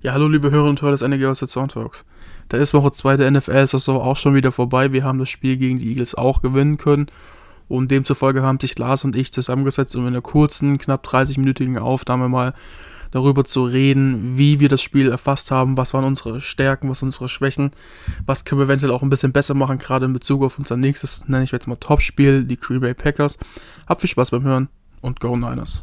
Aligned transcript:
Ja, 0.00 0.12
hallo 0.12 0.28
liebe 0.28 0.52
Hörer 0.52 0.68
und 0.68 0.80
Hörer 0.80 0.92
des 0.92 1.02
NRG 1.02 1.24
aus 1.26 1.40
der 1.40 1.48
Soundtalks. 1.48 2.04
Da 2.48 2.56
ist 2.56 2.72
Woche 2.72 2.92
2 2.92 3.16
der 3.16 3.32
NFL-Saison 3.32 4.00
auch 4.00 4.14
schon 4.14 4.32
wieder 4.32 4.52
vorbei. 4.52 4.92
Wir 4.92 5.02
haben 5.02 5.18
das 5.18 5.28
Spiel 5.28 5.56
gegen 5.56 5.78
die 5.78 5.88
Eagles 5.88 6.14
auch 6.14 6.40
gewinnen 6.40 6.76
können. 6.76 7.06
Und 7.66 7.90
demzufolge 7.90 8.42
haben 8.42 8.60
sich 8.60 8.78
Lars 8.78 9.02
und 9.02 9.16
ich 9.16 9.32
zusammengesetzt, 9.32 9.96
um 9.96 10.02
in 10.02 10.14
einer 10.14 10.20
kurzen, 10.20 10.78
knapp 10.78 11.04
30-minütigen 11.04 11.78
Aufnahme 11.78 12.28
mal 12.28 12.54
darüber 13.10 13.44
zu 13.44 13.64
reden, 13.64 14.38
wie 14.38 14.60
wir 14.60 14.68
das 14.68 14.82
Spiel 14.82 15.10
erfasst 15.10 15.50
haben, 15.50 15.76
was 15.76 15.94
waren 15.94 16.04
unsere 16.04 16.40
Stärken, 16.40 16.88
was 16.88 17.02
unsere 17.02 17.28
Schwächen, 17.28 17.72
was 18.24 18.44
können 18.44 18.60
wir 18.60 18.66
eventuell 18.66 18.92
auch 18.92 19.02
ein 19.02 19.10
bisschen 19.10 19.32
besser 19.32 19.54
machen, 19.54 19.78
gerade 19.78 20.06
in 20.06 20.12
Bezug 20.12 20.44
auf 20.44 20.60
unser 20.60 20.76
nächstes, 20.76 21.24
nenne 21.26 21.42
ich 21.42 21.50
jetzt 21.50 21.66
mal 21.66 21.74
Topspiel, 21.74 22.44
die 22.44 22.56
Green 22.56 22.80
Bay 22.80 22.94
Packers. 22.94 23.36
Habt 23.88 24.02
viel 24.02 24.10
Spaß 24.10 24.30
beim 24.30 24.44
Hören 24.44 24.68
und 25.00 25.18
Go 25.18 25.36
Niners! 25.36 25.82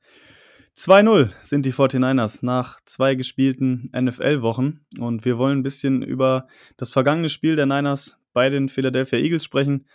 2-0 0.75 1.29
sind 1.41 1.65
die 1.65 1.73
49ers 1.73 2.45
nach 2.45 2.79
zwei 2.85 3.15
gespielten 3.15 3.91
NFL-Wochen 3.93 4.79
und 4.99 5.25
wir 5.25 5.37
wollen 5.37 5.59
ein 5.59 5.63
bisschen 5.63 6.01
über 6.01 6.47
das 6.77 6.91
vergangene 6.91 7.27
Spiel 7.27 7.57
der 7.57 7.65
Niners 7.65 8.19
bei 8.31 8.49
den 8.49 8.69
Philadelphia 8.69 9.19
Eagles 9.19 9.43
sprechen. 9.43 9.85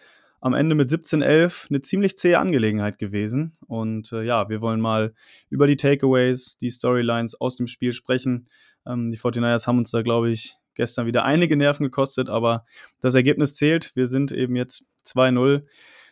Am 0.41 0.52
Ende 0.52 0.75
mit 0.75 0.91
17-11 0.91 1.71
eine 1.71 1.80
ziemlich 1.80 2.19
zähe 2.19 2.38
Angelegenheit 2.38 2.99
gewesen 2.99 3.57
und 3.66 4.13
äh, 4.13 4.23
ja, 4.23 4.51
wir 4.51 4.60
wollen 4.60 4.80
mal 4.80 5.15
über 5.49 5.66
die 5.66 5.77
Takeaways, 5.77 6.59
die 6.59 6.71
Storylines 6.71 7.41
aus 7.41 7.57
dem 7.57 7.66
Spiel 7.66 7.93
sprechen. 7.93 8.49
Ähm, 8.87 9.10
die 9.10 9.19
49ers 9.19 9.66
haben 9.66 9.79
uns 9.79 9.91
da, 9.91 10.02
glaube 10.02 10.30
ich, 10.30 10.57
gestern 10.74 11.07
wieder 11.07 11.24
einige 11.24 11.57
Nerven 11.57 11.85
gekostet, 11.85 12.29
aber 12.29 12.66
das 13.01 13.15
Ergebnis 13.15 13.57
zählt. 13.57 13.97
Wir 13.97 14.07
sind 14.07 14.30
eben 14.30 14.57
jetzt 14.57 14.85
2-0, 15.07 15.65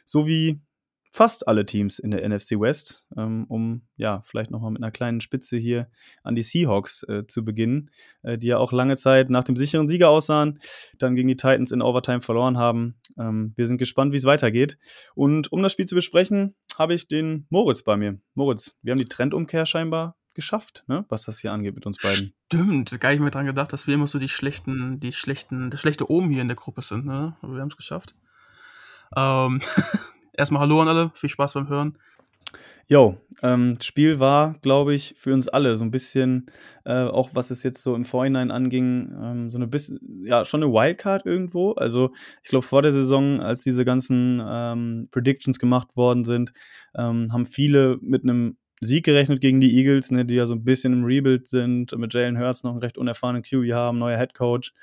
so 0.07 0.27
wie 0.27 0.59
fast 1.15 1.47
alle 1.47 1.65
Teams 1.65 2.01
in 2.01 2.11
der 2.11 2.29
NFC 2.29 2.59
West, 2.59 3.07
ähm, 3.17 3.45
um 3.49 3.83
ja 3.95 4.25
vielleicht 4.27 4.51
nochmal 4.51 4.73
mit 4.73 4.83
einer 4.83 4.91
kleinen 4.91 5.21
Spitze 5.21 5.57
hier 5.57 5.89
an 6.25 6.35
die 6.35 6.43
Seahawks 6.43 7.05
äh, 7.05 7.25
zu 7.29 7.45
beginnen, 7.45 7.93
äh, 8.25 8.37
die 8.37 8.49
ja 8.49 8.59
auch 8.59 8.73
lange 8.73 8.97
Zeit 8.97 9.31
nach 9.31 9.45
dem 9.45 9.57
sicheren 9.57 9.87
Sieger 9.87 10.09
aussahen, 10.09 10.59
dann 10.99 11.15
gegen 11.15 11.29
die 11.29 11.37
Titans 11.37 11.71
in 11.71 11.83
Overtime 11.83 12.21
verloren 12.21 12.59
haben. 12.59 12.97
Ähm, 13.17 13.53
wir 13.55 13.69
sind 13.69 13.79
gespannt, 13.79 14.13
wie 14.13 14.17
es 14.17 14.25
weitergeht. 14.25 14.77
Und 15.15 15.53
um 15.53 15.63
das 15.63 15.71
Spiel 15.71 15.87
zu 15.87 15.95
besprechen, 15.95 16.57
habe 16.77 16.95
ich 16.95 17.07
den 17.07 17.47
Moritz 17.49 17.85
bei 17.85 17.97
mir. 17.97 18.19
Moritz, 18.35 18.77
wir 18.83 18.91
haben 18.91 18.99
die 18.99 19.05
Trendumkehr 19.05 19.67
scheinbar 19.67 20.17
geschafft, 20.35 20.83
ne? 20.89 21.05
was 21.11 21.27
das 21.27 21.39
hier 21.39 21.53
angeht 21.53 21.77
mit 21.77 21.87
uns 21.87 21.99
beiden. 21.99 22.35
Stimmt, 22.47 23.01
gar 23.01 23.11
nicht 23.11 23.21
mehr 23.21 23.31
dran 23.31 23.47
gedacht, 23.47 23.73
dass 23.73 23.87
wir 23.87 23.95
immer 23.95 24.09
so 24.09 24.19
die 24.19 24.27
schlechten, 24.27 24.99
die 24.99 25.13
schlechten, 25.13 25.71
das 25.71 25.81
schlechte 25.81 26.11
Oben 26.11 26.31
hier 26.31 26.43
in 26.43 26.49
der 26.49 26.57
Gruppe 26.57 26.83
sind, 26.83 27.07
ne? 27.07 27.37
Aber 27.41 27.55
wir 27.55 27.61
haben 27.61 27.69
es 27.69 27.77
geschafft. 27.77 28.17
Ähm, 29.17 29.61
erstmal 30.37 30.63
Hallo 30.63 30.81
an 30.81 30.89
alle, 30.89 31.11
viel 31.15 31.31
Spaß 31.31 31.55
beim 31.55 31.69
Hören. 31.69 31.99
Jo, 32.87 33.17
ähm, 33.43 33.75
Spiel 33.81 34.21
war, 34.21 34.57
glaube 34.61 34.95
ich, 34.95 35.15
für 35.17 35.33
uns 35.33 35.49
alle 35.49 35.77
so 35.79 35.85
ein 35.85 35.91
bisschen, 35.91 36.47
äh, 36.85 37.05
auch 37.05 37.31
was 37.33 37.51
es 37.51 37.63
jetzt 37.63 37.83
so 37.83 37.95
im 37.95 38.05
Vorhinein 38.05 38.51
anging, 38.51 39.11
ähm, 39.23 39.51
so 39.51 39.57
eine 39.57 39.67
bisschen, 39.67 39.99
ja, 40.27 40.45
schon 40.45 40.63
eine 40.63 40.71
Wildcard 40.71 41.25
irgendwo. 41.25 41.73
Also 41.73 42.11
ich 42.43 42.51
glaube, 42.51 42.67
vor 42.67 42.83
der 42.83 42.93
Saison, 42.93 43.41
als 43.41 43.63
diese 43.63 43.87
ganzen 43.87 44.43
ähm, 44.47 45.09
Predictions 45.11 45.59
gemacht 45.59 45.97
worden 45.97 46.25
sind, 46.25 46.53
ähm, 46.95 47.33
haben 47.33 47.47
viele 47.47 47.99
mit 48.03 48.23
einem 48.23 48.59
Sieg 48.83 49.07
gerechnet 49.07 49.41
gegen 49.41 49.61
die 49.61 49.79
Eagles, 49.79 50.11
ne, 50.11 50.27
die 50.27 50.35
ja 50.35 50.47
so 50.47 50.55
ein 50.55 50.65
bisschen 50.65 50.93
im 50.93 51.05
Rebuild 51.05 51.49
sind, 51.49 51.97
mit 51.97 52.13
Jalen 52.13 52.39
Hurts 52.39 52.65
noch 52.65 52.73
einen 52.73 52.81
recht 52.81 52.99
unerfahrenen 52.99 53.43
QB 53.43 53.73
haben, 53.73 53.99
neuer 53.99 54.19
Head 54.19 54.35
Coach. 54.35 54.75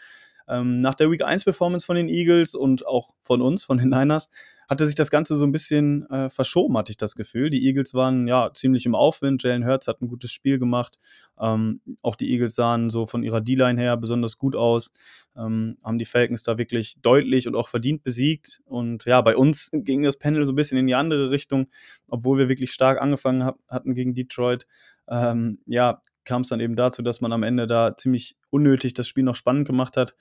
Ähm, 0.48 0.82
nach 0.82 0.96
der 0.96 1.12
Week 1.12 1.24
1 1.24 1.44
Performance 1.44 1.86
von 1.86 1.96
den 1.96 2.10
Eagles 2.10 2.56
und 2.56 2.86
auch 2.86 3.14
von 3.24 3.42
uns, 3.42 3.64
von 3.64 3.78
den 3.78 3.90
Niners, 3.90 4.30
hatte 4.72 4.86
sich 4.86 4.96
das 4.96 5.12
Ganze 5.12 5.36
so 5.36 5.46
ein 5.46 5.52
bisschen 5.52 6.10
äh, 6.10 6.30
verschoben, 6.30 6.78
hatte 6.78 6.92
ich 6.92 6.98
das 6.98 7.16
Gefühl. 7.16 7.50
Die 7.50 7.68
Eagles 7.68 7.94
waren 7.94 8.26
ja 8.26 8.52
ziemlich 8.54 8.86
im 8.86 8.96
Aufwind. 8.96 9.44
Jalen 9.44 9.66
Hurts 9.66 9.86
hat 9.86 10.02
ein 10.02 10.08
gutes 10.08 10.32
Spiel 10.32 10.60
gemacht. 10.60 10.98
Ähm, 11.38 11.82
auch 12.02 12.16
die 12.16 12.32
Eagles 12.32 12.56
sahen 12.56 12.90
so 12.90 13.06
von 13.06 13.22
ihrer 13.22 13.42
D-Line 13.42 13.82
her 13.82 13.98
besonders 13.98 14.38
gut 14.38 14.56
aus. 14.56 14.94
Ähm, 15.36 15.78
haben 15.84 15.98
die 15.98 16.06
Falcons 16.06 16.44
da 16.44 16.58
wirklich 16.58 16.96
deutlich 17.02 17.50
und 17.50 17.56
auch 17.58 17.68
verdient 17.68 18.06
besiegt. 18.06 18.62
Und 18.64 19.04
ja, 19.04 19.20
bei 19.20 19.36
uns 19.36 19.72
ging 19.74 20.04
das 20.04 20.18
Panel 20.18 20.46
so 20.46 20.54
ein 20.54 20.56
bisschen 20.56 20.78
in 20.78 20.88
die 20.88 20.96
andere 20.96 21.32
Richtung, 21.32 21.68
obwohl 22.08 22.38
wir 22.38 22.48
wirklich 22.48 22.72
stark 22.72 23.02
angefangen 23.02 23.44
hab, 23.44 23.60
hatten 23.68 23.94
gegen 23.94 24.14
Detroit. 24.14 24.68
Ähm, 25.10 25.60
ja, 25.66 26.02
kam 26.24 26.44
es 26.44 26.48
dann 26.48 26.62
eben 26.62 26.78
dazu, 26.78 27.02
dass 27.02 27.20
man 27.20 27.34
am 27.34 27.44
Ende 27.44 27.68
da 27.68 27.98
ziemlich 27.98 28.38
unnötig 28.50 28.94
das 28.94 29.10
Spiel 29.10 29.26
noch 29.26 29.36
spannend 29.36 29.68
gemacht 29.68 29.98
hat 29.98 30.16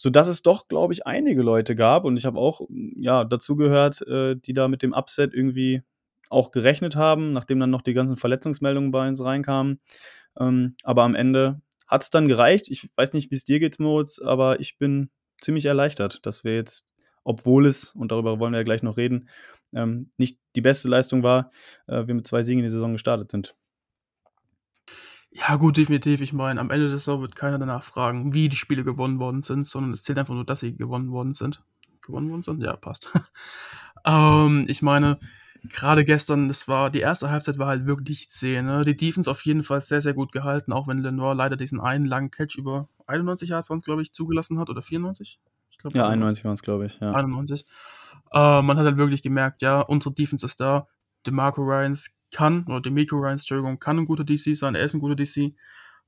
sodass 0.00 0.28
es 0.28 0.40
doch, 0.40 0.66
glaube 0.66 0.94
ich, 0.94 1.06
einige 1.06 1.42
Leute 1.42 1.76
gab 1.76 2.06
und 2.06 2.16
ich 2.16 2.24
habe 2.24 2.38
auch 2.38 2.62
ja 2.96 3.22
dazu 3.22 3.54
gehört, 3.54 4.00
äh, 4.08 4.34
die 4.34 4.54
da 4.54 4.66
mit 4.66 4.80
dem 4.80 4.94
Upset 4.94 5.34
irgendwie 5.34 5.82
auch 6.30 6.52
gerechnet 6.52 6.96
haben, 6.96 7.34
nachdem 7.34 7.60
dann 7.60 7.68
noch 7.68 7.82
die 7.82 7.92
ganzen 7.92 8.16
Verletzungsmeldungen 8.16 8.92
bei 8.92 9.06
uns 9.06 9.22
reinkamen. 9.22 9.78
Ähm, 10.38 10.74
aber 10.84 11.02
am 11.02 11.14
Ende 11.14 11.60
hat 11.86 12.02
es 12.02 12.08
dann 12.08 12.28
gereicht. 12.28 12.68
Ich 12.70 12.88
weiß 12.96 13.12
nicht, 13.12 13.30
wie 13.30 13.34
es 13.34 13.44
dir 13.44 13.60
geht, 13.60 13.78
Moritz, 13.78 14.18
aber 14.18 14.58
ich 14.58 14.78
bin 14.78 15.10
ziemlich 15.38 15.66
erleichtert, 15.66 16.24
dass 16.24 16.44
wir 16.44 16.54
jetzt, 16.54 16.86
obwohl 17.22 17.66
es, 17.66 17.90
und 17.94 18.10
darüber 18.10 18.38
wollen 18.38 18.54
wir 18.54 18.60
ja 18.60 18.64
gleich 18.64 18.82
noch 18.82 18.96
reden, 18.96 19.28
ähm, 19.74 20.12
nicht 20.16 20.38
die 20.56 20.62
beste 20.62 20.88
Leistung 20.88 21.22
war, 21.22 21.50
äh, 21.88 22.06
wir 22.06 22.14
mit 22.14 22.26
zwei 22.26 22.40
Siegen 22.40 22.60
in 22.60 22.64
die 22.64 22.70
Saison 22.70 22.94
gestartet 22.94 23.30
sind. 23.30 23.54
Ja, 25.32 25.56
gut, 25.56 25.76
definitiv. 25.76 26.20
Ich 26.20 26.32
meine, 26.32 26.60
am 26.60 26.70
Ende 26.70 26.88
der 26.88 26.98
Saison 26.98 27.20
wird 27.20 27.36
keiner 27.36 27.58
danach 27.58 27.84
fragen, 27.84 28.34
wie 28.34 28.48
die 28.48 28.56
Spiele 28.56 28.82
gewonnen 28.82 29.20
worden 29.20 29.42
sind, 29.42 29.66
sondern 29.66 29.92
es 29.92 30.02
zählt 30.02 30.18
einfach 30.18 30.34
nur, 30.34 30.44
dass 30.44 30.60
sie 30.60 30.76
gewonnen 30.76 31.12
worden 31.12 31.34
sind. 31.34 31.62
Gewonnen 32.02 32.30
worden 32.30 32.42
sind? 32.42 32.60
Ja, 32.62 32.74
passt. 32.74 33.08
ähm, 34.04 34.64
ich 34.68 34.82
meine, 34.82 35.20
gerade 35.64 36.04
gestern, 36.04 36.48
das 36.48 36.66
war, 36.66 36.90
die 36.90 37.00
erste 37.00 37.30
Halbzeit 37.30 37.58
war 37.58 37.68
halt 37.68 37.86
wirklich 37.86 38.28
zäh, 38.30 38.60
ne? 38.60 38.84
Die 38.84 38.96
Defense 38.96 39.30
auf 39.30 39.44
jeden 39.44 39.62
Fall 39.62 39.80
sehr, 39.80 40.00
sehr 40.00 40.14
gut 40.14 40.32
gehalten, 40.32 40.72
auch 40.72 40.88
wenn 40.88 40.98
Lenore 40.98 41.34
leider 41.34 41.56
diesen 41.56 41.80
einen 41.80 42.06
langen 42.06 42.32
Catch 42.32 42.56
über 42.56 42.88
91 43.06 43.50
Yards, 43.50 43.68
glaube 43.84 44.02
ich, 44.02 44.12
zugelassen 44.12 44.58
hat, 44.58 44.68
oder 44.68 44.82
94? 44.82 45.38
Ich 45.70 45.78
glaub, 45.78 45.94
ja, 45.94 46.08
91 46.08 46.44
waren 46.44 46.54
es, 46.54 46.62
glaube 46.62 46.86
ich, 46.86 46.98
ja. 46.98 47.12
91. 47.12 47.64
Äh, 48.32 48.62
man 48.62 48.78
hat 48.78 48.84
halt 48.84 48.96
wirklich 48.96 49.22
gemerkt, 49.22 49.62
ja, 49.62 49.80
unsere 49.80 50.12
Defense 50.12 50.44
ist 50.44 50.60
da. 50.60 50.88
DeMarco 51.26 51.62
Ryans 51.62 52.10
kann, 52.30 52.64
oder 52.66 52.80
Demico 52.80 53.16
Ryans, 53.16 53.42
Entschuldigung, 53.42 53.78
kann 53.78 53.98
ein 53.98 54.04
guter 54.06 54.24
DC 54.24 54.56
sein, 54.56 54.74
er 54.74 54.84
ist 54.84 54.94
ein 54.94 55.00
guter 55.00 55.16
DC. 55.16 55.54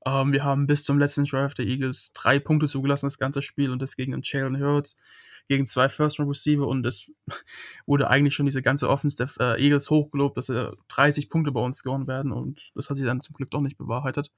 Ähm, 0.05 0.33
wir 0.33 0.43
haben 0.43 0.67
bis 0.67 0.83
zum 0.83 0.99
letzten 0.99 1.25
Drive 1.25 1.53
der 1.53 1.65
Eagles 1.65 2.11
drei 2.13 2.39
Punkte 2.39 2.67
zugelassen, 2.67 3.05
das 3.05 3.17
ganze 3.17 3.41
Spiel, 3.41 3.71
und 3.71 3.81
das 3.81 3.95
gegen 3.95 4.13
einen 4.13 4.23
Jalen 4.23 4.61
Hurts, 4.61 4.97
gegen 5.47 5.67
zwei 5.67 5.89
First-Round-Receiver, 5.89 6.67
und 6.67 6.85
es 6.85 7.11
wurde 7.85 8.09
eigentlich 8.09 8.35
schon 8.35 8.45
diese 8.45 8.61
ganze 8.61 8.89
Offense 8.89 9.17
der 9.17 9.29
äh, 9.39 9.63
Eagles 9.63 9.89
hochgelobt, 9.89 10.37
dass 10.37 10.49
äh, 10.49 10.71
30 10.89 11.29
Punkte 11.29 11.51
bei 11.51 11.61
uns 11.61 11.77
scoren 11.77 12.07
werden, 12.07 12.31
und 12.31 12.59
das 12.75 12.89
hat 12.89 12.97
sich 12.97 13.05
dann 13.05 13.21
zum 13.21 13.33
Glück 13.33 13.51
doch 13.51 13.61
nicht 13.61 13.77
bewahrheitet. 13.77 14.31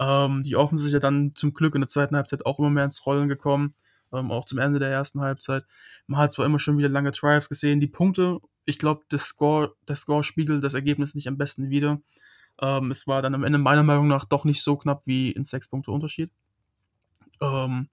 Ähm, 0.00 0.42
die 0.42 0.56
Offense 0.56 0.86
ist 0.86 0.92
ja 0.92 0.98
dann 0.98 1.32
zum 1.34 1.54
Glück 1.54 1.74
in 1.74 1.80
der 1.80 1.88
zweiten 1.88 2.16
Halbzeit 2.16 2.46
auch 2.46 2.58
immer 2.58 2.70
mehr 2.70 2.84
ins 2.84 3.04
Rollen 3.06 3.28
gekommen, 3.28 3.74
ähm, 4.12 4.30
auch 4.30 4.44
zum 4.44 4.58
Ende 4.58 4.78
der 4.78 4.90
ersten 4.90 5.20
Halbzeit. 5.20 5.64
Man 6.06 6.18
hat 6.20 6.32
zwar 6.32 6.46
immer 6.46 6.58
schon 6.58 6.78
wieder 6.78 6.88
lange 6.88 7.10
Drives 7.10 7.48
gesehen, 7.48 7.80
die 7.80 7.86
Punkte 7.86 8.40
ich 8.64 8.78
glaube, 8.78 9.04
der 9.10 9.18
Score, 9.18 9.74
der 9.88 9.96
Score 9.96 10.24
spiegelt 10.24 10.62
das 10.64 10.74
Ergebnis 10.74 11.14
nicht 11.14 11.28
am 11.28 11.36
besten 11.36 11.70
wider. 11.70 12.00
Ähm, 12.60 12.90
es 12.90 13.06
war 13.06 13.22
dann 13.22 13.34
am 13.34 13.44
Ende 13.44 13.58
meiner 13.58 13.82
Meinung 13.82 14.08
nach 14.08 14.24
doch 14.24 14.44
nicht 14.44 14.62
so 14.62 14.76
knapp 14.76 15.06
wie 15.06 15.30
in 15.32 15.44
sechs 15.44 15.68
Punkte 15.68 15.90
Unterschied. 15.90 16.30
Ähm, 17.40 17.88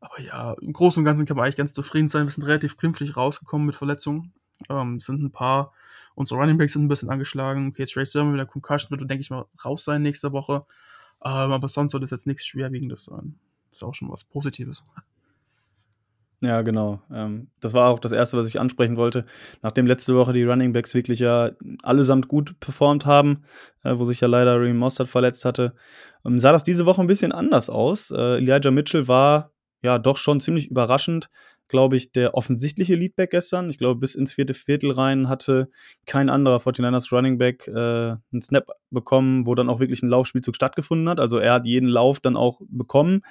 aber 0.00 0.20
ja, 0.20 0.54
im 0.60 0.72
Großen 0.72 1.00
und 1.00 1.04
Ganzen 1.04 1.26
kann 1.26 1.36
man 1.36 1.44
eigentlich 1.44 1.56
ganz 1.56 1.72
zufrieden 1.72 2.08
sein. 2.08 2.26
Wir 2.26 2.30
sind 2.30 2.44
relativ 2.44 2.76
glimpflich 2.76 3.16
rausgekommen 3.16 3.66
mit 3.66 3.76
Verletzungen. 3.76 4.32
Ähm, 4.68 5.00
sind 5.00 5.22
ein 5.22 5.32
paar, 5.32 5.72
unsere 6.14 6.40
Running 6.40 6.58
Backs 6.58 6.72
sind 6.72 6.84
ein 6.84 6.88
bisschen 6.88 7.10
angeschlagen. 7.10 7.68
Okay, 7.68 7.86
Trey 7.86 8.06
Sermon 8.06 8.32
mit 8.32 8.40
der 8.40 8.46
Concussion 8.46 8.90
wird, 8.90 9.08
denke 9.08 9.22
ich 9.22 9.30
mal, 9.30 9.46
raus 9.64 9.84
sein 9.84 10.02
nächste 10.02 10.32
Woche. 10.32 10.64
Ähm, 11.24 11.52
aber 11.52 11.68
sonst 11.68 11.92
soll 11.92 12.00
das 12.00 12.10
jetzt 12.10 12.26
nichts 12.26 12.46
Schwerwiegendes 12.46 13.04
sein. 13.04 13.38
Das 13.70 13.78
ist 13.78 13.82
auch 13.82 13.94
schon 13.94 14.10
was 14.10 14.24
Positives. 14.24 14.84
Ja, 16.42 16.62
genau. 16.62 17.00
Ähm, 17.12 17.48
das 17.60 17.72
war 17.72 17.88
auch 17.90 18.00
das 18.00 18.10
Erste, 18.10 18.36
was 18.36 18.48
ich 18.48 18.58
ansprechen 18.58 18.96
wollte. 18.96 19.26
Nachdem 19.62 19.86
letzte 19.86 20.16
Woche 20.16 20.32
die 20.32 20.42
Running 20.42 20.72
Backs 20.72 20.92
wirklich 20.92 21.20
ja 21.20 21.52
allesamt 21.84 22.26
gut 22.26 22.58
performt 22.58 23.06
haben, 23.06 23.44
äh, 23.84 23.96
wo 23.96 24.04
sich 24.04 24.20
ja 24.20 24.26
leider 24.26 24.56
Raheem 24.58 24.76
Mostert 24.76 25.08
verletzt 25.08 25.44
hatte, 25.44 25.74
ähm, 26.26 26.40
sah 26.40 26.50
das 26.50 26.64
diese 26.64 26.84
Woche 26.84 27.00
ein 27.00 27.06
bisschen 27.06 27.30
anders 27.30 27.70
aus. 27.70 28.10
Äh, 28.10 28.38
Elijah 28.38 28.72
Mitchell 28.72 29.06
war 29.06 29.52
ja 29.82 29.98
doch 29.98 30.16
schon 30.16 30.40
ziemlich 30.40 30.68
überraschend 30.68 31.30
glaube 31.72 31.96
ich, 31.96 32.12
der 32.12 32.34
offensichtliche 32.34 32.94
Leadback 32.94 33.30
gestern. 33.30 33.70
Ich 33.70 33.78
glaube, 33.78 33.98
bis 33.98 34.14
ins 34.14 34.34
vierte 34.34 34.52
Viertel 34.52 34.92
rein 34.92 35.28
hatte 35.30 35.70
kein 36.04 36.28
anderer 36.28 36.58
49ers 36.58 37.10
Running 37.10 37.38
Back 37.38 37.66
äh, 37.66 37.72
einen 37.72 38.42
Snap 38.42 38.68
bekommen, 38.90 39.46
wo 39.46 39.54
dann 39.54 39.70
auch 39.70 39.80
wirklich 39.80 40.02
ein 40.02 40.10
Laufspielzug 40.10 40.54
stattgefunden 40.54 41.08
hat. 41.08 41.18
Also 41.18 41.38
er 41.38 41.54
hat 41.54 41.64
jeden 41.64 41.88
Lauf 41.88 42.20
dann 42.20 42.36
auch 42.36 42.60
bekommen 42.68 43.22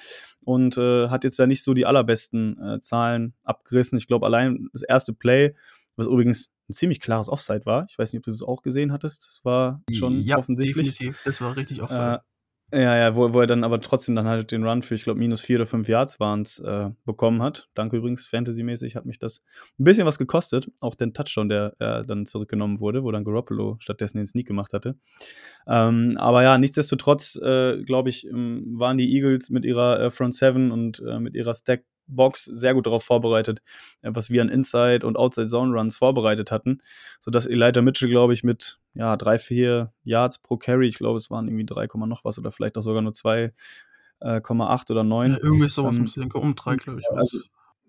und 0.43 0.75
äh, 0.77 1.09
hat 1.09 1.23
jetzt 1.23 1.38
ja 1.38 1.45
nicht 1.45 1.61
so 1.61 1.75
die 1.75 1.85
allerbesten 1.85 2.59
äh, 2.59 2.79
Zahlen 2.79 3.35
abgerissen. 3.43 3.99
Ich 3.99 4.07
glaube, 4.07 4.25
allein 4.25 4.67
das 4.73 4.81
erste 4.81 5.13
Play, 5.13 5.53
was 5.95 6.07
übrigens 6.07 6.49
ein 6.67 6.73
ziemlich 6.73 6.99
klares 6.99 7.29
Offside 7.29 7.65
war. 7.65 7.85
Ich 7.88 7.99
weiß 7.99 8.11
nicht, 8.11 8.21
ob 8.21 8.23
du 8.23 8.31
das 8.31 8.41
auch 8.41 8.63
gesehen 8.63 8.91
hattest. 8.91 9.27
Das 9.27 9.45
war 9.45 9.83
schon 9.93 10.21
ja, 10.21 10.39
offensichtlich. 10.39 10.93
Definitiv. 10.93 11.21
Das 11.25 11.41
war 11.41 11.55
richtig 11.55 11.83
Offside. 11.83 12.21
Ja, 12.73 12.95
ja, 12.95 13.15
wo, 13.18 13.33
wo 13.33 13.41
er 13.41 13.47
dann 13.47 13.65
aber 13.65 13.81
trotzdem 13.81 14.15
dann 14.15 14.27
halt 14.27 14.53
den 14.53 14.63
Run 14.65 14.81
für, 14.81 14.95
ich 14.95 15.03
glaube, 15.03 15.19
minus 15.19 15.41
vier 15.41 15.57
oder 15.57 15.65
fünf 15.65 15.89
Yards 15.89 16.21
waren 16.21 16.44
äh, 16.63 16.91
bekommen 17.03 17.41
hat. 17.41 17.68
Danke 17.73 17.97
übrigens, 17.97 18.27
Fantasy-mäßig 18.27 18.95
hat 18.95 19.06
mich 19.06 19.19
das 19.19 19.44
ein 19.77 19.83
bisschen 19.83 20.06
was 20.06 20.18
gekostet. 20.18 20.71
Auch 20.79 20.95
den 20.95 21.13
Touchdown, 21.13 21.50
der 21.50 21.75
äh, 21.79 22.06
dann 22.06 22.25
zurückgenommen 22.25 22.79
wurde, 22.79 23.03
wo 23.03 23.12
dann 23.12 23.25
Garoppolo 23.25 23.75
stattdessen 23.79 24.18
den 24.18 24.25
Sneak 24.25 24.47
gemacht 24.47 24.71
hatte. 24.71 24.95
Ähm, 25.68 26.15
aber 26.18 26.44
ja, 26.44 26.57
nichtsdestotrotz, 26.57 27.35
äh, 27.44 27.83
glaube 27.83 28.07
ich, 28.07 28.25
ähm, 28.27 28.63
waren 28.77 28.97
die 28.97 29.13
Eagles 29.15 29.50
mit 29.50 29.65
ihrer 29.65 30.00
äh, 30.00 30.12
Front 30.12 30.35
Seven 30.35 30.71
und 30.71 31.03
äh, 31.06 31.19
mit 31.19 31.35
ihrer 31.35 31.53
Stack 31.53 31.83
Box 32.07 32.45
sehr 32.45 32.74
gut 32.74 32.85
darauf 32.85 33.03
vorbereitet, 33.03 33.62
äh, 34.01 34.12
was 34.13 34.29
wir 34.29 34.41
an 34.41 34.50
Inside 34.50 35.06
und 35.06 35.17
Outside 35.17 35.47
Zone 35.47 35.74
Runs 35.77 35.97
vorbereitet 35.97 36.51
hatten, 36.51 36.79
sodass 37.19 37.45
Elijah 37.45 37.81
Mitchell, 37.81 38.09
glaube 38.09 38.33
ich, 38.33 38.44
mit 38.44 38.79
ja, 38.93 39.15
drei, 39.15 39.39
vier 39.39 39.93
Yards 40.03 40.39
pro 40.39 40.57
Carry, 40.57 40.88
ich 40.88 40.97
glaube, 40.97 41.17
es 41.17 41.29
waren 41.29 41.47
irgendwie 41.47 41.65
3, 41.65 41.88
noch 42.07 42.25
was 42.25 42.38
oder 42.38 42.51
vielleicht 42.51 42.77
auch 42.77 42.81
sogar 42.81 43.01
nur 43.01 43.13
2,8 43.13 43.53
äh, 44.21 44.91
oder 44.91 45.03
9. 45.03 45.31
Ja, 45.31 45.38
irgendwie 45.41 45.69
sowas 45.69 45.97
ähm, 45.97 46.09
ein 46.15 46.31
um 46.31 46.55
3, 46.55 46.75
glaube 46.75 46.99
ich. 46.99 47.09
Also, 47.11 47.39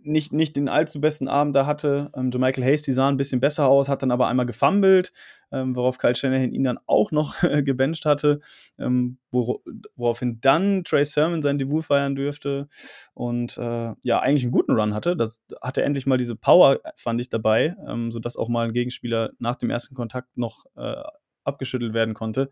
nicht, 0.04 0.32
nicht 0.32 0.56
den 0.56 0.68
allzu 0.68 1.00
besten 1.00 1.28
Abend 1.28 1.54
da 1.54 1.66
hatte. 1.66 2.10
Ähm, 2.14 2.30
Michael 2.36 2.64
Hasty 2.64 2.92
sah 2.92 3.08
ein 3.08 3.16
bisschen 3.16 3.40
besser 3.40 3.68
aus, 3.68 3.88
hat 3.88 4.02
dann 4.02 4.10
aber 4.10 4.28
einmal 4.28 4.46
gefummelt, 4.46 5.12
ähm, 5.50 5.76
worauf 5.76 5.98
Kyle 5.98 6.14
Shanahan 6.14 6.52
ihn 6.52 6.64
dann 6.64 6.78
auch 6.86 7.10
noch 7.10 7.34
gebencht 7.64 8.04
hatte, 8.04 8.40
ähm, 8.78 9.18
wor 9.30 9.60
woraufhin 9.96 10.40
dann 10.40 10.84
Trey 10.84 11.04
Sermon 11.04 11.42
sein 11.42 11.58
Debüt 11.58 11.84
feiern 11.84 12.14
dürfte 12.14 12.68
und 13.14 13.56
äh, 13.58 13.92
ja, 14.02 14.20
eigentlich 14.20 14.44
einen 14.44 14.52
guten 14.52 14.72
Run 14.72 14.94
hatte. 14.94 15.16
Das 15.16 15.42
hatte 15.60 15.82
endlich 15.82 16.06
mal 16.06 16.18
diese 16.18 16.36
Power, 16.36 16.80
fand 16.96 17.20
ich, 17.20 17.28
dabei, 17.28 17.76
ähm, 17.86 18.12
sodass 18.12 18.36
auch 18.36 18.48
mal 18.48 18.66
ein 18.66 18.72
Gegenspieler 18.72 19.30
nach 19.38 19.56
dem 19.56 19.70
ersten 19.70 19.94
Kontakt 19.94 20.36
noch 20.36 20.66
äh, 20.76 21.02
abgeschüttelt 21.44 21.94
werden 21.94 22.14
konnte 22.14 22.50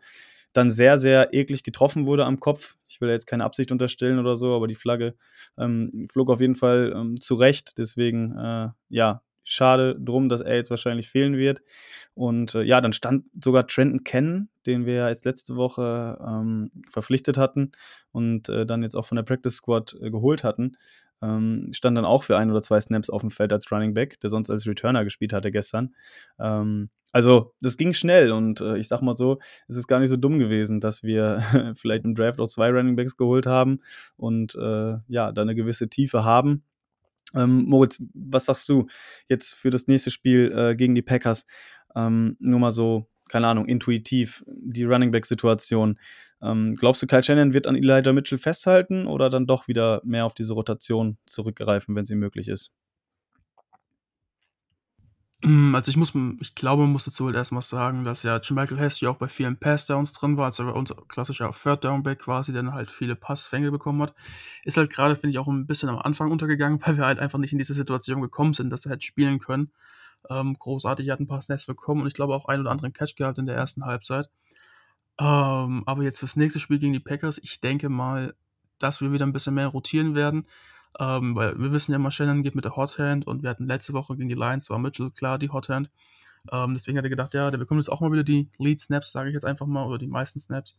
dann 0.52 0.70
sehr, 0.70 0.98
sehr 0.98 1.32
eklig 1.32 1.62
getroffen 1.62 2.06
wurde 2.06 2.24
am 2.24 2.40
Kopf. 2.40 2.76
Ich 2.88 3.00
will 3.00 3.08
jetzt 3.10 3.26
keine 3.26 3.44
Absicht 3.44 3.70
unterstellen 3.70 4.18
oder 4.18 4.36
so, 4.36 4.54
aber 4.54 4.66
die 4.66 4.74
Flagge 4.74 5.14
ähm, 5.58 6.08
flog 6.12 6.30
auf 6.30 6.40
jeden 6.40 6.56
Fall 6.56 6.92
ähm, 6.94 7.20
zurecht. 7.20 7.78
Deswegen, 7.78 8.36
äh, 8.36 8.68
ja, 8.88 9.22
schade 9.44 9.96
drum, 9.98 10.28
dass 10.28 10.40
er 10.40 10.56
jetzt 10.56 10.70
wahrscheinlich 10.70 11.08
fehlen 11.08 11.36
wird. 11.36 11.62
Und 12.14 12.54
äh, 12.54 12.62
ja, 12.62 12.80
dann 12.80 12.92
stand 12.92 13.28
sogar 13.42 13.66
Trenton 13.66 14.04
Cannon, 14.04 14.48
den 14.66 14.86
wir 14.86 14.94
ja 14.94 15.08
jetzt 15.08 15.24
letzte 15.24 15.56
Woche 15.56 16.18
ähm, 16.24 16.70
verpflichtet 16.90 17.38
hatten 17.38 17.72
und 18.12 18.48
äh, 18.48 18.66
dann 18.66 18.82
jetzt 18.82 18.94
auch 18.94 19.06
von 19.06 19.16
der 19.16 19.22
Practice 19.22 19.54
Squad 19.54 19.96
äh, 20.00 20.10
geholt 20.10 20.44
hatten, 20.44 20.76
ähm, 21.22 21.68
stand 21.72 21.96
dann 21.96 22.04
auch 22.04 22.24
für 22.24 22.36
ein 22.36 22.50
oder 22.50 22.62
zwei 22.62 22.80
Snaps 22.80 23.10
auf 23.10 23.20
dem 23.20 23.30
Feld 23.30 23.52
als 23.52 23.70
Running 23.70 23.94
Back, 23.94 24.20
der 24.20 24.30
sonst 24.30 24.50
als 24.50 24.66
Returner 24.66 25.04
gespielt 25.04 25.32
hatte 25.32 25.50
gestern. 25.50 25.94
Ähm, 26.38 26.90
also, 27.12 27.54
das 27.60 27.76
ging 27.76 27.92
schnell 27.92 28.30
und 28.30 28.60
äh, 28.60 28.78
ich 28.78 28.88
sag 28.88 29.02
mal 29.02 29.16
so, 29.16 29.40
es 29.66 29.76
ist 29.76 29.88
gar 29.88 29.98
nicht 29.98 30.10
so 30.10 30.16
dumm 30.16 30.38
gewesen, 30.38 30.80
dass 30.80 31.02
wir 31.02 31.40
vielleicht 31.76 32.04
im 32.04 32.14
Draft 32.14 32.40
auch 32.40 32.46
zwei 32.46 32.70
Running 32.70 32.96
Backs 32.96 33.16
geholt 33.16 33.46
haben 33.46 33.80
und 34.16 34.54
äh, 34.54 34.96
ja, 35.08 35.32
da 35.32 35.42
eine 35.42 35.54
gewisse 35.54 35.88
Tiefe 35.88 36.24
haben. 36.24 36.62
Ähm, 37.34 37.64
Moritz, 37.64 38.02
was 38.14 38.46
sagst 38.46 38.68
du 38.68 38.86
jetzt 39.28 39.54
für 39.54 39.70
das 39.70 39.86
nächste 39.86 40.10
Spiel 40.10 40.52
äh, 40.54 40.74
gegen 40.74 40.94
die 40.94 41.02
Packers? 41.02 41.46
Ähm, 41.94 42.36
nur 42.40 42.60
mal 42.60 42.70
so, 42.70 43.08
keine 43.28 43.48
Ahnung, 43.48 43.66
intuitiv, 43.66 44.44
die 44.46 44.84
Running 44.84 45.10
Back-Situation. 45.10 45.98
Ähm, 46.42 46.74
glaubst 46.74 47.02
du, 47.02 47.06
Kyle 47.06 47.22
Shannon 47.22 47.52
wird 47.52 47.66
an 47.66 47.76
Elijah 47.76 48.12
Mitchell 48.12 48.38
festhalten 48.38 49.06
oder 49.06 49.28
dann 49.30 49.46
doch 49.46 49.68
wieder 49.68 50.00
mehr 50.04 50.24
auf 50.24 50.34
diese 50.34 50.54
Rotation 50.54 51.18
zurückgreifen, 51.26 51.94
wenn 51.94 52.04
sie 52.04 52.14
möglich 52.14 52.48
ist? 52.48 52.72
Hm, 55.42 55.74
also 55.74 55.90
ich 55.90 55.96
muss 55.96 56.12
ich 56.40 56.54
glaube, 56.54 56.82
man 56.82 56.92
muss 56.92 57.06
dazu 57.06 57.24
halt 57.26 57.34
erst 57.34 57.52
mal 57.52 57.62
sagen, 57.62 58.04
dass 58.04 58.22
ja 58.22 58.40
Michael 58.50 58.78
Hasty 58.78 59.06
auch 59.06 59.16
bei 59.16 59.28
vielen 59.28 59.56
Pass-Downs 59.58 60.12
drin 60.12 60.36
war, 60.36 60.46
also 60.46 60.64
unser 60.64 60.96
klassischer 61.08 61.50
Third-Down-Back 61.50 62.18
quasi, 62.18 62.52
der 62.52 62.62
dann 62.62 62.74
halt 62.74 62.90
viele 62.90 63.16
Passfänge 63.16 63.70
bekommen 63.70 64.02
hat. 64.02 64.14
Ist 64.64 64.76
halt 64.76 64.90
gerade, 64.90 65.16
finde 65.16 65.30
ich, 65.30 65.38
auch 65.38 65.48
ein 65.48 65.66
bisschen 65.66 65.88
am 65.88 65.98
Anfang 65.98 66.30
untergegangen, 66.30 66.78
weil 66.86 66.98
wir 66.98 67.06
halt 67.06 67.18
einfach 67.18 67.38
nicht 67.38 67.52
in 67.52 67.58
diese 67.58 67.72
Situation 67.72 68.20
gekommen 68.20 68.52
sind, 68.52 68.68
dass 68.70 68.84
er 68.84 68.90
halt 68.90 69.04
spielen 69.04 69.38
können. 69.38 69.72
Ähm, 70.28 70.56
großartig, 70.58 71.06
er 71.06 71.14
hat 71.14 71.20
ein 71.20 71.26
paar 71.26 71.40
Snaps 71.40 71.64
bekommen 71.64 72.02
und 72.02 72.08
ich 72.08 72.14
glaube 72.14 72.34
auch 72.34 72.44
einen 72.46 72.62
oder 72.62 72.70
anderen 72.70 72.92
Catch 72.92 73.16
gehabt 73.16 73.38
in 73.38 73.46
der 73.46 73.56
ersten 73.56 73.86
Halbzeit. 73.86 74.28
Ähm, 75.20 75.82
aber 75.84 76.02
jetzt 76.02 76.18
fürs 76.18 76.36
nächste 76.36 76.60
Spiel 76.60 76.78
gegen 76.78 76.94
die 76.94 77.00
Packers, 77.00 77.38
ich 77.38 77.60
denke 77.60 77.90
mal, 77.90 78.34
dass 78.78 79.02
wir 79.02 79.12
wieder 79.12 79.26
ein 79.26 79.32
bisschen 79.34 79.54
mehr 79.54 79.68
rotieren 79.68 80.14
werden. 80.14 80.46
Ähm, 80.98 81.36
weil 81.36 81.56
wir 81.58 81.70
wissen 81.72 81.92
ja 81.92 81.98
mal, 81.98 82.10
Shannon 82.10 82.42
geht 82.42 82.56
mit 82.56 82.64
der 82.64 82.74
Hot 82.74 82.98
Hand 82.98 83.26
und 83.26 83.42
wir 83.42 83.50
hatten 83.50 83.66
letzte 83.66 83.92
Woche 83.92 84.16
gegen 84.16 84.28
die 84.28 84.34
Lions, 84.34 84.70
war 84.70 84.78
Mitchell 84.78 85.10
klar 85.10 85.38
die 85.38 85.50
Hot 85.50 85.68
Hand. 85.68 85.90
Ähm, 86.50 86.74
deswegen 86.74 86.96
hat 86.98 87.04
er 87.04 87.10
gedacht, 87.10 87.34
ja, 87.34 87.50
der 87.50 87.58
bekommt 87.58 87.80
jetzt 87.80 87.90
auch 87.90 88.00
mal 88.00 88.10
wieder 88.10 88.24
die 88.24 88.48
Lead 88.58 88.80
Snaps, 88.80 89.12
sage 89.12 89.28
ich 89.28 89.34
jetzt 89.34 89.44
einfach 89.44 89.66
mal, 89.66 89.84
oder 89.84 89.98
die 89.98 90.08
meisten 90.08 90.40
Snaps. 90.40 90.78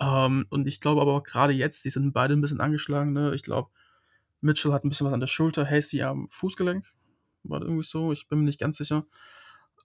Ähm, 0.00 0.46
und 0.50 0.66
ich 0.66 0.80
glaube 0.80 1.02
aber 1.02 1.14
auch 1.14 1.22
gerade 1.22 1.52
jetzt, 1.52 1.84
die 1.84 1.90
sind 1.90 2.12
beide 2.12 2.34
ein 2.34 2.40
bisschen 2.40 2.60
angeschlagen. 2.60 3.12
Ne? 3.12 3.34
Ich 3.34 3.42
glaube, 3.42 3.70
Mitchell 4.40 4.72
hat 4.72 4.84
ein 4.84 4.88
bisschen 4.88 5.06
was 5.06 5.14
an 5.14 5.20
der 5.20 5.26
Schulter, 5.26 5.68
Hasty 5.68 6.02
am 6.02 6.28
Fußgelenk. 6.28 6.86
War 7.42 7.62
irgendwie 7.62 7.82
so, 7.82 8.12
ich 8.12 8.28
bin 8.28 8.38
mir 8.38 8.44
nicht 8.44 8.60
ganz 8.60 8.76
sicher. 8.76 9.06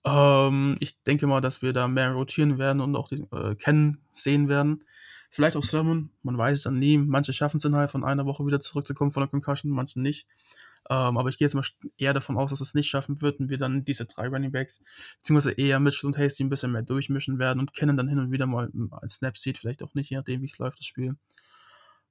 Ähm, 0.06 0.75
ich 0.80 1.03
denke 1.03 1.27
mal, 1.27 1.42
dass 1.42 1.62
wir 1.62 1.74
da 1.74 1.88
mehr 1.88 2.12
rotieren 2.12 2.57
werden 2.57 2.81
und 2.81 2.95
auch 2.95 3.09
die 3.09 3.24
äh, 3.31 3.56
Kennen 3.56 4.01
sehen 4.12 4.50
werden. 4.50 4.83
Vielleicht 5.30 5.56
auch 5.56 5.63
Sermon, 5.63 6.09
man 6.24 6.38
weiß 6.38 6.59
es 6.59 6.63
dann 6.63 6.77
nie. 6.77 6.98
Manche 6.98 7.31
schaffen 7.31 7.57
es 7.57 7.65
innerhalb 7.65 7.92
von 7.92 8.03
einer 8.03 8.25
Woche 8.25 8.45
wieder 8.45 8.59
zurückzukommen 8.59 9.12
von 9.12 9.21
der 9.21 9.30
Concussion, 9.30 9.71
manche 9.71 10.01
nicht. 10.01 10.27
Ähm, 10.89 11.18
aber 11.18 11.30
ich 11.30 11.38
gehe 11.38 11.45
jetzt 11.45 11.53
mal 11.53 11.63
eher 11.98 12.13
davon 12.13 12.38
aus, 12.38 12.50
dass 12.50 12.59
es 12.59 12.74
nicht 12.74 12.89
schaffen 12.89 13.21
wird 13.21 13.39
und 13.39 13.50
wir 13.50 13.57
dann 13.57 13.86
diese 13.86 14.06
drei 14.06 14.27
Running 14.27 14.51
Backs, 14.51 14.83
beziehungsweise 15.18 15.51
eher 15.51 15.80
Mitchell 15.80 16.07
und 16.07 16.18
Hasty 16.18 16.44
ein 16.44 16.50
bisschen 16.50 16.71
mehr 16.71 16.81
durchmischen 16.81 17.39
werden 17.39 17.59
und 17.59 17.74
kennen 17.74 17.95
dann 17.97 18.07
hin 18.07 18.19
und 18.19 18.31
wieder 18.31 18.47
mal 18.47 18.69
ein 18.74 19.09
Snap 19.09 19.38
sieht, 19.38 19.59
vielleicht 19.59 19.83
auch 19.83 19.94
nicht, 19.94 20.09
je 20.09 20.18
nachdem, 20.18 20.42
wie 20.42 20.45
es 20.45 20.57
läuft, 20.57 20.80
das 20.80 20.86
Spiel. 20.88 21.15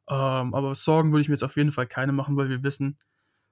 Ähm, 0.08 0.54
aber 0.54 0.74
Sorgen 0.74 1.12
würde 1.12 1.22
ich 1.22 1.28
mir 1.28 1.34
jetzt 1.34 1.42
auf 1.42 1.56
jeden 1.56 1.72
Fall 1.72 1.86
keine 1.86 2.12
machen, 2.12 2.36
weil 2.36 2.48
wir 2.48 2.62
wissen, 2.62 2.96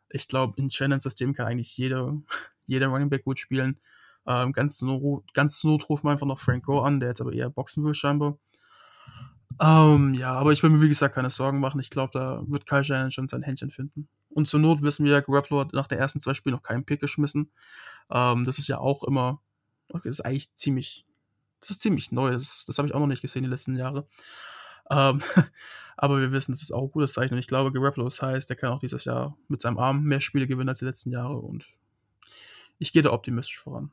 ich 0.08 0.28
glaube, 0.28 0.54
in 0.56 0.70
Shannons 0.70 1.02
System 1.02 1.34
kann 1.34 1.46
eigentlich 1.46 1.76
jeder, 1.76 2.16
jeder 2.66 2.86
Running 2.86 3.10
Back 3.10 3.24
gut 3.24 3.38
spielen. 3.38 3.80
Ähm, 4.26 4.52
ganz, 4.52 4.82
not, 4.82 5.24
ganz 5.32 5.62
Not 5.64 5.88
rufen 5.88 6.06
wir 6.06 6.12
einfach 6.12 6.26
noch 6.26 6.38
Frank 6.38 6.64
Go 6.64 6.80
an, 6.80 7.00
der 7.00 7.10
jetzt 7.10 7.20
aber 7.20 7.32
eher 7.32 7.50
boxen 7.50 7.84
will, 7.84 7.94
scheinbar. 7.94 8.38
Ähm, 9.60 10.14
ja, 10.14 10.34
aber 10.34 10.52
ich 10.52 10.62
will 10.62 10.70
mir 10.70 10.80
wie 10.80 10.88
gesagt 10.88 11.14
keine 11.14 11.30
Sorgen 11.30 11.60
machen. 11.60 11.80
Ich 11.80 11.90
glaube, 11.90 12.12
da 12.12 12.42
wird 12.46 12.66
Kyle 12.66 12.84
Shanahan 12.84 13.10
schon 13.10 13.28
sein 13.28 13.42
Händchen 13.42 13.70
finden. 13.70 14.08
Und 14.30 14.46
zur 14.46 14.60
Not 14.60 14.82
wissen 14.82 15.04
wir 15.04 15.12
ja, 15.12 15.20
Garoppolo 15.20 15.60
hat 15.60 15.72
nach 15.72 15.88
der 15.88 15.98
ersten 15.98 16.20
zwei 16.20 16.34
Spielen 16.34 16.54
noch 16.54 16.62
keinen 16.62 16.84
Pick 16.84 17.00
geschmissen. 17.00 17.50
Ähm, 18.10 18.44
das 18.44 18.58
ist 18.58 18.68
ja 18.68 18.78
auch 18.78 19.02
immer, 19.02 19.40
okay, 19.88 20.08
das 20.08 20.20
ist 20.20 20.24
eigentlich 20.24 20.54
ziemlich, 20.54 21.06
das 21.60 21.70
ist 21.70 21.80
ziemlich 21.80 22.12
neu. 22.12 22.30
Das, 22.30 22.64
das 22.66 22.78
habe 22.78 22.86
ich 22.86 22.94
auch 22.94 23.00
noch 23.00 23.06
nicht 23.06 23.22
gesehen 23.22 23.42
die 23.42 23.48
letzten 23.48 23.76
Jahre. 23.76 24.06
Ähm, 24.90 25.22
aber 25.96 26.20
wir 26.20 26.30
wissen, 26.30 26.52
das 26.52 26.62
ist 26.62 26.72
auch 26.72 26.84
ein 26.84 26.90
gutes 26.90 27.14
Zeichen. 27.14 27.34
Und 27.34 27.40
ich 27.40 27.48
glaube, 27.48 27.72
Garoppolo 27.72 28.06
ist 28.06 28.22
heiß. 28.22 28.46
Der 28.46 28.56
kann 28.56 28.70
auch 28.70 28.80
dieses 28.80 29.04
Jahr 29.04 29.36
mit 29.48 29.62
seinem 29.62 29.78
Arm 29.78 30.04
mehr 30.04 30.20
Spiele 30.20 30.46
gewinnen 30.46 30.68
als 30.68 30.78
die 30.78 30.84
letzten 30.84 31.10
Jahre. 31.10 31.36
Und 31.38 31.66
ich 32.78 32.92
gehe 32.92 33.02
da 33.02 33.12
optimistisch 33.12 33.58
voran. 33.58 33.90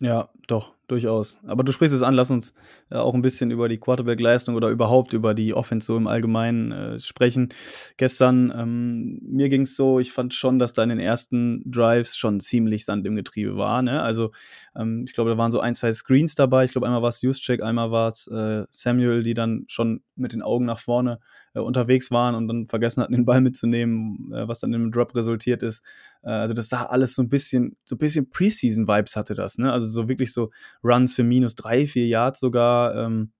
Ja, 0.00 0.28
doch, 0.46 0.75
durchaus. 0.86 1.38
Aber 1.46 1.64
du 1.64 1.72
sprichst 1.72 1.94
es 1.94 2.02
an, 2.02 2.14
lass 2.14 2.30
uns 2.30 2.54
äh, 2.90 2.96
auch 2.96 3.14
ein 3.14 3.22
bisschen 3.22 3.50
über 3.50 3.68
die 3.68 3.78
Quarterback-Leistung 3.78 4.54
oder 4.54 4.68
überhaupt 4.68 5.12
über 5.12 5.34
die 5.34 5.54
Offense 5.54 5.86
so 5.86 5.96
im 5.96 6.06
Allgemeinen 6.06 6.72
äh, 6.72 7.00
sprechen. 7.00 7.48
Gestern, 7.96 8.52
ähm, 8.56 9.20
mir 9.22 9.48
ging 9.48 9.62
es 9.62 9.76
so, 9.76 9.98
ich 9.98 10.12
fand 10.12 10.34
schon, 10.34 10.58
dass 10.58 10.72
da 10.72 10.82
in 10.82 10.90
den 10.90 11.00
ersten 11.00 11.62
Drives 11.70 12.16
schon 12.16 12.40
ziemlich 12.40 12.84
Sand 12.84 13.06
im 13.06 13.16
Getriebe 13.16 13.56
war. 13.56 13.82
Ne? 13.82 14.02
Also, 14.02 14.30
ähm, 14.76 15.04
ich 15.06 15.14
glaube, 15.14 15.30
da 15.30 15.38
waren 15.38 15.52
so 15.52 15.60
ein, 15.60 15.74
zwei 15.74 15.92
Screens 15.92 16.34
dabei. 16.34 16.64
Ich 16.64 16.72
glaube, 16.72 16.86
einmal 16.86 17.02
war 17.02 17.08
es 17.08 17.22
Juszczyk, 17.22 17.62
einmal 17.62 17.90
war 17.90 18.08
es 18.08 18.26
äh, 18.28 18.64
Samuel, 18.70 19.22
die 19.22 19.34
dann 19.34 19.64
schon 19.68 20.02
mit 20.14 20.32
den 20.32 20.42
Augen 20.42 20.64
nach 20.64 20.78
vorne 20.78 21.18
äh, 21.54 21.60
unterwegs 21.60 22.10
waren 22.10 22.34
und 22.34 22.48
dann 22.48 22.66
vergessen 22.68 23.02
hatten, 23.02 23.12
den 23.12 23.24
Ball 23.24 23.40
mitzunehmen, 23.40 24.32
äh, 24.32 24.46
was 24.46 24.60
dann 24.60 24.72
im 24.72 24.92
Drop 24.92 25.14
resultiert 25.14 25.62
ist. 25.62 25.82
Äh, 26.22 26.30
also, 26.30 26.54
das 26.54 26.68
sah 26.68 26.84
alles 26.84 27.14
so 27.14 27.22
ein 27.22 27.28
bisschen, 27.28 27.76
so 27.84 27.96
ein 27.96 27.98
bisschen 27.98 28.30
Preseason-Vibes 28.30 29.16
hatte 29.16 29.34
das. 29.34 29.58
Ne? 29.58 29.72
Also, 29.72 29.86
so 29.86 30.08
wirklich 30.08 30.32
so 30.32 30.50
Runs 30.86 31.14
für 31.14 31.24
minus 31.24 31.54
drei, 31.54 31.86
vier 31.86 32.06
Yards 32.06 32.40
sogar. 32.40 32.94
Ähm, 32.94 33.32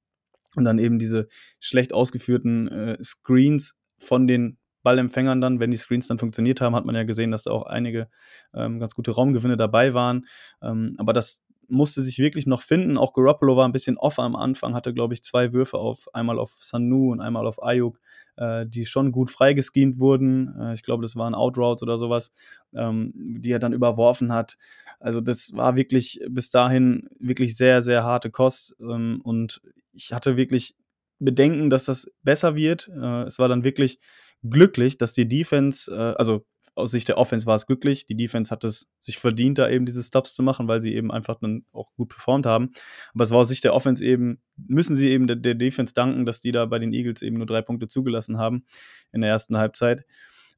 und 0.54 0.64
dann 0.64 0.78
eben 0.78 0.98
diese 0.98 1.28
schlecht 1.60 1.92
ausgeführten 1.92 2.68
äh, 2.68 3.04
Screens 3.04 3.76
von 3.98 4.26
den 4.26 4.58
Ballempfängern 4.82 5.40
dann, 5.40 5.58
wenn 5.58 5.72
die 5.72 5.76
Screens 5.76 6.06
dann 6.06 6.18
funktioniert 6.18 6.60
haben, 6.60 6.76
hat 6.76 6.84
man 6.84 6.94
ja 6.94 7.02
gesehen, 7.02 7.32
dass 7.32 7.42
da 7.42 7.50
auch 7.50 7.64
einige 7.64 8.08
ähm, 8.54 8.78
ganz 8.78 8.94
gute 8.94 9.10
Raumgewinne 9.10 9.56
dabei 9.56 9.94
waren. 9.94 10.26
Ähm, 10.62 10.94
aber 10.98 11.12
das 11.12 11.42
musste 11.68 12.02
sich 12.02 12.18
wirklich 12.18 12.46
noch 12.46 12.62
finden. 12.62 12.96
Auch 12.98 13.12
Garoppolo 13.12 13.56
war 13.56 13.66
ein 13.66 13.72
bisschen 13.72 13.96
off 13.96 14.18
am 14.18 14.36
Anfang, 14.36 14.74
hatte, 14.74 14.94
glaube 14.94 15.14
ich, 15.14 15.22
zwei 15.22 15.52
Würfe 15.52 15.78
auf 15.78 16.08
einmal 16.14 16.38
auf 16.38 16.54
Sanu 16.58 17.12
und 17.12 17.20
einmal 17.20 17.46
auf 17.46 17.62
Ayuk, 17.62 18.00
äh, 18.36 18.66
die 18.66 18.86
schon 18.86 19.12
gut 19.12 19.30
freigeschemt 19.30 19.98
wurden. 19.98 20.54
Äh, 20.60 20.74
ich 20.74 20.82
glaube, 20.82 21.02
das 21.02 21.16
waren 21.16 21.34
Outroutes 21.34 21.82
oder 21.82 21.98
sowas, 21.98 22.32
ähm, 22.74 23.12
die 23.14 23.50
er 23.50 23.58
dann 23.58 23.72
überworfen 23.72 24.32
hat. 24.32 24.56
Also 25.00 25.20
das 25.20 25.52
war 25.54 25.76
wirklich 25.76 26.20
bis 26.28 26.50
dahin 26.50 27.08
wirklich 27.18 27.56
sehr, 27.56 27.82
sehr 27.82 28.04
harte 28.04 28.30
Kost. 28.30 28.76
Ähm, 28.80 29.20
und 29.22 29.60
ich 29.92 30.12
hatte 30.12 30.36
wirklich 30.36 30.74
Bedenken, 31.18 31.70
dass 31.70 31.86
das 31.86 32.10
besser 32.22 32.56
wird. 32.56 32.88
Äh, 32.88 33.24
es 33.24 33.38
war 33.38 33.48
dann 33.48 33.64
wirklich 33.64 33.98
glücklich, 34.42 34.98
dass 34.98 35.12
die 35.14 35.28
Defense, 35.28 35.90
äh, 35.90 36.14
also 36.18 36.44
aus 36.76 36.90
Sicht 36.90 37.08
der 37.08 37.18
Offense 37.18 37.46
war 37.46 37.56
es 37.56 37.66
glücklich. 37.66 38.06
Die 38.06 38.16
Defense 38.16 38.50
hat 38.50 38.62
es 38.62 38.86
sich 39.00 39.18
verdient, 39.18 39.58
da 39.58 39.68
eben 39.68 39.86
diese 39.86 40.02
Stops 40.02 40.34
zu 40.34 40.42
machen, 40.42 40.68
weil 40.68 40.80
sie 40.80 40.94
eben 40.94 41.10
einfach 41.10 41.36
dann 41.40 41.64
auch 41.72 41.92
gut 41.96 42.10
performt 42.10 42.46
haben. 42.46 42.72
Aber 43.14 43.24
es 43.24 43.30
war 43.30 43.38
aus 43.38 43.48
Sicht 43.48 43.64
der 43.64 43.74
Offense 43.74 44.04
eben, 44.04 44.40
müssen 44.56 44.94
sie 44.94 45.08
eben 45.08 45.26
der, 45.26 45.36
der 45.36 45.54
Defense 45.54 45.94
danken, 45.94 46.26
dass 46.26 46.40
die 46.40 46.52
da 46.52 46.66
bei 46.66 46.78
den 46.78 46.92
Eagles 46.92 47.22
eben 47.22 47.38
nur 47.38 47.46
drei 47.46 47.62
Punkte 47.62 47.88
zugelassen 47.88 48.38
haben 48.38 48.64
in 49.12 49.22
der 49.22 49.30
ersten 49.30 49.56
Halbzeit 49.56 50.04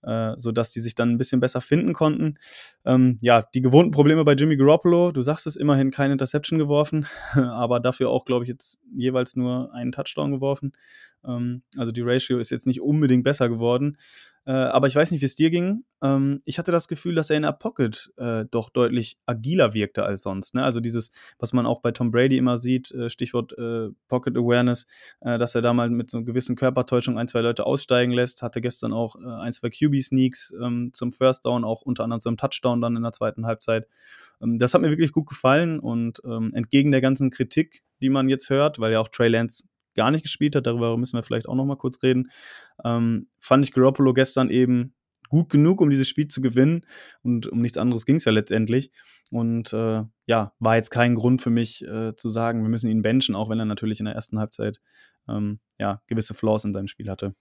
äh, 0.02 0.34
sodass 0.36 0.70
die 0.70 0.80
sich 0.80 0.94
dann 0.94 1.10
ein 1.10 1.18
bisschen 1.18 1.40
besser 1.40 1.60
finden 1.60 1.92
konnten. 1.92 2.38
Ähm, 2.84 3.18
ja, 3.20 3.42
die 3.54 3.60
gewohnten 3.60 3.90
Probleme 3.90 4.24
bei 4.24 4.34
Jimmy 4.34 4.56
Garoppolo, 4.56 5.12
du 5.12 5.22
sagst 5.22 5.46
es 5.46 5.56
immerhin, 5.56 5.90
keine 5.90 6.12
Interception 6.12 6.58
geworfen, 6.58 7.06
aber 7.34 7.80
dafür 7.80 8.10
auch, 8.10 8.24
glaube 8.24 8.44
ich, 8.44 8.48
jetzt 8.48 8.78
jeweils 8.94 9.36
nur 9.36 9.72
einen 9.74 9.92
Touchdown 9.92 10.30
geworfen. 10.30 10.72
Ähm, 11.24 11.62
also 11.76 11.92
die 11.92 12.02
Ratio 12.02 12.38
ist 12.38 12.50
jetzt 12.50 12.66
nicht 12.66 12.80
unbedingt 12.80 13.24
besser 13.24 13.48
geworden. 13.48 13.98
Äh, 14.48 14.52
aber 14.52 14.86
ich 14.86 14.96
weiß 14.96 15.10
nicht, 15.10 15.20
wie 15.20 15.26
es 15.26 15.36
dir 15.36 15.50
ging. 15.50 15.84
Ähm, 16.02 16.40
ich 16.46 16.58
hatte 16.58 16.72
das 16.72 16.88
Gefühl, 16.88 17.14
dass 17.14 17.28
er 17.28 17.36
in 17.36 17.42
der 17.42 17.52
Pocket 17.52 18.10
äh, 18.16 18.46
doch 18.50 18.70
deutlich 18.70 19.18
agiler 19.26 19.74
wirkte 19.74 20.04
als 20.04 20.22
sonst. 20.22 20.54
Ne? 20.54 20.64
Also 20.64 20.80
dieses, 20.80 21.10
was 21.38 21.52
man 21.52 21.66
auch 21.66 21.82
bei 21.82 21.92
Tom 21.92 22.10
Brady 22.10 22.38
immer 22.38 22.56
sieht, 22.56 22.90
äh, 22.92 23.10
Stichwort 23.10 23.52
äh, 23.58 23.90
Pocket 24.08 24.34
Awareness, 24.38 24.86
äh, 25.20 25.36
dass 25.36 25.54
er 25.54 25.60
da 25.60 25.74
mal 25.74 25.90
mit 25.90 26.08
so 26.08 26.16
einer 26.16 26.24
gewissen 26.24 26.56
Körpertäuschung 26.56 27.18
ein, 27.18 27.28
zwei 27.28 27.42
Leute 27.42 27.66
aussteigen 27.66 28.10
lässt. 28.10 28.40
Hatte 28.40 28.62
gestern 28.62 28.94
auch 28.94 29.16
ein, 29.16 29.52
zwei 29.52 29.68
QB-Sneaks 29.68 30.54
ähm, 30.62 30.92
zum 30.94 31.12
First 31.12 31.44
Down, 31.44 31.64
auch 31.64 31.82
unter 31.82 32.04
anderem 32.04 32.22
zum 32.22 32.38
Touchdown 32.38 32.80
dann 32.80 32.96
in 32.96 33.02
der 33.02 33.12
zweiten 33.12 33.44
Halbzeit. 33.44 33.86
Ähm, 34.40 34.58
das 34.58 34.72
hat 34.72 34.80
mir 34.80 34.88
wirklich 34.88 35.12
gut 35.12 35.28
gefallen 35.28 35.78
und 35.78 36.22
ähm, 36.24 36.54
entgegen 36.54 36.90
der 36.90 37.02
ganzen 37.02 37.30
Kritik, 37.30 37.82
die 38.00 38.08
man 38.08 38.30
jetzt 38.30 38.48
hört, 38.48 38.78
weil 38.78 38.92
ja 38.92 39.00
auch 39.00 39.08
Trey 39.08 39.28
Lance 39.28 39.64
gar 39.98 40.10
nicht 40.10 40.22
gespielt 40.22 40.56
hat, 40.56 40.66
darüber 40.66 40.96
müssen 40.96 41.16
wir 41.16 41.22
vielleicht 41.22 41.48
auch 41.48 41.54
noch 41.54 41.66
mal 41.66 41.76
kurz 41.76 42.02
reden, 42.02 42.30
ähm, 42.84 43.28
fand 43.38 43.66
ich 43.66 43.72
Garoppolo 43.72 44.14
gestern 44.14 44.48
eben 44.48 44.94
gut 45.28 45.50
genug, 45.50 45.80
um 45.80 45.90
dieses 45.90 46.08
Spiel 46.08 46.28
zu 46.28 46.40
gewinnen. 46.40 46.86
Und 47.22 47.46
um 47.48 47.60
nichts 47.60 47.78
anderes 47.78 48.06
ging 48.06 48.16
es 48.16 48.24
ja 48.24 48.32
letztendlich. 48.32 48.90
Und 49.30 49.72
äh, 49.72 50.04
ja, 50.26 50.52
war 50.58 50.76
jetzt 50.76 50.90
kein 50.90 51.14
Grund 51.14 51.42
für 51.42 51.50
mich 51.50 51.84
äh, 51.86 52.16
zu 52.16 52.28
sagen, 52.28 52.62
wir 52.62 52.70
müssen 52.70 52.90
ihn 52.90 53.02
benchen, 53.02 53.34
auch 53.34 53.50
wenn 53.50 53.58
er 53.58 53.66
natürlich 53.66 54.00
in 54.00 54.06
der 54.06 54.14
ersten 54.14 54.38
Halbzeit 54.38 54.80
ähm, 55.28 55.60
ja, 55.78 56.00
gewisse 56.06 56.34
Flaws 56.34 56.64
in 56.64 56.72
seinem 56.72 56.88
Spiel 56.88 57.10
hatte. 57.10 57.34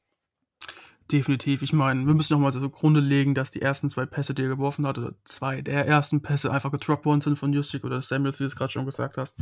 Definitiv. 1.12 1.62
Ich 1.62 1.72
meine, 1.72 2.06
wir 2.06 2.14
müssen 2.14 2.34
nochmal 2.34 2.52
so 2.52 2.70
Grunde 2.70 3.00
legen, 3.00 3.34
dass 3.34 3.52
die 3.52 3.62
ersten 3.62 3.90
zwei 3.90 4.06
Pässe, 4.06 4.34
die 4.34 4.42
er 4.42 4.50
geworfen 4.50 4.86
hat, 4.86 4.98
oder 4.98 5.14
zwei 5.24 5.62
der 5.62 5.88
ersten 5.88 6.22
Pässe 6.22 6.52
einfach 6.52 6.72
getroppt 6.72 7.06
worden 7.06 7.22
sind 7.22 7.38
von 7.38 7.54
Justik 7.54 7.86
oder 7.86 8.02
Samuels, 8.02 8.40
wie 8.40 8.44
du 8.44 8.48
es 8.48 8.58
gerade 8.58 8.74
schon 8.74 8.86
gesagt 8.86 9.18
hast. 9.18 9.38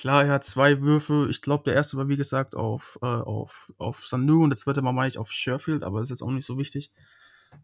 Klar, 0.00 0.24
er 0.24 0.32
hat 0.32 0.46
zwei 0.46 0.80
Würfe. 0.80 1.26
Ich 1.28 1.42
glaube, 1.42 1.64
der 1.64 1.74
erste 1.74 1.98
war, 1.98 2.08
wie 2.08 2.16
gesagt, 2.16 2.54
auf, 2.54 2.98
äh, 3.02 3.06
auf, 3.06 3.70
auf 3.76 4.06
Sanu 4.06 4.42
und 4.42 4.48
der 4.48 4.56
zweite 4.56 4.82
war, 4.82 4.94
meine 4.94 5.08
ich, 5.08 5.18
auf 5.18 5.30
Sherfield, 5.30 5.82
aber 5.82 6.00
das 6.00 6.06
ist 6.06 6.10
jetzt 6.20 6.22
auch 6.22 6.30
nicht 6.30 6.46
so 6.46 6.56
wichtig. 6.56 6.90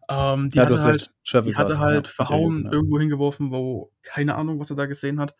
Ähm, 0.07 0.51
die 0.51 0.59
ja, 0.59 0.65
hatte 0.65 0.79
halt, 0.83 1.11
die 1.25 1.55
hatte 1.55 1.79
halt 1.79 2.05
ja, 2.05 2.13
verhauen, 2.13 2.65
ja. 2.65 2.71
irgendwo 2.73 2.99
hingeworfen, 2.99 3.49
wo 3.49 3.91
keine 4.03 4.35
Ahnung, 4.35 4.59
was 4.59 4.69
er 4.69 4.75
da 4.75 4.85
gesehen 4.85 5.19
hat. 5.19 5.33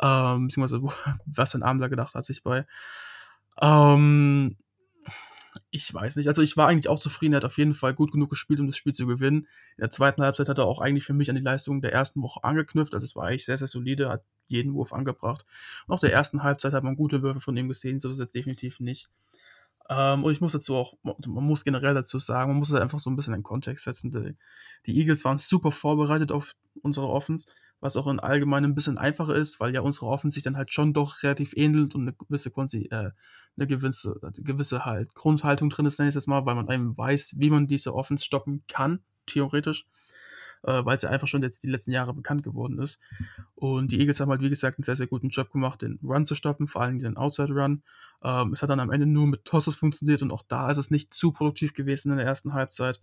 Ähm, 0.00 0.46
beziehungsweise, 0.46 0.80
wo, 0.80 0.92
was 1.26 1.50
sein 1.50 1.64
Arm 1.64 1.80
da 1.80 1.88
gedacht 1.88 2.14
hat, 2.14 2.24
sich 2.24 2.44
bei. 2.44 2.66
Ähm, 3.60 4.58
ich 5.70 5.92
weiß 5.92 6.16
nicht. 6.16 6.28
Also 6.28 6.42
ich 6.42 6.56
war 6.56 6.68
eigentlich 6.68 6.88
auch 6.88 6.98
zufrieden. 6.98 7.34
Er 7.34 7.38
hat 7.38 7.44
auf 7.44 7.58
jeden 7.58 7.74
Fall 7.74 7.94
gut 7.94 8.12
genug 8.12 8.30
gespielt, 8.30 8.60
um 8.60 8.66
das 8.66 8.76
Spiel 8.76 8.94
zu 8.94 9.06
gewinnen. 9.06 9.46
In 9.76 9.80
der 9.80 9.90
zweiten 9.90 10.22
Halbzeit 10.22 10.48
hat 10.48 10.58
er 10.58 10.66
auch 10.66 10.80
eigentlich 10.80 11.04
für 11.04 11.12
mich 11.12 11.28
an 11.28 11.36
die 11.36 11.42
Leistung 11.42 11.82
der 11.82 11.92
ersten 11.92 12.22
Woche 12.22 12.42
angeknüpft. 12.44 12.94
Also 12.94 13.04
es 13.04 13.16
war 13.16 13.26
eigentlich 13.26 13.44
sehr, 13.44 13.58
sehr 13.58 13.68
solide, 13.68 14.08
hat 14.08 14.24
jeden 14.48 14.74
Wurf 14.74 14.92
angebracht. 14.92 15.44
Und 15.86 15.94
auch 15.94 16.00
der 16.00 16.12
ersten 16.12 16.42
Halbzeit 16.42 16.72
hat 16.72 16.84
man 16.84 16.96
gute 16.96 17.22
Würfe 17.22 17.40
von 17.40 17.56
ihm 17.56 17.68
gesehen, 17.68 18.00
so 18.00 18.08
ist 18.08 18.16
es 18.16 18.20
jetzt 18.20 18.34
definitiv 18.34 18.80
nicht. 18.80 19.08
Ähm, 19.88 20.24
und 20.24 20.32
ich 20.32 20.40
muss 20.40 20.52
dazu 20.52 20.76
auch, 20.76 20.94
man 21.02 21.44
muss 21.44 21.64
generell 21.64 21.94
dazu 21.94 22.18
sagen, 22.18 22.50
man 22.50 22.58
muss 22.58 22.70
es 22.70 22.80
einfach 22.80 22.98
so 22.98 23.10
ein 23.10 23.16
bisschen 23.16 23.34
in 23.34 23.40
den 23.40 23.44
Kontext 23.44 23.84
setzen. 23.84 24.10
Die, 24.10 24.36
die 24.86 24.98
Eagles 24.98 25.24
waren 25.24 25.38
super 25.38 25.72
vorbereitet 25.72 26.32
auf 26.32 26.54
unsere 26.82 27.08
Offense 27.08 27.46
was 27.82 27.96
auch 27.96 28.06
in 28.06 28.20
allgemein 28.20 28.64
ein 28.64 28.76
bisschen 28.76 28.96
einfacher 28.96 29.34
ist, 29.34 29.58
weil 29.58 29.74
ja 29.74 29.80
unsere 29.80 30.06
Offense 30.06 30.36
sich 30.36 30.44
dann 30.44 30.56
halt 30.56 30.72
schon 30.72 30.94
doch 30.94 31.24
relativ 31.24 31.52
ähnelt 31.56 31.96
und 31.96 32.02
eine 32.02 32.12
gewisse, 32.12 32.50
äh, 32.50 33.10
eine 33.56 33.66
gewisse, 33.66 34.20
gewisse 34.36 34.84
halt 34.84 35.14
Grundhaltung 35.14 35.68
drin 35.68 35.84
ist, 35.84 35.98
nenne 35.98 36.08
ich 36.08 36.12
es 36.12 36.22
jetzt 36.22 36.28
mal, 36.28 36.46
weil 36.46 36.54
man 36.54 36.68
einem 36.68 36.96
weiß, 36.96 37.34
wie 37.38 37.50
man 37.50 37.66
diese 37.66 37.92
Offense 37.92 38.24
stoppen 38.24 38.62
kann, 38.68 39.00
theoretisch, 39.26 39.88
äh, 40.62 40.84
weil 40.84 40.94
es 40.94 41.02
ja 41.02 41.10
einfach 41.10 41.26
schon 41.26 41.42
jetzt 41.42 41.64
die 41.64 41.70
letzten 41.70 41.90
Jahre 41.90 42.14
bekannt 42.14 42.44
geworden 42.44 42.78
ist. 42.78 43.00
Und 43.56 43.90
die 43.90 43.98
Eagles 43.98 44.20
haben 44.20 44.30
halt, 44.30 44.42
wie 44.42 44.48
gesagt, 44.48 44.78
einen 44.78 44.84
sehr, 44.84 44.96
sehr 44.96 45.08
guten 45.08 45.30
Job 45.30 45.50
gemacht, 45.50 45.82
den 45.82 45.98
Run 46.04 46.24
zu 46.24 46.36
stoppen, 46.36 46.68
vor 46.68 46.82
allem 46.82 47.00
den 47.00 47.16
Outside 47.16 47.52
Run. 47.52 47.82
Ähm, 48.22 48.52
es 48.52 48.62
hat 48.62 48.70
dann 48.70 48.78
am 48.78 48.92
Ende 48.92 49.06
nur 49.06 49.26
mit 49.26 49.44
Tosses 49.44 49.74
funktioniert 49.74 50.22
und 50.22 50.30
auch 50.30 50.44
da 50.46 50.70
ist 50.70 50.78
es 50.78 50.92
nicht 50.92 51.12
zu 51.12 51.32
produktiv 51.32 51.74
gewesen 51.74 52.12
in 52.12 52.18
der 52.18 52.26
ersten 52.26 52.52
Halbzeit. 52.52 53.00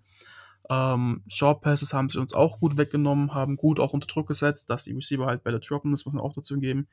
Ähm, 0.69 1.23
Short 1.27 1.61
Passes 1.61 1.93
haben 1.93 2.09
sie 2.09 2.19
uns 2.19 2.33
auch 2.33 2.59
gut 2.59 2.77
weggenommen, 2.77 3.33
haben 3.33 3.57
gut 3.57 3.79
auch 3.79 3.93
unter 3.93 4.07
Druck 4.07 4.27
gesetzt, 4.27 4.69
dass 4.69 4.83
die 4.83 4.93
Receiver 4.93 5.25
halt 5.25 5.43
Bälle 5.43 5.59
droppen, 5.59 5.91
das 5.91 6.05
muss 6.05 6.13
man 6.13 6.23
auch 6.23 6.33
dazu 6.33 6.59
geben. 6.59 6.87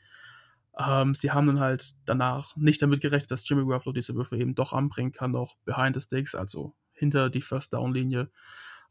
Ähm, 0.78 1.14
sie 1.14 1.30
haben 1.30 1.47
dann 1.47 1.61
halt 1.61 1.95
danach 2.06 2.56
nicht 2.56 2.83
damit 2.83 3.00
gerechnet, 3.00 3.30
dass 3.30 3.49
Jimmy 3.49 3.66
Garoppolo 3.66 3.92
diese 3.92 4.14
Würfe 4.14 4.37
eben 4.38 4.54
doch 4.54 4.73
anbringen 4.73 5.12
kann, 5.12 5.37
auch 5.37 5.56
behind 5.64 5.95
the 5.95 6.00
sticks, 6.00 6.35
also 6.35 6.75
hinter 6.92 7.30
die 7.30 7.42
First 7.42 7.73
Down 7.75 7.92
Linie, 7.95 8.30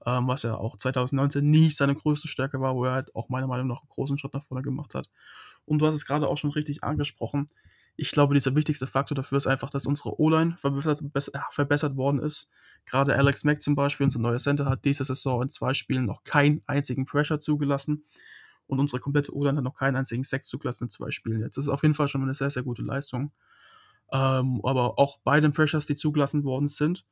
ähm, 0.06 0.28
was 0.28 0.44
ja 0.44 0.56
auch 0.56 0.78
2019 0.78 1.50
nie 1.50 1.70
seine 1.72 1.96
größte 1.96 2.28
Stärke 2.28 2.62
war, 2.62 2.76
wo 2.76 2.86
er 2.86 2.94
halt 2.94 3.16
auch 3.16 3.30
meiner 3.30 3.48
Meinung 3.48 3.68
nach 3.68 3.82
einen 3.82 3.90
großen 3.90 4.18
Schritt 4.18 4.34
nach 4.34 4.44
vorne 4.44 4.64
gemacht 4.64 4.96
hat. 4.96 5.10
Und 5.66 5.80
du 5.80 5.88
hast 5.88 5.96
es 5.96 6.06
gerade 6.06 6.28
auch 6.28 6.38
schon 6.38 6.52
richtig 6.52 6.84
angesprochen. 6.84 7.48
Ich 7.98 8.12
glaube, 8.12 8.34
dieser 8.34 8.56
wichtigste 8.56 8.88
Faktor 8.88 9.16
dafür 9.16 9.38
ist 9.38 9.48
einfach, 9.48 9.70
dass 9.70 9.86
unsere 9.86 10.20
O-Line 10.20 10.58
verbessert, 10.58 11.02
verbessert 11.52 11.96
worden 11.96 12.20
ist. 12.20 12.52
Gerade 12.86 13.16
Alex 13.16 13.44
Mack 13.44 13.62
zum 13.62 13.76
Beispiel, 13.76 14.04
unser 14.04 14.20
neuer 14.20 14.38
Center, 14.38 14.66
hat 14.66 14.86
diese 14.86 15.06
Saison 15.06 15.44
in 15.44 15.50
zwei 15.50 15.74
Spielen 15.74 16.06
noch 16.06 16.24
keinen 16.24 16.62
einzigen 16.68 17.06
Pressure 17.06 17.40
zugelassen. 17.40 18.06
Und 18.68 18.80
unsere 18.80 19.00
komplette 19.00 19.36
O-Line 19.36 19.58
hat 19.58 19.64
noch 19.64 19.76
keinen 19.76 19.96
einzigen 19.96 20.24
Sack 20.24 20.44
zugelassen 20.44 20.86
in 20.86 20.90
zwei 20.90 21.12
Spielen 21.12 21.42
jetzt. 21.42 21.58
Das 21.58 21.66
ist 21.66 21.70
auf 21.70 21.84
jeden 21.84 21.94
Fall 21.94 22.08
schon 22.08 22.24
eine 22.24 22.34
sehr, 22.34 22.50
sehr 22.50 22.64
gute 22.64 22.82
Leistung. 22.82 23.32
Ähm, 24.12 24.62
aber 24.64 25.00
auch 25.00 25.20
bei 25.20 25.40
den 25.40 25.54
Pressures, 25.54 25.86
die 25.86 25.96
zugelassen 25.96 26.44
worden 26.44 26.68
sind, 26.68 27.06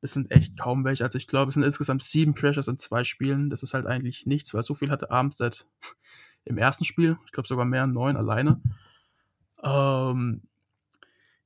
das 0.00 0.12
sind 0.12 0.30
echt 0.30 0.58
kaum 0.58 0.84
welche. 0.84 1.04
Also 1.04 1.18
ich 1.18 1.26
glaube, 1.26 1.50
es 1.50 1.54
sind 1.54 1.62
insgesamt 1.62 2.02
sieben 2.02 2.34
Pressures 2.34 2.68
in 2.68 2.78
zwei 2.78 3.04
Spielen. 3.04 3.50
Das 3.50 3.62
ist 3.62 3.74
halt 3.74 3.86
eigentlich 3.86 4.26
nichts, 4.26 4.52
weil 4.54 4.62
so 4.62 4.74
viel 4.74 4.90
hatte 4.90 5.10
Armstead 5.10 5.66
im 6.44 6.58
ersten 6.58 6.84
Spiel. 6.84 7.18
Ich 7.26 7.32
glaube 7.32 7.48
sogar 7.48 7.64
mehr, 7.64 7.86
neun 7.86 8.16
alleine. 8.16 8.60
Ähm, 9.62 10.42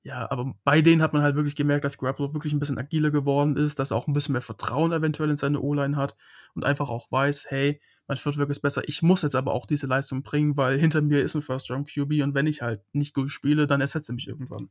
ja, 0.03 0.31
aber 0.31 0.55
bei 0.65 0.81
denen 0.81 1.03
hat 1.03 1.13
man 1.13 1.23
halt 1.23 1.37
wirklich 1.37 1.57
gemerkt, 1.57 1.85
dass 1.85 1.99
Garoppolo 1.99 2.33
wirklich 2.33 2.55
ein 2.55 2.59
bisschen 2.59 2.79
agiler 2.79 3.11
geworden 3.11 3.57
ist, 3.57 3.79
dass 3.79 3.91
er 3.91 3.99
auch 3.99 4.09
ein 4.09 4.15
bisschen 4.15 4.33
mehr 4.33 4.41
Vertrauen 4.41 4.93
eventuell 4.93 5.29
in 5.29 5.37
seine 5.37 5.61
O-Line 5.61 5.97
hat 5.97 6.17
und 6.55 6.65
einfach 6.65 6.89
auch 6.89 7.13
weiß, 7.13 7.47
hey, 7.51 7.81
mein 8.09 8.17
Footwork 8.17 8.51
ist 8.51 8.61
besser, 8.61 8.83
ich 8.89 9.03
muss 9.03 9.23
jetzt 9.23 9.37
aber 9.37 9.53
auch 9.53 9.67
diese 9.67 9.87
Leistung 9.87 10.23
bringen, 10.23 10.57
weil 10.57 10.79
hinter 10.79 11.03
mir 11.03 11.23
ist 11.23 11.35
ein 11.35 11.43
First-Round 11.43 11.89
QB 11.89 12.23
und 12.23 12.35
wenn 12.35 12.47
ich 12.47 12.63
halt 12.63 12.83
nicht 12.93 13.15
gut 13.15 13.31
spiele, 13.31 13.67
dann 13.67 13.81
ersetzt 13.81 14.09
er 14.09 14.15
mich 14.15 14.27
irgendwann. 14.27 14.71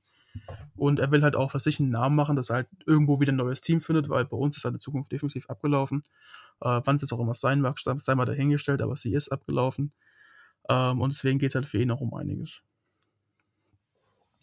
Und 0.75 0.99
er 0.99 1.11
will 1.11 1.23
halt 1.23 1.35
auch 1.35 1.51
für 1.51 1.59
sich 1.59 1.79
einen 1.79 1.91
Namen 1.91 2.15
machen, 2.15 2.35
dass 2.35 2.49
er 2.49 2.57
halt 2.57 2.67
irgendwo 2.85 3.19
wieder 3.19 3.31
ein 3.31 3.37
neues 3.37 3.61
Team 3.61 3.81
findet, 3.81 4.09
weil 4.09 4.25
bei 4.25 4.35
uns 4.35 4.55
ist 4.57 4.63
seine 4.63 4.77
Zukunft 4.79 5.11
definitiv 5.11 5.49
abgelaufen. 5.49 6.03
Äh, 6.61 6.81
Wann 6.83 6.95
es 6.95 7.01
jetzt 7.01 7.13
auch 7.13 7.19
immer 7.19 7.33
sein 7.33 7.61
mag, 7.61 7.79
sei 7.79 8.15
mal 8.15 8.25
dahingestellt, 8.25 8.81
aber 8.81 8.95
sie 8.95 9.13
ist 9.13 9.29
abgelaufen. 9.29 9.93
Ähm, 10.69 11.01
und 11.01 11.13
deswegen 11.13 11.39
geht 11.39 11.49
es 11.49 11.55
halt 11.55 11.65
für 11.65 11.81
ihn 11.81 11.91
auch 11.91 12.01
um 12.01 12.13
einiges. 12.13 12.61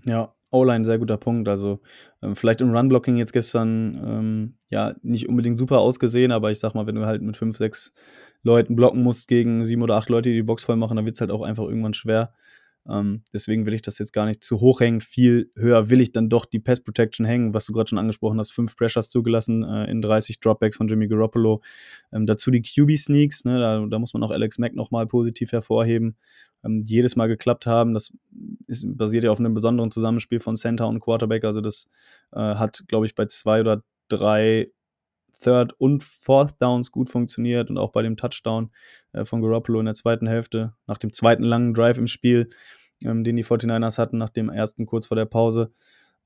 Ja, 0.06 0.34
O-Line, 0.50 0.84
sehr 0.84 0.98
guter 0.98 1.16
Punkt. 1.16 1.48
Also 1.48 1.80
ähm, 2.22 2.36
vielleicht 2.36 2.60
im 2.60 2.74
Run-Blocking 2.74 3.16
jetzt 3.16 3.32
gestern 3.32 4.00
ähm, 4.04 4.54
ja 4.70 4.94
nicht 5.02 5.28
unbedingt 5.28 5.58
super 5.58 5.80
ausgesehen, 5.80 6.32
aber 6.32 6.50
ich 6.50 6.58
sag 6.60 6.74
mal, 6.74 6.86
wenn 6.86 6.94
du 6.94 7.06
halt 7.06 7.22
mit 7.22 7.36
fünf, 7.36 7.56
sechs 7.56 7.92
Leuten 8.42 8.76
blocken 8.76 9.02
musst 9.02 9.28
gegen 9.28 9.64
sieben 9.64 9.82
oder 9.82 9.96
acht 9.96 10.08
Leute, 10.08 10.28
die 10.28 10.36
die 10.36 10.42
Box 10.42 10.64
voll 10.64 10.76
machen, 10.76 10.96
dann 10.96 11.04
wird 11.04 11.16
es 11.16 11.20
halt 11.20 11.32
auch 11.32 11.42
einfach 11.42 11.64
irgendwann 11.64 11.94
schwer. 11.94 12.32
Ähm, 12.88 13.22
deswegen 13.32 13.66
will 13.66 13.74
ich 13.74 13.82
das 13.82 13.98
jetzt 13.98 14.12
gar 14.12 14.26
nicht 14.26 14.42
zu 14.42 14.60
hoch 14.60 14.80
hängen. 14.80 15.00
Viel 15.00 15.50
höher 15.56 15.90
will 15.90 16.00
ich 16.00 16.12
dann 16.12 16.28
doch 16.28 16.44
die 16.44 16.58
Pass 16.58 16.80
Protection 16.80 17.26
hängen, 17.26 17.54
was 17.54 17.66
du 17.66 17.72
gerade 17.72 17.88
schon 17.88 17.98
angesprochen 17.98 18.38
hast. 18.38 18.52
Fünf 18.52 18.76
Pressures 18.76 19.08
zugelassen 19.08 19.64
äh, 19.64 19.90
in 19.90 20.02
30 20.02 20.40
Dropbacks 20.40 20.76
von 20.76 20.88
Jimmy 20.88 21.08
Garoppolo. 21.08 21.62
Ähm, 22.12 22.26
dazu 22.26 22.50
die 22.50 22.62
QB 22.62 22.96
Sneaks, 22.96 23.44
ne, 23.44 23.58
da, 23.58 23.86
da, 23.86 23.98
muss 23.98 24.14
man 24.14 24.22
auch 24.22 24.30
Alex 24.30 24.58
Mack 24.58 24.74
nochmal 24.74 25.06
positiv 25.06 25.52
hervorheben. 25.52 26.16
Ähm, 26.64 26.84
die 26.84 26.94
jedes 26.94 27.16
Mal 27.16 27.28
geklappt 27.28 27.66
haben. 27.66 27.94
Das 27.94 28.12
ist, 28.66 28.84
basiert 28.96 29.24
ja 29.24 29.30
auf 29.30 29.40
einem 29.40 29.54
besonderen 29.54 29.90
Zusammenspiel 29.90 30.40
von 30.40 30.56
Center 30.56 30.88
und 30.88 31.00
Quarterback. 31.00 31.44
Also 31.44 31.60
das 31.60 31.88
äh, 32.32 32.38
hat, 32.38 32.84
glaube 32.88 33.06
ich, 33.06 33.14
bei 33.14 33.26
zwei 33.26 33.60
oder 33.60 33.82
drei 34.08 34.70
Third 35.40 35.74
und 35.78 36.02
Fourth 36.02 36.54
Downs 36.60 36.90
gut 36.90 37.10
funktioniert 37.10 37.70
und 37.70 37.78
auch 37.78 37.92
bei 37.92 38.02
dem 38.02 38.16
Touchdown 38.16 38.70
äh, 39.12 39.24
von 39.24 39.42
Garoppolo 39.42 39.80
in 39.80 39.86
der 39.86 39.94
zweiten 39.94 40.26
Hälfte, 40.26 40.74
nach 40.86 40.98
dem 40.98 41.12
zweiten 41.12 41.42
langen 41.42 41.74
Drive 41.74 41.98
im 41.98 42.06
Spiel, 42.06 42.50
ähm, 43.04 43.24
den 43.24 43.36
die 43.36 43.44
49ers 43.44 43.98
hatten, 43.98 44.18
nach 44.18 44.30
dem 44.30 44.48
ersten 44.48 44.86
kurz 44.86 45.06
vor 45.06 45.16
der 45.16 45.26
Pause, 45.26 45.72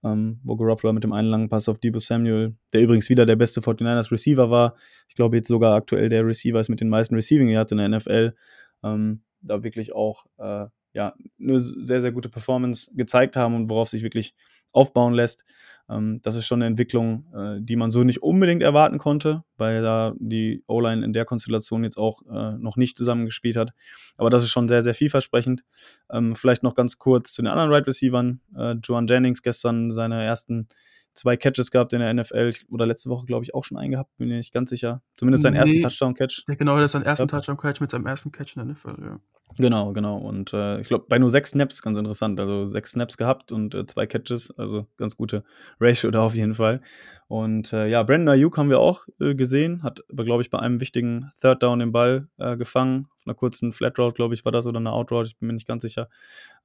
ähm, 0.04 0.40
wo 0.44 0.56
Garoppolo 0.56 0.92
mit 0.92 1.04
dem 1.04 1.12
einen 1.12 1.28
langen 1.28 1.48
Pass 1.48 1.68
auf 1.68 1.78
Debo 1.78 1.98
Samuel, 1.98 2.56
der 2.72 2.82
übrigens 2.82 3.08
wieder 3.08 3.26
der 3.26 3.36
beste 3.36 3.60
49ers 3.60 4.10
Receiver 4.12 4.50
war, 4.50 4.76
ich 5.08 5.14
glaube 5.14 5.36
jetzt 5.36 5.48
sogar 5.48 5.74
aktuell 5.74 6.08
der 6.08 6.26
Receiver 6.26 6.60
ist 6.60 6.68
mit 6.68 6.80
den 6.80 6.88
meisten 6.88 7.14
Receiving 7.14 7.48
Yards 7.48 7.72
in 7.72 7.78
der 7.78 7.88
NFL, 7.88 8.34
ähm, 8.82 9.22
da 9.42 9.62
wirklich 9.62 9.92
auch 9.92 10.26
äh, 10.38 10.66
ja, 10.92 11.14
eine 11.40 11.60
sehr, 11.60 12.00
sehr 12.00 12.12
gute 12.12 12.28
Performance 12.28 12.90
gezeigt 12.94 13.36
haben 13.36 13.54
und 13.54 13.70
worauf 13.70 13.88
sich 13.88 14.02
wirklich 14.02 14.34
aufbauen 14.72 15.14
lässt. 15.14 15.44
Ähm, 15.90 16.20
das 16.22 16.36
ist 16.36 16.46
schon 16.46 16.58
eine 16.60 16.66
Entwicklung, 16.66 17.26
äh, 17.34 17.60
die 17.60 17.76
man 17.76 17.90
so 17.90 18.04
nicht 18.04 18.22
unbedingt 18.22 18.62
erwarten 18.62 18.98
konnte, 18.98 19.42
weil 19.56 19.82
da 19.82 20.14
die 20.18 20.62
O-Line 20.66 21.04
in 21.04 21.12
der 21.12 21.24
Konstellation 21.24 21.84
jetzt 21.84 21.98
auch 21.98 22.22
äh, 22.30 22.56
noch 22.58 22.76
nicht 22.76 22.96
zusammengespielt 22.96 23.56
hat. 23.56 23.72
Aber 24.16 24.30
das 24.30 24.44
ist 24.44 24.50
schon 24.50 24.68
sehr, 24.68 24.82
sehr 24.82 24.94
vielversprechend. 24.94 25.64
Ähm, 26.10 26.36
vielleicht 26.36 26.62
noch 26.62 26.74
ganz 26.74 26.98
kurz 26.98 27.32
zu 27.32 27.42
den 27.42 27.48
anderen 27.48 27.70
Right 27.70 27.86
Receivern. 27.86 28.40
Äh, 28.56 28.76
Joan 28.82 29.06
Jennings 29.06 29.42
gestern 29.42 29.90
seine 29.90 30.22
ersten 30.24 30.68
zwei 31.14 31.36
Catches 31.36 31.70
gehabt 31.70 31.92
in 31.92 32.00
der 32.00 32.14
NFL 32.14 32.50
oder 32.68 32.86
letzte 32.86 33.10
Woche, 33.10 33.26
glaube 33.26 33.44
ich, 33.44 33.54
auch 33.54 33.64
schon 33.64 33.76
einen 33.76 33.90
gehabt, 33.90 34.16
bin 34.16 34.28
mir 34.28 34.36
nicht 34.36 34.52
ganz 34.52 34.70
sicher. 34.70 35.02
Zumindest 35.16 35.42
seinen 35.42 35.54
nee, 35.54 35.58
ersten 35.58 35.80
Touchdown-Catch. 35.80 36.44
Genau, 36.46 36.76
das 36.76 36.86
ist 36.86 36.92
sein 36.92 37.02
ersten 37.02 37.28
Touchdown-Catch 37.28 37.80
mit 37.80 37.90
seinem 37.90 38.06
ersten 38.06 38.30
Catch 38.30 38.56
in 38.56 38.66
der 38.66 38.74
NFL, 38.74 39.02
ja. 39.02 39.20
Genau, 39.58 39.92
genau. 39.92 40.16
Und 40.16 40.52
äh, 40.52 40.80
ich 40.80 40.86
glaube, 40.88 41.06
bei 41.08 41.18
nur 41.18 41.30
sechs 41.30 41.50
Snaps 41.50 41.82
ganz 41.82 41.98
interessant. 41.98 42.38
Also 42.38 42.66
sechs 42.66 42.92
Snaps 42.92 43.16
gehabt 43.16 43.52
und 43.52 43.74
äh, 43.74 43.84
zwei 43.86 44.06
Catches, 44.06 44.56
also 44.58 44.86
ganz 44.96 45.16
gute 45.16 45.44
Ratio 45.80 46.10
da 46.10 46.22
auf 46.22 46.34
jeden 46.34 46.54
Fall. 46.54 46.80
Und 47.26 47.72
äh, 47.72 47.86
ja, 47.88 48.02
Brandon 48.02 48.28
Ayuk 48.34 48.56
haben 48.58 48.70
wir 48.70 48.80
auch 48.80 49.06
äh, 49.20 49.34
gesehen, 49.34 49.82
hat 49.82 50.02
glaube 50.08 50.42
ich, 50.42 50.50
bei 50.50 50.58
einem 50.58 50.80
wichtigen 50.80 51.32
Third 51.40 51.62
Down 51.62 51.78
den 51.80 51.92
Ball 51.92 52.28
äh, 52.38 52.56
gefangen. 52.56 53.08
Auf 53.18 53.26
einer 53.26 53.34
kurzen 53.34 53.72
Flat 53.72 53.98
Route, 53.98 54.14
glaube 54.14 54.34
ich, 54.34 54.44
war 54.44 54.52
das 54.52 54.66
oder 54.66 54.78
eine 54.78 54.92
Out 54.92 55.12
Route, 55.12 55.28
ich 55.28 55.38
bin 55.38 55.48
mir 55.48 55.52
nicht 55.52 55.68
ganz 55.68 55.82
sicher. 55.82 56.08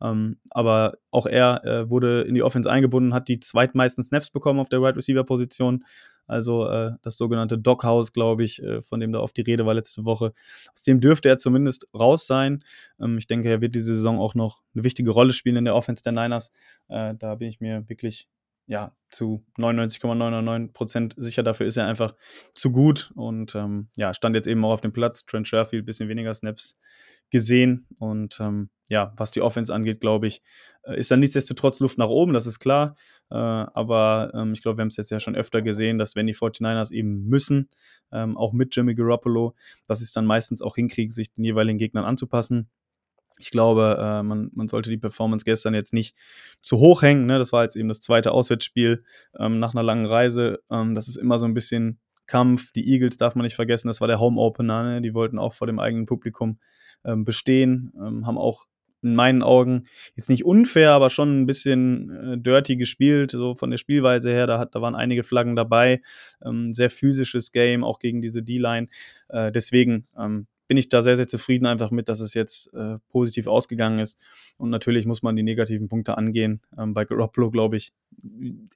Ähm, 0.01 0.37
aber 0.51 0.97
auch 1.11 1.25
er 1.25 1.63
äh, 1.65 1.89
wurde 1.89 2.21
in 2.21 2.33
die 2.33 2.43
Offense 2.43 2.69
eingebunden, 2.71 3.13
hat 3.13 3.27
die 3.27 3.39
zweitmeisten 3.39 4.03
Snaps 4.03 4.29
bekommen 4.29 4.59
auf 4.59 4.69
der 4.69 4.79
Wide 4.79 4.87
right 4.87 4.97
Receiver 4.97 5.23
Position. 5.23 5.83
Also 6.27 6.67
äh, 6.67 6.91
das 7.01 7.17
sogenannte 7.17 7.57
Doghouse, 7.57 8.13
glaube 8.13 8.43
ich, 8.43 8.61
äh, 8.61 8.81
von 8.81 8.99
dem 8.99 9.11
da 9.11 9.19
oft 9.19 9.37
die 9.37 9.41
Rede 9.41 9.65
war 9.65 9.73
letzte 9.73 10.05
Woche. 10.05 10.33
Aus 10.73 10.83
dem 10.83 10.99
dürfte 10.99 11.29
er 11.29 11.37
zumindest 11.37 11.87
raus 11.93 12.27
sein. 12.27 12.63
Ähm, 12.99 13.17
ich 13.17 13.27
denke, 13.27 13.49
er 13.49 13.61
wird 13.61 13.75
diese 13.75 13.95
Saison 13.95 14.19
auch 14.19 14.35
noch 14.35 14.63
eine 14.73 14.83
wichtige 14.83 15.11
Rolle 15.11 15.33
spielen 15.33 15.57
in 15.57 15.65
der 15.65 15.75
Offense 15.75 16.03
der 16.03 16.11
Niners. 16.11 16.51
Äh, 16.87 17.15
da 17.15 17.35
bin 17.35 17.47
ich 17.47 17.59
mir 17.59 17.87
wirklich 17.87 18.27
ja, 18.67 18.95
zu 19.09 19.45
99,999 19.57 20.73
Prozent 20.73 21.13
sicher. 21.17 21.43
Dafür 21.43 21.67
ist 21.67 21.77
er 21.77 21.87
einfach 21.87 22.15
zu 22.53 22.71
gut 22.71 23.11
und 23.15 23.55
ähm, 23.55 23.89
ja, 23.95 24.13
stand 24.13 24.35
jetzt 24.35 24.47
eben 24.47 24.63
auch 24.65 24.71
auf 24.71 24.81
dem 24.81 24.93
Platz. 24.93 25.25
Trent 25.25 25.47
Sherfield 25.47 25.85
bisschen 25.85 26.09
weniger 26.09 26.33
Snaps 26.33 26.77
gesehen 27.31 27.87
und 27.97 28.39
ähm, 28.39 28.69
ja, 28.87 29.13
was 29.17 29.31
die 29.31 29.41
Offense 29.41 29.73
angeht, 29.73 29.99
glaube 29.99 30.27
ich, 30.27 30.41
äh, 30.83 30.97
ist 30.97 31.09
da 31.09 31.17
nichtsdestotrotz 31.17 31.79
Luft 31.79 31.97
nach 31.97 32.07
oben, 32.07 32.33
das 32.33 32.45
ist 32.45 32.59
klar. 32.59 32.95
Äh, 33.31 33.35
aber 33.35 34.31
ähm, 34.35 34.53
ich 34.53 34.61
glaube, 34.61 34.77
wir 34.77 34.81
haben 34.81 34.89
es 34.89 34.97
jetzt 34.97 35.09
ja 35.09 35.19
schon 35.19 35.35
öfter 35.35 35.61
gesehen, 35.61 35.97
dass 35.97 36.15
wenn 36.15 36.27
die 36.27 36.35
49ers 36.35 36.91
eben 36.91 37.25
müssen, 37.25 37.69
ähm, 38.11 38.37
auch 38.37 38.53
mit 38.53 38.75
Jimmy 38.75 38.93
Garoppolo, 38.93 39.55
dass 39.87 39.99
sie 39.99 40.05
es 40.05 40.13
dann 40.13 40.25
meistens 40.25 40.61
auch 40.61 40.75
hinkriegen, 40.75 41.11
sich 41.11 41.33
den 41.33 41.43
jeweiligen 41.43 41.79
Gegnern 41.79 42.05
anzupassen. 42.05 42.69
Ich 43.37 43.51
glaube, 43.51 43.97
äh, 43.99 44.23
man, 44.23 44.49
man 44.53 44.67
sollte 44.67 44.89
die 44.89 44.97
Performance 44.97 45.45
gestern 45.45 45.73
jetzt 45.73 45.93
nicht 45.93 46.15
zu 46.61 46.77
hoch 46.77 47.01
hängen. 47.01 47.25
Ne? 47.25 47.37
Das 47.37 47.51
war 47.51 47.63
jetzt 47.63 47.75
eben 47.75 47.87
das 47.87 47.99
zweite 47.99 48.31
Auswärtsspiel 48.31 49.03
ähm, 49.37 49.59
nach 49.59 49.73
einer 49.73 49.83
langen 49.83 50.05
Reise. 50.05 50.59
Ähm, 50.71 50.95
das 50.95 51.07
ist 51.07 51.17
immer 51.17 51.39
so 51.39 51.45
ein 51.45 51.53
bisschen 51.53 51.99
Kampf. 52.27 52.71
Die 52.71 52.89
Eagles 52.89 53.17
darf 53.17 53.35
man 53.35 53.43
nicht 53.43 53.55
vergessen, 53.55 53.87
das 53.87 54.01
war 54.01 54.07
der 54.07 54.19
Home 54.19 54.39
Opener. 54.39 54.83
Ne? 54.83 55.01
Die 55.01 55.13
wollten 55.13 55.39
auch 55.39 55.53
vor 55.53 55.67
dem 55.67 55.79
eigenen 55.79 56.05
Publikum 56.05 56.59
ähm, 57.03 57.25
bestehen, 57.25 57.93
ähm, 57.97 58.25
haben 58.25 58.37
auch 58.37 58.65
in 59.01 59.13
meinen 59.13 59.43
Augen 59.43 59.83
jetzt 60.15 60.29
nicht 60.29 60.45
unfair, 60.45 60.91
aber 60.91 61.11
schon 61.11 61.41
ein 61.41 61.45
bisschen 61.45 62.09
äh, 62.09 62.37
dirty 62.39 62.75
gespielt, 62.75 63.31
so 63.31 63.53
von 63.53 63.69
der 63.69 63.77
Spielweise 63.77 64.31
her. 64.31 64.47
Da, 64.47 64.57
hat, 64.57 64.73
da 64.73 64.81
waren 64.81 64.95
einige 64.95 65.23
Flaggen 65.23 65.55
dabei. 65.55 66.01
Ähm, 66.43 66.73
sehr 66.73 66.89
physisches 66.89 67.51
Game, 67.51 67.83
auch 67.83 67.99
gegen 67.99 68.21
diese 68.21 68.41
D-Line. 68.41 68.87
Äh, 69.29 69.51
deswegen 69.51 70.07
ähm, 70.17 70.47
bin 70.67 70.77
ich 70.77 70.89
da 70.89 71.01
sehr, 71.01 71.15
sehr 71.15 71.27
zufrieden 71.27 71.65
einfach 71.65 71.91
mit, 71.91 72.09
dass 72.09 72.19
es 72.19 72.33
jetzt 72.33 72.73
äh, 72.73 72.97
positiv 73.09 73.47
ausgegangen 73.47 73.99
ist. 73.99 74.19
Und 74.57 74.69
natürlich 74.69 75.05
muss 75.05 75.21
man 75.21 75.35
die 75.35 75.43
negativen 75.43 75.87
Punkte 75.87 76.17
angehen. 76.17 76.61
Ähm, 76.77 76.93
bei 76.93 77.05
Garoppolo, 77.05 77.51
glaube 77.51 77.77
ich, 77.77 77.93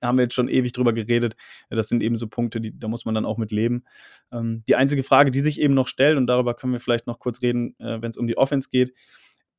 haben 0.02 0.18
wir 0.18 0.24
jetzt 0.24 0.36
schon 0.36 0.50
ewig 0.50 0.72
drüber 0.74 0.94
geredet. 0.94 1.36
Das 1.70 1.88
sind 1.90 2.04
eben 2.04 2.16
so 2.16 2.28
Punkte, 2.28 2.62
die, 2.62 2.78
da 2.78 2.88
muss 2.88 3.06
man 3.06 3.16
dann 3.16 3.26
auch 3.26 3.38
mit 3.38 3.52
leben. 3.52 3.84
Ähm, 4.32 4.64
die 4.68 4.76
einzige 4.76 5.04
Frage, 5.04 5.32
die 5.32 5.40
sich 5.40 5.60
eben 5.60 5.74
noch 5.74 5.88
stellt, 5.88 6.18
und 6.18 6.28
darüber 6.28 6.54
können 6.54 6.74
wir 6.74 6.80
vielleicht 6.80 7.08
noch 7.08 7.20
kurz 7.20 7.42
reden, 7.42 7.76
äh, 7.80 8.02
wenn 8.02 8.10
es 8.10 8.18
um 8.18 8.28
die 8.28 8.38
Offense 8.38 8.70
geht, 8.72 8.94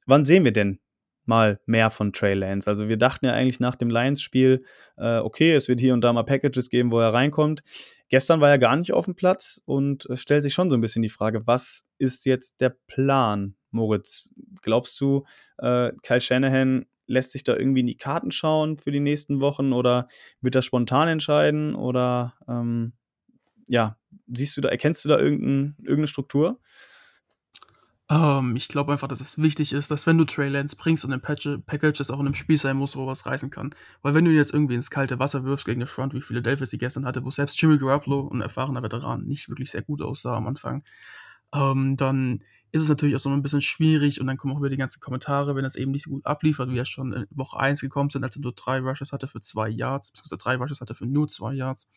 wann 0.06 0.24
sehen 0.24 0.44
wir 0.44 0.52
denn 0.52 0.78
mal 1.24 1.60
mehr 1.66 1.90
von 1.90 2.12
Trey 2.12 2.34
Lance? 2.34 2.68
Also 2.68 2.88
wir 2.88 2.96
dachten 2.96 3.26
ja 3.26 3.32
eigentlich 3.32 3.60
nach 3.60 3.74
dem 3.74 3.90
Lions-Spiel, 3.90 4.64
äh, 4.96 5.18
okay, 5.18 5.54
es 5.54 5.68
wird 5.68 5.80
hier 5.80 5.94
und 5.94 6.02
da 6.02 6.12
mal 6.12 6.22
Packages 6.24 6.68
geben, 6.70 6.92
wo 6.92 7.00
er 7.00 7.12
reinkommt. 7.12 7.62
Gestern 8.10 8.40
war 8.40 8.50
er 8.50 8.58
gar 8.58 8.76
nicht 8.76 8.92
auf 8.92 9.04
dem 9.04 9.14
Platz 9.14 9.62
und 9.64 10.04
es 10.06 10.20
stellt 10.20 10.42
sich 10.42 10.52
schon 10.52 10.68
so 10.68 10.76
ein 10.76 10.80
bisschen 10.80 11.00
die 11.00 11.08
Frage, 11.08 11.46
was 11.46 11.86
ist 11.96 12.26
jetzt 12.26 12.60
der 12.60 12.76
Plan, 12.88 13.54
Moritz? 13.70 14.34
Glaubst 14.62 15.00
du, 15.00 15.24
äh, 15.58 15.92
Kyle 16.02 16.20
Shanahan 16.20 16.86
lässt 17.06 17.30
sich 17.30 17.44
da 17.44 17.56
irgendwie 17.56 17.80
in 17.80 17.86
die 17.86 17.96
Karten 17.96 18.32
schauen 18.32 18.78
für 18.78 18.90
die 18.90 19.00
nächsten 19.00 19.40
Wochen 19.40 19.72
oder 19.72 20.08
wird 20.40 20.56
er 20.56 20.62
spontan 20.62 21.06
entscheiden 21.06 21.76
oder 21.76 22.34
ähm, 22.48 22.94
ja, 23.68 23.96
siehst 24.26 24.56
du 24.56 24.60
da, 24.60 24.70
erkennst 24.70 25.04
du 25.04 25.08
da 25.08 25.18
irgendein, 25.18 25.76
irgendeine 25.78 26.08
Struktur? 26.08 26.58
Ähm, 28.10 28.56
ich 28.56 28.66
glaube 28.66 28.90
einfach, 28.90 29.06
dass 29.06 29.20
es 29.20 29.38
wichtig 29.38 29.72
ist, 29.72 29.90
dass 29.90 30.06
wenn 30.06 30.18
du 30.18 30.24
Trey 30.24 30.48
Lance 30.48 30.74
bringst 30.76 31.04
in 31.04 31.12
einem 31.12 31.22
Package, 31.22 31.98
das 31.98 32.10
auch 32.10 32.18
in 32.18 32.26
einem 32.26 32.34
Spiel 32.34 32.58
sein 32.58 32.76
muss, 32.76 32.96
wo 32.96 33.06
was 33.06 33.24
reißen 33.24 33.50
kann. 33.50 33.72
Weil 34.02 34.14
wenn 34.14 34.24
du 34.24 34.32
ihn 34.32 34.36
jetzt 34.36 34.52
irgendwie 34.52 34.74
ins 34.74 34.90
kalte 34.90 35.20
Wasser 35.20 35.44
wirfst 35.44 35.64
gegen 35.64 35.80
eine 35.80 35.86
Front, 35.86 36.12
wie 36.12 36.20
Philadelphia 36.20 36.66
sie 36.66 36.78
gestern 36.78 37.06
hatte, 37.06 37.24
wo 37.24 37.30
selbst 37.30 37.60
Jimmy 37.62 37.78
Garoppolo, 37.78 38.28
ein 38.32 38.40
erfahrener 38.40 38.82
Veteran, 38.82 39.24
nicht 39.26 39.48
wirklich 39.48 39.70
sehr 39.70 39.82
gut 39.82 40.02
aussah 40.02 40.36
am 40.36 40.48
Anfang, 40.48 40.82
ähm, 41.54 41.96
dann 41.96 42.42
ist 42.72 42.82
es 42.82 42.88
natürlich 42.88 43.14
auch 43.16 43.20
so 43.20 43.30
ein 43.30 43.42
bisschen 43.42 43.60
schwierig 43.60 44.20
und 44.20 44.26
dann 44.26 44.36
kommen 44.36 44.54
auch 44.54 44.60
wieder 44.60 44.70
die 44.70 44.76
ganzen 44.76 45.00
Kommentare, 45.00 45.54
wenn 45.56 45.64
es 45.64 45.76
eben 45.76 45.92
nicht 45.92 46.04
so 46.04 46.10
gut 46.10 46.26
abliefert, 46.26 46.70
wie 46.70 46.78
er 46.78 46.84
schon 46.84 47.12
in 47.12 47.26
Woche 47.30 47.58
1 47.58 47.80
gekommen 47.80 48.10
sind, 48.10 48.22
als 48.24 48.36
er 48.36 48.42
nur 48.42 48.52
drei 48.52 48.80
Rushes 48.80 49.12
hatte 49.12 49.28
für 49.28 49.40
zwei 49.40 49.68
Yards, 49.68 50.10
beziehungsweise 50.10 50.38
drei 50.38 50.56
Rushes 50.56 50.80
hatte 50.80 50.94
für 50.94 51.06
nur 51.06 51.28
zwei 51.28 51.54
Yards. 51.54 51.88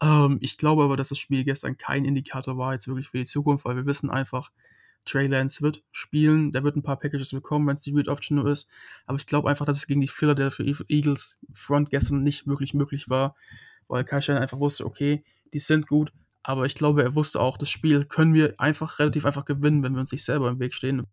Ähm, 0.00 0.38
ich 0.40 0.58
glaube 0.58 0.84
aber, 0.84 0.96
dass 0.96 1.08
das 1.08 1.18
Spiel 1.18 1.44
gestern 1.44 1.76
kein 1.76 2.04
Indikator 2.04 2.58
war 2.58 2.72
jetzt 2.72 2.88
wirklich 2.88 3.08
für 3.08 3.18
die 3.18 3.24
Zukunft, 3.26 3.64
weil 3.64 3.76
wir 3.76 3.86
wissen 3.86 4.10
einfach, 4.10 4.50
Trey 5.06 5.26
Lance 5.26 5.62
wird 5.62 5.82
spielen, 5.92 6.52
der 6.52 6.64
wird 6.64 6.76
ein 6.76 6.82
paar 6.82 6.98
Packages 6.98 7.30
bekommen, 7.30 7.66
wenn 7.66 7.76
es 7.76 7.82
die 7.82 7.92
Read 7.92 8.08
Option 8.08 8.36
nur 8.36 8.50
ist. 8.50 8.68
Aber 9.06 9.16
ich 9.16 9.26
glaube 9.26 9.48
einfach, 9.48 9.64
dass 9.64 9.78
es 9.78 9.86
gegen 9.86 10.00
die 10.00 10.08
Philadelphia 10.08 10.66
Eagles 10.88 11.40
Front 11.54 11.90
gestern 11.90 12.22
nicht 12.22 12.46
wirklich 12.46 12.74
möglich 12.74 13.08
war, 13.08 13.34
weil 13.88 14.04
Kai 14.04 14.20
Shannon 14.20 14.42
einfach 14.42 14.58
wusste, 14.58 14.84
okay, 14.84 15.24
die 15.54 15.58
sind 15.58 15.86
gut, 15.86 16.12
aber 16.42 16.66
ich 16.66 16.74
glaube, 16.74 17.02
er 17.02 17.14
wusste 17.14 17.40
auch, 17.40 17.56
das 17.56 17.70
Spiel 17.70 18.04
können 18.04 18.34
wir 18.34 18.54
einfach 18.58 18.98
relativ 18.98 19.24
einfach 19.24 19.44
gewinnen, 19.44 19.82
wenn 19.82 19.94
wir 19.94 20.00
uns 20.00 20.12
nicht 20.12 20.24
selber 20.24 20.48
im 20.48 20.60
Weg 20.60 20.74
stehen. 20.74 21.06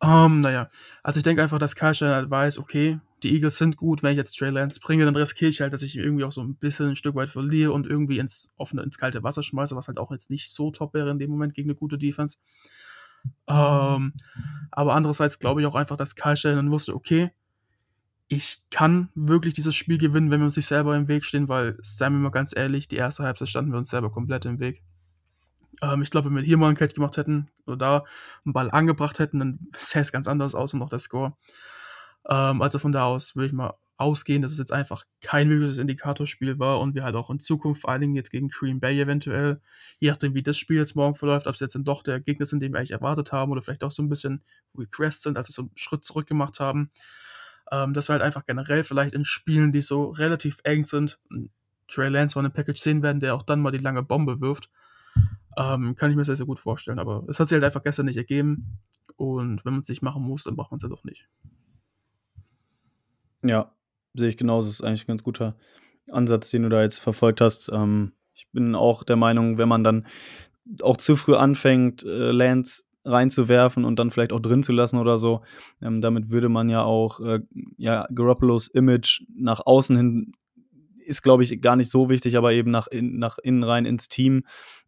Ähm, 0.00 0.40
naja, 0.40 0.70
also 1.02 1.18
ich 1.18 1.24
denke 1.24 1.42
einfach, 1.42 1.58
dass 1.58 1.74
Kai 1.74 1.92
Shannon 1.94 2.14
halt 2.14 2.30
weiß, 2.30 2.58
okay, 2.58 3.00
die 3.22 3.34
Eagles 3.34 3.56
sind 3.56 3.76
gut, 3.76 4.02
wenn 4.02 4.12
ich 4.12 4.16
jetzt 4.16 4.36
Trey 4.38 4.50
Lance 4.50 4.80
bringe, 4.80 5.04
dann 5.04 5.16
riskiere 5.16 5.50
ich 5.50 5.60
halt, 5.60 5.72
dass 5.72 5.82
ich 5.82 5.96
irgendwie 5.96 6.24
auch 6.24 6.32
so 6.32 6.40
ein 6.40 6.54
bisschen 6.54 6.90
ein 6.90 6.96
Stück 6.96 7.16
weit 7.16 7.30
verliere 7.30 7.72
und 7.72 7.86
irgendwie 7.86 8.18
ins 8.18 8.52
offene, 8.56 8.82
ins 8.82 8.98
kalte 8.98 9.22
Wasser 9.22 9.42
schmeiße, 9.42 9.74
was 9.74 9.88
halt 9.88 9.98
auch 9.98 10.12
jetzt 10.12 10.30
nicht 10.30 10.52
so 10.52 10.70
top 10.70 10.94
wäre 10.94 11.10
in 11.10 11.18
dem 11.18 11.30
Moment 11.30 11.54
gegen 11.54 11.68
eine 11.68 11.76
gute 11.76 11.98
Defense. 11.98 12.38
Ähm, 13.46 14.12
aber 14.70 14.94
andererseits 14.94 15.38
glaube 15.38 15.60
ich 15.60 15.66
auch 15.66 15.74
einfach, 15.74 15.96
dass 15.96 16.14
Kyle 16.14 16.36
dann 16.42 16.70
wusste, 16.70 16.94
okay, 16.94 17.30
ich 18.28 18.62
kann 18.70 19.08
wirklich 19.14 19.54
dieses 19.54 19.74
Spiel 19.74 19.98
gewinnen, 19.98 20.30
wenn 20.30 20.40
wir 20.40 20.46
uns 20.46 20.56
nicht 20.56 20.66
selber 20.66 20.94
im 20.96 21.08
Weg 21.08 21.24
stehen, 21.24 21.48
weil, 21.48 21.78
seien 21.80 22.12
wir 22.12 22.20
mal 22.20 22.30
ganz 22.30 22.54
ehrlich, 22.54 22.86
die 22.86 22.96
erste 22.96 23.24
Halbzeit 23.24 23.48
standen 23.48 23.72
wir 23.72 23.78
uns 23.78 23.88
selber 23.88 24.10
komplett 24.10 24.44
im 24.44 24.60
Weg. 24.60 24.82
Ähm, 25.80 26.02
ich 26.02 26.10
glaube, 26.10 26.28
wenn 26.28 26.36
wir 26.36 26.42
hier 26.42 26.58
mal 26.58 26.68
einen 26.68 26.76
Catch 26.76 26.94
gemacht 26.94 27.16
hätten 27.16 27.48
oder 27.66 27.76
da 27.76 28.04
einen 28.44 28.52
Ball 28.52 28.70
angebracht 28.70 29.18
hätten, 29.18 29.38
dann 29.38 29.58
sähe 29.76 30.02
es 30.02 30.12
ganz 30.12 30.28
anders 30.28 30.54
aus 30.54 30.74
und 30.74 30.80
noch 30.80 30.90
der 30.90 30.98
Score. 30.98 31.36
Ähm, 32.28 32.60
also 32.60 32.78
von 32.78 32.92
da 32.92 33.06
aus 33.06 33.34
würde 33.34 33.46
ich 33.46 33.52
mal 33.52 33.74
ausgehen, 33.98 34.42
dass 34.42 34.52
es 34.52 34.58
jetzt 34.58 34.72
einfach 34.72 35.04
kein 35.20 35.48
mögliches 35.48 35.78
Indikatorspiel 35.78 36.58
war 36.58 36.80
und 36.80 36.94
wir 36.94 37.02
halt 37.02 37.16
auch 37.16 37.30
in 37.30 37.40
Zukunft, 37.40 37.82
vor 37.82 37.90
allen 37.90 38.00
Dingen 38.00 38.14
jetzt 38.14 38.30
gegen 38.30 38.48
Green 38.48 38.78
Bay 38.78 38.98
eventuell, 39.00 39.60
je 39.98 40.08
nachdem, 40.08 40.34
wie 40.34 40.42
das 40.42 40.56
Spiel 40.56 40.78
jetzt 40.78 40.94
morgen 40.94 41.16
verläuft, 41.16 41.48
ob 41.48 41.54
es 41.54 41.60
jetzt 41.60 41.74
dann 41.74 41.84
doch 41.84 42.04
der 42.04 42.20
Gegner 42.20 42.46
sind, 42.46 42.60
den 42.60 42.72
wir 42.72 42.78
eigentlich 42.78 42.92
erwartet 42.92 43.32
haben 43.32 43.50
oder 43.50 43.60
vielleicht 43.60 43.82
auch 43.82 43.90
so 43.90 44.02
ein 44.02 44.08
bisschen 44.08 44.42
regressed 44.76 45.24
sind, 45.24 45.36
also 45.36 45.52
so 45.52 45.62
einen 45.62 45.72
Schritt 45.74 46.04
zurück 46.04 46.28
gemacht 46.28 46.60
haben, 46.60 46.90
ähm, 47.72 47.92
dass 47.92 48.08
wir 48.08 48.12
halt 48.12 48.22
einfach 48.22 48.46
generell 48.46 48.84
vielleicht 48.84 49.14
in 49.14 49.24
Spielen, 49.24 49.72
die 49.72 49.82
so 49.82 50.10
relativ 50.10 50.60
eng 50.62 50.84
sind, 50.84 51.18
Trey 51.88 52.08
Lance 52.08 52.38
mal 52.38 52.42
eine 52.42 52.50
Package 52.50 52.80
sehen 52.80 53.02
werden, 53.02 53.18
der 53.18 53.34
auch 53.34 53.42
dann 53.42 53.60
mal 53.60 53.72
die 53.72 53.78
lange 53.78 54.04
Bombe 54.04 54.40
wirft. 54.40 54.70
Ähm, 55.56 55.96
kann 55.96 56.10
ich 56.10 56.16
mir 56.16 56.24
sehr, 56.24 56.36
sehr 56.36 56.46
gut 56.46 56.60
vorstellen. 56.60 56.98
Aber 56.98 57.24
es 57.28 57.40
hat 57.40 57.48
sich 57.48 57.56
halt 57.56 57.64
einfach 57.64 57.82
gestern 57.82 58.06
nicht 58.06 58.18
ergeben. 58.18 58.78
Und 59.16 59.64
wenn 59.64 59.72
man 59.72 59.82
es 59.82 59.88
nicht 59.88 60.02
machen 60.02 60.22
muss, 60.22 60.44
dann 60.44 60.54
braucht 60.54 60.70
man 60.70 60.76
es 60.76 60.82
ja 60.82 60.88
halt 60.88 60.98
doch 60.98 61.04
nicht. 61.04 61.26
Ja, 63.42 63.72
sehe 64.14 64.28
ich 64.28 64.36
genauso. 64.36 64.68
Das 64.68 64.80
ist 64.80 64.84
eigentlich 64.84 65.04
ein 65.04 65.08
ganz 65.08 65.22
guter 65.22 65.56
Ansatz, 66.10 66.50
den 66.50 66.62
du 66.62 66.68
da 66.68 66.82
jetzt 66.82 66.98
verfolgt 66.98 67.40
hast. 67.40 67.70
Ähm, 67.72 68.12
Ich 68.34 68.46
bin 68.52 68.74
auch 68.74 69.02
der 69.02 69.16
Meinung, 69.16 69.58
wenn 69.58 69.68
man 69.68 69.82
dann 69.82 70.06
auch 70.82 70.96
zu 70.96 71.16
früh 71.16 71.34
anfängt, 71.34 72.04
äh, 72.04 72.30
Lance 72.30 72.84
reinzuwerfen 73.04 73.84
und 73.84 73.98
dann 73.98 74.10
vielleicht 74.10 74.32
auch 74.32 74.40
drin 74.40 74.62
zu 74.62 74.72
lassen 74.72 74.98
oder 74.98 75.18
so, 75.18 75.42
ähm, 75.82 76.00
damit 76.00 76.30
würde 76.30 76.48
man 76.48 76.68
ja 76.68 76.82
auch 76.82 77.20
äh, 77.20 77.40
ja, 77.78 78.06
Garoppolos 78.14 78.68
Image 78.68 79.22
nach 79.34 79.60
außen 79.64 79.96
hin 79.96 80.32
ist, 81.04 81.22
glaube 81.22 81.42
ich, 81.42 81.60
gar 81.62 81.74
nicht 81.74 81.90
so 81.90 82.10
wichtig, 82.10 82.36
aber 82.36 82.52
eben 82.52 82.70
nach, 82.70 82.86
in, 82.86 83.18
nach 83.18 83.38
innen 83.38 83.64
rein 83.64 83.86
ins 83.86 84.08
Team 84.08 84.44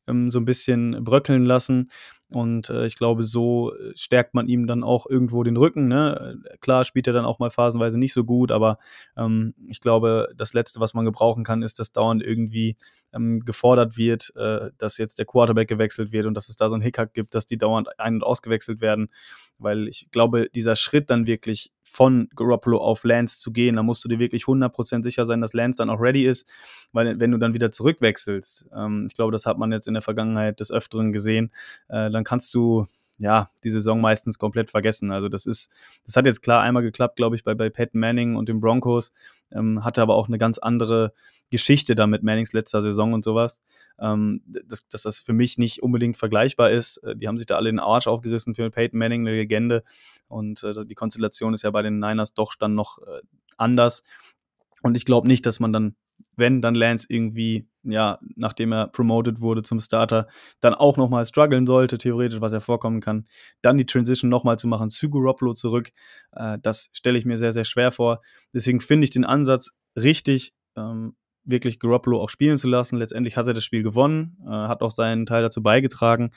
ähm, 0.06 0.30
so 0.30 0.38
ein 0.38 0.44
bisschen 0.44 1.02
bröckeln 1.02 1.46
lassen. 1.46 1.88
Und 2.32 2.70
äh, 2.70 2.86
ich 2.86 2.96
glaube, 2.96 3.24
so 3.24 3.74
äh, 3.74 3.92
stärkt 3.96 4.34
man 4.34 4.46
ihm 4.46 4.66
dann 4.66 4.84
auch 4.84 5.06
irgendwo 5.06 5.42
den 5.42 5.56
Rücken. 5.56 5.88
Ne? 5.88 6.40
Klar 6.60 6.84
spielt 6.84 7.06
er 7.08 7.12
dann 7.12 7.24
auch 7.24 7.40
mal 7.40 7.50
phasenweise 7.50 7.98
nicht 7.98 8.12
so 8.12 8.24
gut, 8.24 8.52
aber 8.52 8.78
ähm, 9.16 9.54
ich 9.66 9.80
glaube, 9.80 10.28
das 10.36 10.52
Letzte, 10.52 10.78
was 10.78 10.94
man 10.94 11.04
gebrauchen 11.04 11.42
kann, 11.42 11.62
ist, 11.62 11.80
dass 11.80 11.90
dauernd 11.92 12.22
irgendwie 12.22 12.76
ähm, 13.12 13.40
gefordert 13.40 13.96
wird, 13.96 14.32
äh, 14.36 14.70
dass 14.78 14.98
jetzt 14.98 15.18
der 15.18 15.26
Quarterback 15.26 15.68
gewechselt 15.68 16.12
wird 16.12 16.26
und 16.26 16.34
dass 16.34 16.48
es 16.48 16.56
da 16.56 16.68
so 16.68 16.74
einen 16.74 16.82
Hickhack 16.82 17.14
gibt, 17.14 17.34
dass 17.34 17.46
die 17.46 17.58
dauernd 17.58 17.98
ein- 17.98 18.14
und 18.14 18.24
ausgewechselt 18.24 18.80
werden. 18.80 19.08
Weil 19.58 19.88
ich 19.88 20.08
glaube, 20.10 20.48
dieser 20.54 20.76
Schritt 20.76 21.10
dann 21.10 21.26
wirklich 21.26 21.72
von 21.82 22.28
Garoppolo 22.36 22.78
auf 22.78 23.02
Lance 23.04 23.40
zu 23.40 23.50
gehen, 23.50 23.76
da 23.76 23.82
musst 23.82 24.04
du 24.04 24.08
dir 24.08 24.20
wirklich 24.20 24.44
100% 24.44 25.02
sicher 25.02 25.24
sein, 25.26 25.40
dass 25.40 25.52
Lance 25.52 25.76
dann 25.76 25.90
auch 25.90 26.00
ready 26.00 26.24
ist, 26.24 26.48
weil 26.92 27.18
wenn 27.18 27.32
du 27.32 27.38
dann 27.38 27.52
wieder 27.52 27.70
zurückwechselst, 27.70 28.66
ähm, 28.74 29.06
ich 29.08 29.14
glaube, 29.14 29.32
das 29.32 29.44
hat 29.44 29.58
man 29.58 29.72
jetzt 29.72 29.88
in 29.88 29.94
der 29.94 30.02
Vergangenheit 30.02 30.60
des 30.60 30.70
Öfteren 30.70 31.12
gesehen, 31.12 31.50
äh, 31.88 32.10
dann 32.10 32.19
kannst 32.24 32.54
du 32.54 32.86
ja, 33.20 33.50
die 33.64 33.70
Saison 33.70 34.00
meistens 34.00 34.38
komplett 34.38 34.70
vergessen. 34.70 35.12
Also 35.12 35.28
das 35.28 35.44
ist, 35.44 35.70
das 36.06 36.16
hat 36.16 36.24
jetzt 36.24 36.40
klar 36.40 36.62
einmal 36.62 36.82
geklappt, 36.82 37.16
glaube 37.16 37.36
ich, 37.36 37.44
bei, 37.44 37.54
bei 37.54 37.68
Peyton 37.68 38.00
Manning 38.00 38.34
und 38.34 38.48
den 38.48 38.60
Broncos, 38.60 39.12
ähm, 39.52 39.84
hatte 39.84 40.00
aber 40.00 40.14
auch 40.14 40.28
eine 40.28 40.38
ganz 40.38 40.56
andere 40.56 41.12
Geschichte 41.50 41.94
da 41.94 42.06
mit 42.06 42.22
Mannings 42.22 42.54
letzter 42.54 42.80
Saison 42.80 43.12
und 43.12 43.22
sowas, 43.22 43.60
ähm, 44.00 44.42
dass, 44.46 44.88
dass 44.88 45.02
das 45.02 45.20
für 45.20 45.34
mich 45.34 45.58
nicht 45.58 45.82
unbedingt 45.82 46.16
vergleichbar 46.16 46.70
ist. 46.70 46.96
Äh, 46.98 47.14
die 47.14 47.28
haben 47.28 47.36
sich 47.36 47.46
da 47.46 47.56
alle 47.56 47.70
den 47.70 47.78
Arsch 47.78 48.06
aufgerissen 48.06 48.54
für 48.54 48.70
Peyton 48.70 48.98
Manning, 48.98 49.26
eine 49.26 49.36
Legende. 49.36 49.84
Und 50.28 50.62
äh, 50.62 50.86
die 50.86 50.94
Konstellation 50.94 51.52
ist 51.52 51.62
ja 51.62 51.70
bei 51.70 51.82
den 51.82 51.98
Niners 51.98 52.32
doch 52.32 52.54
dann 52.54 52.74
noch 52.74 52.98
äh, 52.98 53.20
anders. 53.58 54.02
Und 54.80 54.96
ich 54.96 55.04
glaube 55.04 55.28
nicht, 55.28 55.44
dass 55.44 55.60
man 55.60 55.74
dann 55.74 55.94
wenn 56.40 56.60
dann 56.60 56.74
Lance 56.74 57.06
irgendwie, 57.08 57.68
ja, 57.84 58.18
nachdem 58.34 58.72
er 58.72 58.88
promoted 58.88 59.40
wurde 59.40 59.62
zum 59.62 59.78
Starter, 59.78 60.26
dann 60.60 60.74
auch 60.74 60.96
nochmal 60.96 61.24
strugglen 61.24 61.66
sollte, 61.66 61.98
theoretisch, 61.98 62.40
was 62.40 62.52
ja 62.52 62.58
vorkommen 62.58 63.00
kann, 63.00 63.26
dann 63.62 63.78
die 63.78 63.86
Transition 63.86 64.28
nochmal 64.28 64.58
zu 64.58 64.66
machen 64.66 64.90
zu 64.90 65.08
Garoppolo 65.08 65.52
zurück, 65.52 65.90
äh, 66.32 66.58
das 66.60 66.90
stelle 66.92 67.18
ich 67.18 67.24
mir 67.24 67.36
sehr, 67.36 67.52
sehr 67.52 67.64
schwer 67.64 67.92
vor. 67.92 68.20
Deswegen 68.52 68.80
finde 68.80 69.04
ich 69.04 69.10
den 69.10 69.24
Ansatz 69.24 69.70
richtig, 69.96 70.52
ähm, 70.76 71.14
wirklich 71.44 71.78
Garoppolo 71.78 72.20
auch 72.20 72.28
spielen 72.28 72.56
zu 72.56 72.68
lassen. 72.68 72.96
Letztendlich 72.96 73.36
hat 73.36 73.46
er 73.46 73.54
das 73.54 73.64
Spiel 73.64 73.82
gewonnen, 73.82 74.36
äh, 74.44 74.50
hat 74.50 74.82
auch 74.82 74.90
seinen 74.90 75.26
Teil 75.26 75.42
dazu 75.42 75.62
beigetragen. 75.62 76.30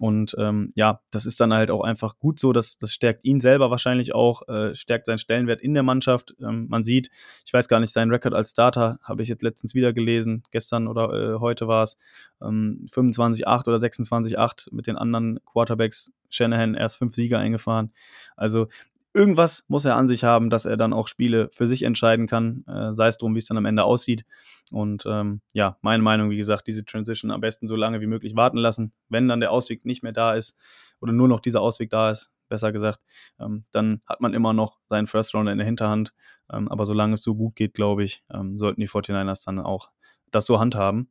Und 0.00 0.34
ähm, 0.38 0.70
ja, 0.74 1.00
das 1.10 1.26
ist 1.26 1.40
dann 1.40 1.52
halt 1.52 1.70
auch 1.70 1.82
einfach 1.82 2.18
gut 2.18 2.38
so. 2.38 2.52
Das, 2.52 2.78
das 2.78 2.92
stärkt 2.92 3.24
ihn 3.24 3.40
selber 3.40 3.70
wahrscheinlich 3.70 4.14
auch, 4.14 4.48
äh, 4.48 4.74
stärkt 4.74 5.06
seinen 5.06 5.18
Stellenwert 5.18 5.60
in 5.60 5.74
der 5.74 5.82
Mannschaft. 5.82 6.34
Ähm, 6.40 6.66
man 6.68 6.82
sieht, 6.82 7.10
ich 7.44 7.52
weiß 7.52 7.68
gar 7.68 7.80
nicht, 7.80 7.92
sein 7.92 8.10
Rekord 8.10 8.34
als 8.34 8.50
Starter 8.50 8.98
habe 9.02 9.22
ich 9.22 9.28
jetzt 9.28 9.42
letztens 9.42 9.74
wieder 9.74 9.92
gelesen, 9.92 10.42
gestern 10.50 10.88
oder 10.88 11.12
äh, 11.12 11.38
heute 11.40 11.68
war 11.68 11.82
es 11.82 11.96
ähm, 12.42 12.86
25-8 12.92 13.68
oder 13.68 13.76
26-8 13.76 14.68
mit 14.72 14.86
den 14.86 14.96
anderen 14.96 15.40
Quarterbacks. 15.44 16.12
Shanahan 16.30 16.74
erst 16.74 16.96
fünf 16.96 17.14
Sieger 17.14 17.38
eingefahren. 17.40 17.92
Also 18.36 18.68
irgendwas 19.12 19.64
muss 19.68 19.84
er 19.84 19.96
an 19.96 20.08
sich 20.08 20.24
haben, 20.24 20.50
dass 20.50 20.64
er 20.64 20.76
dann 20.76 20.92
auch 20.92 21.08
Spiele 21.08 21.48
für 21.52 21.66
sich 21.66 21.82
entscheiden 21.82 22.26
kann, 22.26 22.64
äh, 22.66 22.94
sei 22.94 23.08
es 23.08 23.18
drum, 23.18 23.34
wie 23.34 23.38
es 23.38 23.46
dann 23.46 23.56
am 23.56 23.66
Ende 23.66 23.84
aussieht. 23.84 24.24
Und 24.70 25.04
ähm, 25.06 25.40
ja, 25.52 25.78
meine 25.82 26.02
Meinung, 26.02 26.30
wie 26.30 26.36
gesagt, 26.36 26.66
diese 26.66 26.84
Transition 26.84 27.30
am 27.30 27.40
besten 27.40 27.66
so 27.66 27.76
lange 27.76 28.00
wie 28.00 28.06
möglich 28.06 28.36
warten 28.36 28.58
lassen. 28.58 28.92
Wenn 29.08 29.28
dann 29.28 29.40
der 29.40 29.50
Ausweg 29.50 29.84
nicht 29.84 30.02
mehr 30.02 30.12
da 30.12 30.34
ist 30.34 30.56
oder 31.00 31.12
nur 31.12 31.28
noch 31.28 31.40
dieser 31.40 31.60
Ausweg 31.60 31.90
da 31.90 32.10
ist, 32.10 32.30
besser 32.48 32.72
gesagt, 32.72 33.00
ähm, 33.38 33.64
dann 33.72 34.00
hat 34.06 34.20
man 34.20 34.34
immer 34.34 34.52
noch 34.52 34.78
seinen 34.88 35.06
First 35.06 35.34
Rounder 35.34 35.52
in 35.52 35.58
der 35.58 35.66
Hinterhand. 35.66 36.14
Ähm, 36.52 36.68
aber 36.68 36.86
solange 36.86 37.14
es 37.14 37.22
so 37.22 37.34
gut 37.34 37.56
geht, 37.56 37.74
glaube 37.74 38.04
ich, 38.04 38.24
ähm, 38.32 38.58
sollten 38.58 38.80
die 38.80 38.88
49ers 38.88 39.44
dann 39.44 39.58
auch 39.58 39.90
das 40.30 40.46
so 40.46 40.60
handhaben. 40.60 41.10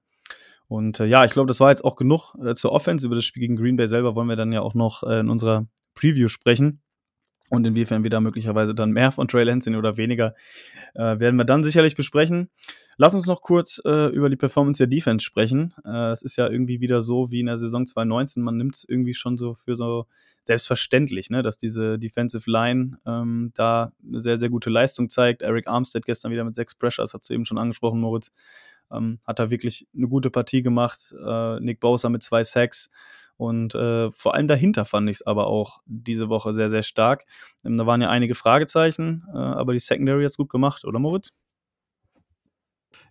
Und 0.67 0.99
äh, 0.99 1.05
ja, 1.05 1.25
ich 1.25 1.31
glaube, 1.31 1.47
das 1.47 1.59
war 1.59 1.69
jetzt 1.69 1.83
auch 1.83 1.95
genug 1.95 2.35
äh, 2.41 2.53
zur 2.55 2.71
Offense. 2.71 3.05
Über 3.05 3.15
das 3.15 3.25
Spiel 3.25 3.41
gegen 3.41 3.55
Green 3.55 3.75
Bay 3.75 3.87
selber 3.87 4.15
wollen 4.15 4.29
wir 4.29 4.35
dann 4.35 4.51
ja 4.51 4.61
auch 4.61 4.73
noch 4.73 5.03
äh, 5.03 5.19
in 5.19 5.29
unserer 5.29 5.65
Preview 5.95 6.27
sprechen 6.27 6.81
und 7.49 7.65
inwiefern 7.65 8.03
wir 8.03 8.09
da 8.09 8.21
möglicherweise 8.21 8.73
dann 8.73 8.91
mehr 8.91 9.11
von 9.11 9.27
Trey 9.27 9.43
Lance 9.43 9.65
sehen 9.65 9.75
oder 9.75 9.97
weniger, 9.97 10.35
äh, 10.93 11.19
werden 11.19 11.35
wir 11.35 11.45
dann 11.45 11.63
sicherlich 11.63 11.95
besprechen. 11.95 12.49
Lass 12.97 13.13
uns 13.13 13.25
noch 13.25 13.41
kurz 13.41 13.81
äh, 13.85 14.07
über 14.07 14.29
die 14.29 14.35
Performance 14.35 14.77
der 14.77 14.87
Defense 14.87 15.25
sprechen. 15.25 15.73
Äh, 15.85 16.11
es 16.11 16.21
ist 16.21 16.37
ja 16.37 16.49
irgendwie 16.49 16.79
wieder 16.79 17.01
so 17.01 17.31
wie 17.31 17.39
in 17.39 17.47
der 17.47 17.57
Saison 17.57 17.85
2019, 17.85 18.43
man 18.43 18.57
nimmt 18.57 18.75
es 18.75 18.85
irgendwie 18.87 19.13
schon 19.13 19.37
so 19.37 19.53
für 19.53 19.75
so 19.75 20.05
selbstverständlich, 20.43 21.29
ne, 21.29 21.43
dass 21.43 21.57
diese 21.57 21.99
Defensive 21.99 22.49
Line 22.49 22.97
ähm, 23.05 23.51
da 23.55 23.93
eine 24.07 24.19
sehr, 24.19 24.37
sehr 24.37 24.49
gute 24.49 24.69
Leistung 24.69 25.09
zeigt. 25.09 25.41
Eric 25.41 25.67
Armstead 25.67 26.05
gestern 26.05 26.31
wieder 26.31 26.43
mit 26.43 26.55
sechs 26.55 26.75
Pressures, 26.75 27.13
hast 27.13 27.29
du 27.29 27.33
eben 27.33 27.45
schon 27.45 27.57
angesprochen, 27.57 27.99
Moritz. 27.99 28.31
Ähm, 28.91 29.19
hat 29.25 29.39
da 29.39 29.51
wirklich 29.51 29.87
eine 29.95 30.07
gute 30.07 30.29
Partie 30.31 30.63
gemacht. 30.63 31.13
Äh, 31.23 31.59
Nick 31.59 31.79
Bosa 31.79 32.09
mit 32.09 32.23
zwei 32.23 32.43
Sacks. 32.43 32.89
Und 33.39 33.73
äh, 33.73 34.11
vor 34.11 34.35
allem 34.35 34.49
dahinter 34.49 34.83
fand 34.83 35.09
ich 35.09 35.21
es 35.21 35.25
aber 35.25 35.47
auch 35.47 35.79
diese 35.85 36.27
Woche 36.27 36.51
sehr, 36.51 36.67
sehr 36.67 36.83
stark. 36.83 37.23
Ähm, 37.63 37.77
da 37.77 37.85
waren 37.85 38.01
ja 38.01 38.09
einige 38.09 38.35
Fragezeichen, 38.35 39.25
äh, 39.33 39.37
aber 39.37 39.71
die 39.71 39.79
Secondary 39.79 40.23
hat 40.23 40.31
es 40.31 40.35
gut 40.37 40.49
gemacht, 40.49 40.83
oder 40.83 40.99
Moritz? 40.99 41.31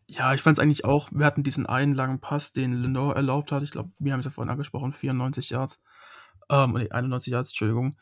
Ja, 0.06 0.34
ich 0.34 0.42
fand 0.42 0.58
es 0.58 0.62
eigentlich 0.62 0.84
auch, 0.84 1.08
wir 1.12 1.24
hatten 1.24 1.44
diesen 1.44 1.64
einen 1.64 1.94
langen 1.94 2.20
Pass, 2.20 2.52
den 2.52 2.74
Lenore 2.74 3.14
erlaubt 3.14 3.52
hat. 3.52 3.62
Ich 3.62 3.70
glaube, 3.70 3.90
wir 3.98 4.12
haben 4.12 4.20
es 4.20 4.26
ja 4.26 4.30
vorhin 4.30 4.50
angesprochen, 4.50 4.92
94 4.92 5.48
Yards. 5.48 5.80
Ähm, 6.50 6.74
nee, 6.74 6.90
91 6.90 7.32
Yards, 7.32 7.48
Entschuldigung. 7.48 7.96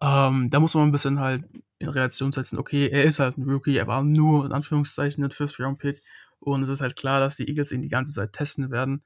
Ähm, 0.00 0.48
da 0.48 0.60
muss 0.60 0.74
man 0.74 0.84
ein 0.88 0.92
bisschen 0.92 1.20
halt 1.20 1.44
in 1.78 1.90
Relation 1.90 2.32
setzen, 2.32 2.58
okay, 2.58 2.88
er 2.88 3.04
ist 3.04 3.18
halt 3.18 3.36
ein 3.36 3.46
Rookie, 3.46 3.76
er 3.76 3.86
war 3.86 4.02
nur 4.02 4.46
in 4.46 4.52
Anführungszeichen 4.52 5.22
ein 5.22 5.32
Fifth-Round-Pick 5.32 6.00
und 6.40 6.62
es 6.62 6.70
ist 6.70 6.80
halt 6.80 6.96
klar, 6.96 7.20
dass 7.20 7.36
die 7.36 7.46
Eagles 7.46 7.72
ihn 7.72 7.82
die 7.82 7.88
ganze 7.88 8.14
Zeit 8.14 8.32
testen 8.32 8.70
werden. 8.70 9.02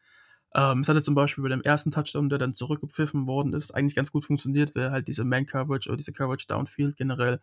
Ähm, 0.54 0.80
es 0.80 0.88
hatte 0.88 1.02
zum 1.02 1.14
Beispiel 1.14 1.42
bei 1.42 1.48
dem 1.48 1.62
ersten 1.62 1.90
Touchdown, 1.90 2.28
der 2.28 2.38
dann 2.38 2.54
zurückgepfiffen 2.54 3.26
worden 3.26 3.54
ist, 3.54 3.70
eigentlich 3.70 3.94
ganz 3.94 4.12
gut 4.12 4.24
funktioniert, 4.24 4.74
weil 4.74 4.90
halt 4.90 5.08
diese 5.08 5.24
Man-Coverage 5.24 5.88
oder 5.88 5.96
diese 5.96 6.12
Coverage 6.12 6.46
Downfield 6.46 6.96
generell 6.96 7.40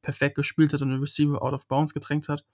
perfekt 0.00 0.36
gespielt 0.36 0.72
hat 0.72 0.82
und 0.82 0.90
den 0.90 1.00
Receiver 1.00 1.42
out 1.42 1.54
of 1.54 1.66
bounds 1.66 1.94
gedrängt 1.94 2.28
hat. 2.28 2.44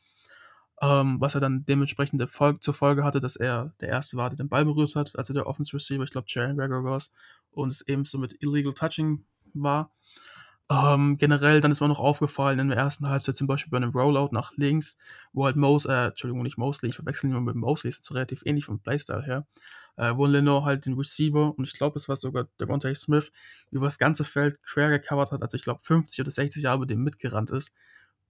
Ähm, 0.81 1.21
was 1.21 1.35
er 1.35 1.41
dann 1.41 1.65
dementsprechend 1.67 2.23
Folge, 2.31 2.61
zur 2.61 2.73
Folge 2.75 3.05
hatte, 3.05 3.21
dass 3.21 3.37
er 3.37 3.75
der 3.81 3.89
Erste 3.89 4.17
war, 4.17 4.31
der 4.31 4.37
den 4.37 4.49
Ball 4.49 4.65
berührt 4.65 4.95
hat, 4.95 5.19
also 5.19 5.35
der 5.35 5.47
Offense 5.47 5.75
Receiver, 5.75 6.05
ich 6.05 6.11
glaube 6.11 6.27
Jalen 6.29 6.59
Rager 6.59 6.85
war 6.85 6.97
es, 6.97 7.13
und 7.51 7.71
es 7.71 7.81
eben 7.83 8.05
so 8.05 8.19
mit 8.19 8.41
Illegal 8.41 8.73
Touching 8.73 9.25
war. 9.55 9.91
Ähm, 10.71 11.17
generell, 11.17 11.63
dann 11.63 11.71
ist 11.73 11.81
mir 11.81 11.89
noch 11.89 11.99
aufgefallen 11.99 12.59
in 12.59 12.69
der 12.69 12.77
ersten 12.77 13.09
Halbzeit 13.09 13.37
zum 13.37 13.47
Beispiel 13.47 13.71
bei 13.71 13.79
einem 13.79 13.91
Rollout 13.91 14.29
nach 14.33 14.53
links, 14.57 14.99
wo 15.33 15.47
halt 15.47 15.57
Mosley, 15.57 15.95
äh, 15.95 16.07
Entschuldigung, 16.09 16.43
nicht 16.43 16.59
Mosley, 16.59 16.91
ich 16.91 16.97
verwechsel 16.97 17.27
ihn 17.27 17.33
immer 17.33 17.41
mit 17.41 17.55
Mosley, 17.55 17.89
ist 17.89 18.05
so 18.05 18.13
relativ 18.13 18.43
ähnlich 18.45 18.67
vom 18.67 18.79
Playstyle 18.79 19.23
her, 19.23 19.47
äh, 19.97 20.15
wo 20.15 20.27
Lenore 20.27 20.67
halt 20.67 20.85
den 20.85 20.93
Receiver, 20.95 21.57
und 21.57 21.65
ich 21.65 21.73
glaube, 21.73 21.99
es 21.99 22.07
war 22.11 22.17
sogar 22.19 22.49
Devontae 22.61 22.95
Smith, 22.95 23.33
über 23.71 23.87
das 23.87 23.99
ganze 23.99 24.25
Feld 24.25 24.63
quer 24.63 24.91
gecovert 24.91 25.33
hat, 25.33 25.43
also 25.43 25.57
ich 25.57 25.65
glaube 25.65 25.81
50 25.83 26.21
oder 26.21 26.31
60 26.31 26.63
Jahre 26.65 26.81
mit 26.81 26.91
dem 26.91 27.03
mitgerannt 27.03 27.51
ist. 27.51 27.75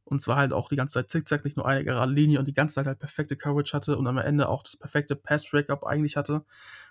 Und 0.05 0.22
zwar 0.22 0.37
halt 0.38 0.53
auch 0.53 0.68
die 0.70 0.77
ganze 0.77 0.94
Zeit 0.94 1.11
zickzack, 1.11 1.44
nicht 1.44 1.57
nur 1.57 1.66
eine 1.66 1.85
gerade 1.85 2.11
Linie 2.12 2.38
und 2.38 2.46
die 2.48 2.55
ganze 2.55 2.77
Zeit 2.77 2.87
halt 2.87 2.98
perfekte 3.01 3.37
Coverage 3.37 3.72
hatte 3.77 3.98
und 3.98 4.07
am 4.07 4.16
Ende 4.16 4.48
auch 4.48 4.62
das 4.62 4.77
perfekte 4.77 5.16
Pass-Breakup 5.16 5.85
eigentlich 5.85 6.16
hatte. 6.16 6.44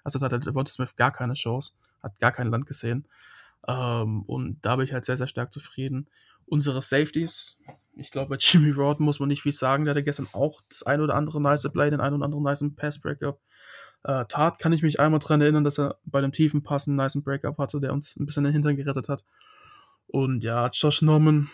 Also 0.04 0.20
hat 0.22 0.32
Devontae 0.34 0.72
Smith 0.72 0.96
gar 0.98 1.12
keine 1.12 1.34
Chance, 1.34 1.74
hat 2.04 2.20
gar 2.20 2.32
kein 2.32 2.48
Land 2.52 2.68
gesehen. 2.68 3.08
Ähm, 3.68 4.24
und 4.24 4.60
da 4.62 4.76
bin 4.76 4.86
ich 4.86 4.94
halt 4.94 5.06
sehr, 5.06 5.18
sehr 5.18 5.28
stark 5.28 5.54
zufrieden. 5.54 6.10
Unsere 6.46 6.82
Safeties, 6.82 7.60
ich 7.96 8.12
glaube, 8.12 8.30
bei 8.30 8.38
Jimmy 8.40 8.72
Rod 8.72 9.00
muss 9.00 9.20
man 9.20 9.30
nicht 9.30 9.42
viel 9.42 9.52
sagen. 9.52 9.86
Der 9.86 9.92
hatte 9.92 10.04
gestern 10.04 10.28
auch 10.34 10.62
das 10.70 10.84
ein 10.84 11.02
oder 11.02 11.16
andere 11.16 11.42
nice 11.42 11.70
Play, 11.72 11.90
den 11.90 12.00
ein 12.00 12.14
oder 12.14 12.26
anderen 12.26 12.44
nice 12.44 12.64
Pass-Breakup. 12.76 13.40
Äh, 14.04 14.26
Tat 14.30 14.60
kann 14.60 14.74
ich 14.74 14.84
mich 14.84 15.00
einmal 15.00 15.20
daran 15.20 15.42
erinnern, 15.42 15.64
dass 15.64 15.80
er 15.80 16.00
bei 16.06 16.22
dem 16.22 16.32
tiefen 16.32 16.64
Pass 16.64 16.88
einen 16.88 16.96
nice 16.96 17.22
Breakup 17.22 17.58
hatte, 17.58 17.80
der 17.80 17.94
uns 17.94 18.16
ein 18.16 18.26
bisschen 18.26 18.44
den 18.44 18.54
Hintern 18.54 18.76
gerettet 18.78 19.10
hat. 19.10 19.24
Und 20.08 20.44
ja, 20.44 20.70
Josh 20.72 21.02
Norman 21.02 21.50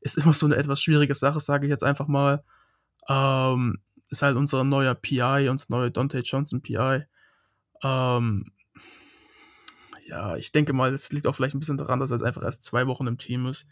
ist 0.00 0.18
immer 0.18 0.32
so 0.32 0.46
eine 0.46 0.56
etwas 0.56 0.80
schwierige 0.82 1.14
Sache, 1.14 1.40
sage 1.40 1.66
ich 1.66 1.70
jetzt 1.70 1.84
einfach 1.84 2.08
mal. 2.08 2.44
Ähm, 3.08 3.82
ist 4.08 4.22
halt 4.22 4.36
unser 4.36 4.64
neuer 4.64 4.94
PI, 4.94 5.48
unser 5.50 5.66
neuer 5.68 5.90
Dante 5.90 6.20
Johnson 6.20 6.62
PI. 6.62 7.04
Ähm, 7.82 8.52
ja, 10.06 10.36
ich 10.36 10.52
denke 10.52 10.72
mal, 10.72 10.92
es 10.92 11.12
liegt 11.12 11.26
auch 11.26 11.34
vielleicht 11.34 11.54
ein 11.54 11.60
bisschen 11.60 11.76
daran, 11.76 12.00
dass 12.00 12.10
er 12.10 12.16
jetzt 12.16 12.24
einfach 12.24 12.42
erst 12.42 12.64
zwei 12.64 12.86
Wochen 12.86 13.06
im 13.06 13.18
Team 13.18 13.46
ist. 13.46 13.66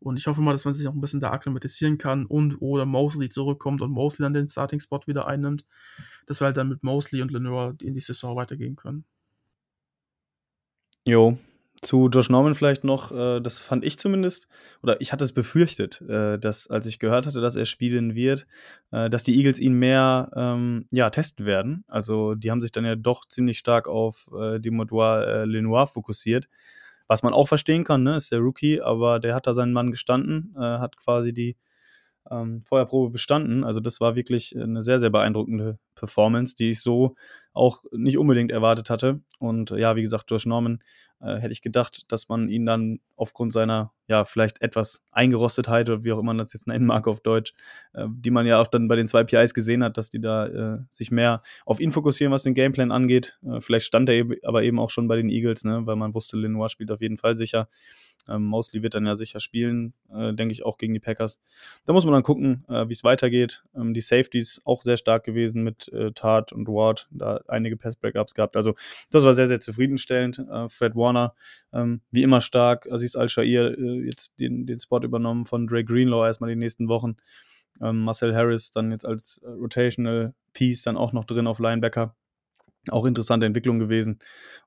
Und 0.00 0.16
ich 0.16 0.26
hoffe 0.26 0.42
mal, 0.42 0.52
dass 0.52 0.64
man 0.64 0.74
sich 0.74 0.86
auch 0.86 0.92
ein 0.92 1.00
bisschen 1.00 1.20
da 1.20 1.30
akklimatisieren 1.30 1.98
kann 1.98 2.26
und 2.26 2.60
oder 2.60 2.84
Mosley 2.84 3.30
zurückkommt 3.30 3.80
und 3.80 3.90
Mosley 3.90 4.24
dann 4.24 4.34
den 4.34 4.48
Starting-Spot 4.48 5.00
wieder 5.06 5.26
einnimmt, 5.26 5.64
dass 6.26 6.40
wir 6.40 6.46
halt 6.46 6.56
dann 6.56 6.68
mit 6.68 6.82
Mosley 6.82 7.22
und 7.22 7.30
Lenore 7.30 7.76
in 7.80 7.94
die 7.94 8.00
Saison 8.00 8.36
weitergehen 8.36 8.76
können. 8.76 9.04
Jo, 11.06 11.38
Zu 11.82 12.08
Josh 12.08 12.30
Norman 12.30 12.54
vielleicht 12.54 12.84
noch, 12.84 13.12
äh, 13.12 13.40
das 13.40 13.58
fand 13.58 13.84
ich 13.84 13.98
zumindest, 13.98 14.48
oder 14.82 15.00
ich 15.00 15.12
hatte 15.12 15.24
es 15.24 15.32
befürchtet, 15.32 16.00
äh, 16.02 16.38
dass, 16.38 16.68
als 16.68 16.86
ich 16.86 16.98
gehört 16.98 17.26
hatte, 17.26 17.40
dass 17.40 17.56
er 17.56 17.66
spielen 17.66 18.14
wird, 18.14 18.46
äh, 18.90 19.10
dass 19.10 19.24
die 19.24 19.36
Eagles 19.36 19.60
ihn 19.60 19.74
mehr 19.74 20.30
ähm, 20.34 20.86
ja, 20.90 21.10
testen 21.10 21.44
werden. 21.44 21.84
Also 21.88 22.34
die 22.34 22.50
haben 22.50 22.60
sich 22.60 22.72
dann 22.72 22.84
ja 22.84 22.96
doch 22.96 23.26
ziemlich 23.26 23.58
stark 23.58 23.86
auf 23.86 24.30
äh, 24.38 24.60
Dimodois 24.60 25.24
äh, 25.24 25.44
Lenoir 25.44 25.86
fokussiert. 25.86 26.48
Was 27.06 27.22
man 27.22 27.34
auch 27.34 27.48
verstehen 27.48 27.84
kann, 27.84 28.02
ne, 28.02 28.16
ist 28.16 28.32
der 28.32 28.38
Rookie, 28.38 28.80
aber 28.80 29.20
der 29.20 29.34
hat 29.34 29.46
da 29.46 29.52
seinen 29.52 29.74
Mann 29.74 29.90
gestanden, 29.90 30.54
äh, 30.56 30.60
hat 30.60 30.96
quasi 30.96 31.34
die 31.34 31.56
ähm, 32.30 32.62
Feuerprobe 32.62 33.10
bestanden. 33.10 33.64
Also 33.64 33.80
das 33.80 34.00
war 34.00 34.16
wirklich 34.16 34.56
eine 34.56 34.82
sehr, 34.82 35.00
sehr 35.00 35.10
beeindruckende 35.10 35.78
Performance, 35.94 36.56
die 36.56 36.70
ich 36.70 36.80
so 36.80 37.14
auch 37.52 37.84
nicht 37.92 38.18
unbedingt 38.18 38.50
erwartet 38.50 38.90
hatte. 38.90 39.20
Und 39.38 39.70
ja, 39.70 39.94
wie 39.96 40.02
gesagt, 40.02 40.30
durch 40.30 40.44
Norman 40.44 40.80
äh, 41.20 41.36
hätte 41.36 41.52
ich 41.52 41.62
gedacht, 41.62 42.04
dass 42.08 42.28
man 42.28 42.48
ihn 42.48 42.66
dann 42.66 43.00
aufgrund 43.16 43.52
seiner, 43.52 43.92
ja, 44.08 44.24
vielleicht 44.24 44.60
etwas 44.60 45.02
Eingerostetheit 45.12 45.88
oder 45.88 46.02
wie 46.02 46.12
auch 46.12 46.18
immer 46.18 46.34
man 46.34 46.38
das 46.38 46.52
jetzt 46.52 46.66
nennen 46.66 46.86
mag 46.86 47.06
auf 47.06 47.20
Deutsch, 47.20 47.54
äh, 47.92 48.06
die 48.10 48.30
man 48.30 48.46
ja 48.46 48.60
auch 48.60 48.66
dann 48.66 48.88
bei 48.88 48.96
den 48.96 49.06
zwei 49.06 49.22
PIs 49.24 49.54
gesehen 49.54 49.84
hat, 49.84 49.96
dass 49.96 50.10
die 50.10 50.20
da 50.20 50.46
äh, 50.46 50.78
sich 50.90 51.10
mehr 51.10 51.42
auf 51.64 51.80
ihn 51.80 51.92
fokussieren, 51.92 52.32
was 52.32 52.42
den 52.42 52.54
Gameplan 52.54 52.90
angeht. 52.90 53.38
Äh, 53.46 53.60
vielleicht 53.60 53.86
stand 53.86 54.08
er 54.08 54.24
aber 54.42 54.64
eben 54.64 54.78
auch 54.78 54.90
schon 54.90 55.06
bei 55.08 55.16
den 55.16 55.28
Eagles, 55.28 55.64
ne, 55.64 55.82
weil 55.86 55.96
man 55.96 56.14
wusste, 56.14 56.36
Lenoir 56.36 56.68
spielt 56.68 56.90
auf 56.90 57.00
jeden 57.00 57.18
Fall 57.18 57.34
sicher. 57.34 57.68
Ähm, 58.28 58.44
Mosley 58.44 58.82
wird 58.82 58.94
dann 58.94 59.06
ja 59.06 59.14
sicher 59.14 59.40
spielen, 59.40 59.94
äh, 60.12 60.32
denke 60.32 60.52
ich, 60.52 60.64
auch 60.64 60.78
gegen 60.78 60.94
die 60.94 61.00
Packers. 61.00 61.40
Da 61.84 61.92
muss 61.92 62.04
man 62.04 62.14
dann 62.14 62.22
gucken, 62.22 62.64
äh, 62.68 62.88
wie 62.88 62.92
es 62.92 63.04
weitergeht. 63.04 63.64
Ähm, 63.74 63.94
die 63.94 64.00
Safeties 64.00 64.60
auch 64.64 64.82
sehr 64.82 64.96
stark 64.96 65.24
gewesen 65.24 65.62
mit 65.62 65.88
äh, 65.88 66.12
Tart 66.12 66.52
und 66.52 66.66
Ward, 66.68 67.08
da 67.10 67.40
einige 67.48 67.76
Pass-Breakups 67.76 68.34
gehabt. 68.34 68.56
Also 68.56 68.74
das 69.10 69.24
war 69.24 69.34
sehr, 69.34 69.48
sehr 69.48 69.60
zufriedenstellend. 69.60 70.38
Äh, 70.38 70.68
Fred 70.68 70.94
Warner, 70.94 71.34
ähm, 71.72 72.00
wie 72.10 72.22
immer 72.22 72.40
stark. 72.40 72.90
Aziz 72.90 73.16
Al-Shair 73.16 73.78
äh, 73.78 74.04
jetzt 74.04 74.38
den, 74.40 74.66
den 74.66 74.78
Spot 74.78 75.00
übernommen 75.00 75.44
von 75.44 75.66
Dre 75.66 75.84
Greenlaw 75.84 76.26
erstmal 76.26 76.50
die 76.50 76.56
nächsten 76.56 76.88
Wochen. 76.88 77.16
Ähm, 77.80 78.02
Marcel 78.02 78.34
Harris 78.34 78.70
dann 78.70 78.90
jetzt 78.90 79.04
als 79.04 79.38
äh, 79.38 79.48
Rotational 79.48 80.34
Piece 80.52 80.82
dann 80.82 80.96
auch 80.96 81.12
noch 81.12 81.24
drin 81.24 81.46
auf 81.46 81.58
Linebacker 81.58 82.14
auch 82.90 83.04
interessante 83.04 83.46
Entwicklung 83.46 83.78
gewesen. 83.78 84.18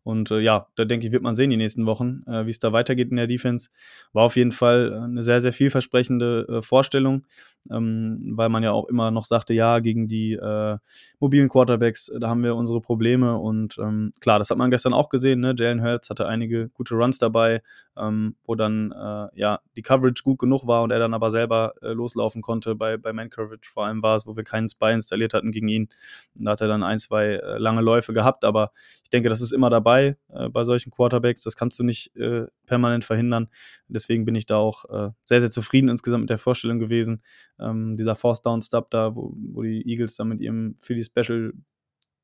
Und 0.08 0.32
äh, 0.32 0.40
ja, 0.40 0.68
da 0.76 0.86
denke 0.86 1.06
ich, 1.06 1.12
wird 1.12 1.22
man 1.22 1.36
sehen 1.36 1.50
die 1.50 1.58
nächsten 1.58 1.86
Wochen, 1.86 2.24
äh, 2.28 2.46
wie 2.46 2.52
es 2.52 2.60
da 2.60 2.72
weitergeht 2.72 3.10
in 3.10 3.18
der 3.18 3.28
Defense. 3.28 3.70
War 4.14 4.24
auf 4.24 4.38
jeden 4.38 4.54
Fall 4.54 4.94
äh, 4.94 5.04
eine 5.04 5.22
sehr, 5.22 5.42
sehr 5.42 5.52
vielversprechende 5.52 6.48
äh, 6.48 6.62
Vorstellung, 6.62 7.26
ähm, 7.70 8.18
weil 8.38 8.48
man 8.48 8.64
ja 8.64 8.72
auch 8.72 8.88
immer 8.88 9.12
noch 9.12 9.26
sagte, 9.26 9.54
ja, 9.54 9.80
gegen 9.80 10.08
die 10.08 10.36
äh, 10.36 10.78
mobilen 11.20 11.50
Quarterbacks, 11.50 12.08
äh, 12.08 12.22
da 12.22 12.30
haben 12.30 12.42
wir 12.42 12.56
unsere 12.56 12.80
Probleme. 12.80 13.38
Und 13.38 13.78
ähm, 13.80 14.14
klar, 14.22 14.40
das 14.40 14.50
hat 14.50 14.58
man 14.58 14.72
gestern 14.72 14.94
auch 14.94 15.10
gesehen. 15.10 15.42
Ne? 15.42 15.54
Jalen 15.58 15.84
Hurts 15.84 16.10
hatte 16.10 16.26
einige 16.26 16.70
gute 16.70 16.96
Runs 16.96 17.18
dabei, 17.18 17.62
ähm, 17.98 18.38
wo 18.46 18.56
dann 18.56 18.94
ja 19.34 19.60
die 19.76 19.82
Coverage 19.82 20.24
gut 20.24 20.40
genug 20.40 20.68
war 20.68 20.84
und 20.84 20.92
er 20.92 21.00
dann 21.00 21.14
aber 21.14 21.32
selber 21.32 21.74
loslaufen 21.82 22.42
konnte. 22.42 22.76
Bei, 22.76 22.98
bei 22.98 23.12
Man 23.12 23.30
Coverage 23.30 23.70
vor 23.70 23.86
allem 23.86 24.02
war 24.02 24.16
es, 24.16 24.26
wo 24.26 24.36
wir 24.36 24.44
keinen 24.44 24.70
Spy 24.70 24.94
installiert 24.94 25.34
hatten 25.34 25.52
gegen 25.52 25.68
ihn. 25.68 25.90
Und 26.38 26.46
da 26.46 26.52
hat 26.52 26.62
er 26.62 26.68
dann 26.68 26.84
ein, 26.84 27.00
zwei 27.00 27.40
lange 27.58 27.82
Läufe 27.82 28.07
Läufe 28.08 28.14
gehabt, 28.14 28.44
aber 28.44 28.72
ich 29.04 29.10
denke, 29.10 29.30
das 29.30 29.42
ist 29.42 29.52
immer 29.52 29.70
dabei 29.70 30.18
äh, 30.30 30.50
bei 30.50 30.64
solchen 30.64 30.92
Quarterbacks. 30.92 31.44
Das 31.44 31.56
kannst 31.56 31.78
du 31.80 31.84
nicht 31.84 32.16
äh, 32.16 32.46
permanent 32.66 33.06
verhindern. 33.06 33.48
Deswegen 33.88 34.26
bin 34.26 34.36
ich 34.36 34.46
da 34.46 34.58
auch 34.58 34.86
äh, 34.86 35.12
sehr, 35.24 35.42
sehr 35.42 35.52
zufrieden 35.52 35.90
insgesamt 35.90 36.22
mit 36.22 36.30
der 36.30 36.38
Vorstellung 36.38 36.80
gewesen. 36.80 37.22
Ähm, 37.60 37.96
dieser 37.96 38.16
Force 38.16 38.42
Down 38.42 38.62
Stop 38.62 38.90
da, 38.92 39.16
wo, 39.16 39.34
wo 39.36 39.62
die 39.62 39.88
Eagles 39.88 40.16
dann 40.16 40.30
mit 40.30 40.42
ihrem 40.42 40.76
Philly 40.82 41.04
Special 41.04 41.54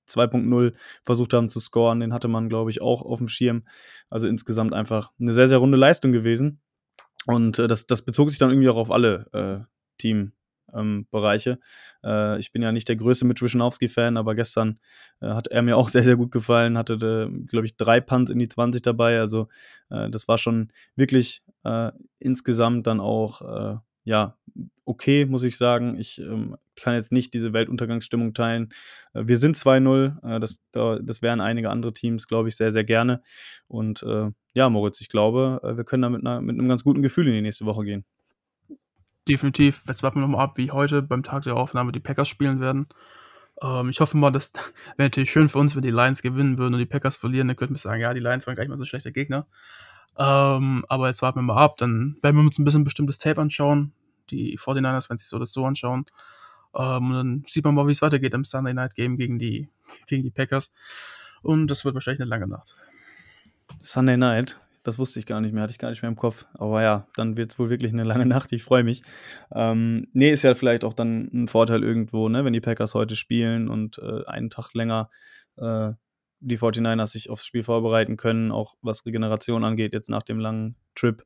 2.0 0.09 0.73
versucht 1.03 1.33
haben 1.33 1.47
zu 1.49 1.59
scoren, 1.59 2.01
den 2.01 2.13
hatte 2.13 2.27
man, 2.27 2.49
glaube 2.49 2.69
ich, 2.69 2.81
auch 2.81 3.01
auf 3.03 3.19
dem 3.19 3.29
Schirm. 3.29 3.63
Also 4.09 4.27
insgesamt 4.27 4.73
einfach 4.73 5.11
eine 5.19 5.31
sehr, 5.31 5.47
sehr 5.47 5.59
runde 5.59 5.77
Leistung 5.77 6.11
gewesen. 6.11 6.61
Und 7.25 7.59
äh, 7.59 7.67
das, 7.67 7.87
das 7.87 8.01
bezog 8.01 8.29
sich 8.29 8.39
dann 8.39 8.49
irgendwie 8.49 8.69
auch 8.69 8.77
auf 8.77 8.91
alle 8.91 9.27
äh, 9.31 9.65
Team, 9.97 10.33
ähm, 10.73 11.07
Bereiche. 11.11 11.59
Äh, 12.03 12.39
ich 12.39 12.51
bin 12.51 12.61
ja 12.61 12.71
nicht 12.71 12.87
der 12.89 12.95
größte 12.95 13.25
Mitch 13.25 13.43
Wischnowski-Fan, 13.43 14.17
aber 14.17 14.35
gestern 14.35 14.79
äh, 15.21 15.27
hat 15.27 15.47
er 15.47 15.61
mir 15.61 15.77
auch 15.77 15.89
sehr, 15.89 16.03
sehr 16.03 16.15
gut 16.15 16.31
gefallen. 16.31 16.77
Hatte, 16.77 16.93
äh, 16.93 17.45
glaube 17.47 17.65
ich, 17.65 17.77
drei 17.77 18.01
Punts 18.01 18.31
in 18.31 18.39
die 18.39 18.47
20 18.47 18.81
dabei. 18.81 19.19
Also 19.19 19.47
äh, 19.89 20.09
das 20.09 20.27
war 20.27 20.37
schon 20.37 20.71
wirklich 20.95 21.43
äh, 21.63 21.91
insgesamt 22.19 22.87
dann 22.87 22.99
auch, 22.99 23.41
äh, 23.41 23.77
ja, 24.05 24.37
okay, 24.85 25.25
muss 25.25 25.43
ich 25.43 25.57
sagen. 25.57 25.97
Ich 25.97 26.19
ähm, 26.19 26.57
kann 26.75 26.95
jetzt 26.95 27.11
nicht 27.11 27.33
diese 27.33 27.53
Weltuntergangsstimmung 27.53 28.33
teilen. 28.33 28.73
wir 29.13 29.37
sind 29.37 29.55
2-0. 29.55 30.39
das, 30.39 30.59
das 30.71 31.21
wären 31.21 31.39
einige 31.39 31.69
andere 31.69 31.93
Teams, 31.93 32.27
glaube 32.27 32.49
ich, 32.49 32.55
sehr, 32.55 32.71
sehr 32.71 32.83
gerne. 32.83 33.21
Und 33.67 34.03
ja, 34.55 34.69
Moritz, 34.71 34.99
ich 34.99 35.07
glaube, 35.07 35.61
wir 35.63 35.83
können 35.83 36.01
da 36.01 36.09
mit, 36.09 36.25
einer, 36.25 36.41
mit 36.41 36.57
einem 36.57 36.67
ganz 36.67 36.83
guten 36.83 37.03
Gefühl 37.03 37.27
in 37.27 37.35
die 37.35 37.41
nächste 37.41 37.65
Woche 37.65 37.83
gehen 37.85 38.05
definitiv. 39.27 39.83
Jetzt 39.87 40.03
warten 40.03 40.17
wir 40.17 40.21
nochmal 40.21 40.43
ab, 40.43 40.57
wie 40.57 40.71
heute 40.71 41.01
beim 41.01 41.23
Tag 41.23 41.43
der 41.43 41.55
Aufnahme 41.55 41.91
die 41.91 41.99
Packers 41.99 42.27
spielen 42.27 42.59
werden. 42.59 42.87
Ähm, 43.61 43.89
ich 43.89 43.99
hoffe 43.99 44.17
mal, 44.17 44.31
das 44.31 44.51
wäre 44.97 45.07
natürlich 45.07 45.31
schön 45.31 45.49
für 45.49 45.59
uns, 45.59 45.75
wenn 45.75 45.83
die 45.83 45.91
Lions 45.91 46.21
gewinnen 46.21 46.57
würden 46.57 46.73
und 46.73 46.79
die 46.79 46.85
Packers 46.85 47.17
verlieren. 47.17 47.47
Dann 47.47 47.57
könnten 47.57 47.75
wir 47.75 47.79
sagen, 47.79 48.01
ja, 48.01 48.13
die 48.13 48.19
Lions 48.19 48.47
waren 48.47 48.55
gar 48.55 48.63
nicht 48.63 48.69
mal 48.69 48.77
so 48.77 48.83
ein 48.83 48.87
schlechter 48.87 49.11
Gegner. 49.11 49.47
Ähm, 50.17 50.85
aber 50.89 51.07
jetzt 51.07 51.21
warten 51.21 51.39
wir 51.39 51.43
mal 51.43 51.57
ab. 51.57 51.77
Dann 51.77 52.17
werden 52.21 52.35
wir 52.35 52.43
uns 52.43 52.59
ein 52.59 52.65
bisschen 52.65 52.83
bestimmtes 52.83 53.17
Tape 53.17 53.41
anschauen. 53.41 53.93
Die 54.29 54.57
49ers 54.57 55.09
werden 55.09 55.17
sich 55.17 55.27
so 55.27 55.39
das 55.39 55.53
so 55.53 55.65
anschauen. 55.65 56.05
Ähm, 56.75 57.07
und 57.07 57.13
dann 57.13 57.43
sieht 57.47 57.63
man 57.65 57.75
mal, 57.75 57.87
wie 57.87 57.91
es 57.91 58.01
weitergeht 58.01 58.33
im 58.33 58.43
Sunday 58.43 58.73
Night 58.73 58.95
Game 58.95 59.17
gegen 59.17 59.39
die, 59.39 59.69
gegen 60.07 60.23
die 60.23 60.31
Packers. 60.31 60.73
Und 61.41 61.67
das 61.67 61.85
wird 61.85 61.93
wahrscheinlich 61.93 62.21
eine 62.21 62.29
lange 62.29 62.47
Nacht. 62.47 62.75
Sunday 63.81 64.17
Night. 64.17 64.59
Das 64.83 64.99
wusste 64.99 65.19
ich 65.19 65.25
gar 65.25 65.41
nicht 65.41 65.53
mehr, 65.53 65.63
hatte 65.63 65.71
ich 65.71 65.79
gar 65.79 65.89
nicht 65.89 66.01
mehr 66.01 66.09
im 66.09 66.17
Kopf. 66.17 66.45
Aber 66.53 66.81
ja, 66.81 67.07
dann 67.15 67.37
wird 67.37 67.51
es 67.51 67.59
wohl 67.59 67.69
wirklich 67.69 67.93
eine 67.93 68.03
lange 68.03 68.25
Nacht. 68.27 68.51
Ich 68.51 68.63
freue 68.63 68.83
mich. 68.83 69.01
Ähm, 69.53 70.07
nee, 70.13 70.31
ist 70.31 70.43
ja 70.43 70.55
vielleicht 70.55 70.83
auch 70.83 70.93
dann 70.93 71.29
ein 71.33 71.47
Vorteil 71.47 71.83
irgendwo, 71.83 72.29
ne, 72.29 72.45
wenn 72.45 72.53
die 72.53 72.61
Packers 72.61 72.93
heute 72.93 73.15
spielen 73.15 73.69
und 73.69 73.97
äh, 73.99 74.25
einen 74.25 74.49
Tag 74.49 74.73
länger 74.73 75.09
äh, 75.57 75.93
die 76.43 76.57
49ers 76.57 77.07
sich 77.07 77.29
aufs 77.29 77.45
Spiel 77.45 77.63
vorbereiten 77.63 78.17
können, 78.17 78.51
auch 78.51 78.75
was 78.81 79.05
Regeneration 79.05 79.63
angeht, 79.63 79.93
jetzt 79.93 80.09
nach 80.09 80.23
dem 80.23 80.39
langen 80.39 80.75
Trip 80.93 81.23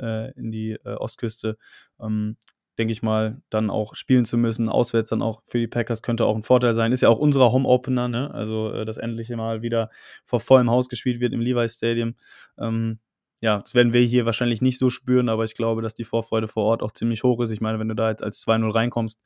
äh, 0.00 0.32
in 0.32 0.50
die 0.50 0.72
äh, 0.72 0.94
Ostküste. 0.96 1.56
Ähm, 2.00 2.36
denke 2.78 2.92
ich 2.92 3.02
mal, 3.02 3.42
dann 3.50 3.70
auch 3.70 3.94
spielen 3.94 4.24
zu 4.24 4.36
müssen. 4.36 4.68
Auswärts 4.68 5.10
dann 5.10 5.22
auch 5.22 5.42
für 5.46 5.58
die 5.58 5.66
Packers 5.66 6.02
könnte 6.02 6.26
auch 6.26 6.36
ein 6.36 6.42
Vorteil 6.42 6.74
sein. 6.74 6.92
Ist 6.92 7.02
ja 7.02 7.08
auch 7.08 7.18
unserer 7.18 7.52
Home-Opener, 7.52 8.08
ne? 8.08 8.32
Also, 8.32 8.72
äh, 8.72 8.84
dass 8.84 8.96
endlich 8.96 9.28
mal 9.30 9.62
wieder 9.62 9.90
vor 10.24 10.40
vollem 10.40 10.70
Haus 10.70 10.88
gespielt 10.88 11.20
wird 11.20 11.32
im 11.32 11.40
Levi 11.40 11.68
Stadium. 11.68 12.14
Ähm, 12.58 12.98
ja, 13.42 13.58
das 13.58 13.74
werden 13.74 13.92
wir 13.92 14.00
hier 14.00 14.24
wahrscheinlich 14.24 14.62
nicht 14.62 14.78
so 14.78 14.88
spüren, 14.88 15.28
aber 15.28 15.44
ich 15.44 15.54
glaube, 15.54 15.82
dass 15.82 15.94
die 15.94 16.04
Vorfreude 16.04 16.48
vor 16.48 16.64
Ort 16.64 16.82
auch 16.82 16.90
ziemlich 16.90 17.22
hoch 17.22 17.40
ist. 17.42 17.50
Ich 17.50 17.60
meine, 17.60 17.78
wenn 17.78 17.88
du 17.88 17.94
da 17.94 18.08
jetzt 18.08 18.22
als 18.22 18.40
2-0 18.40 18.74
reinkommst, 18.74 19.20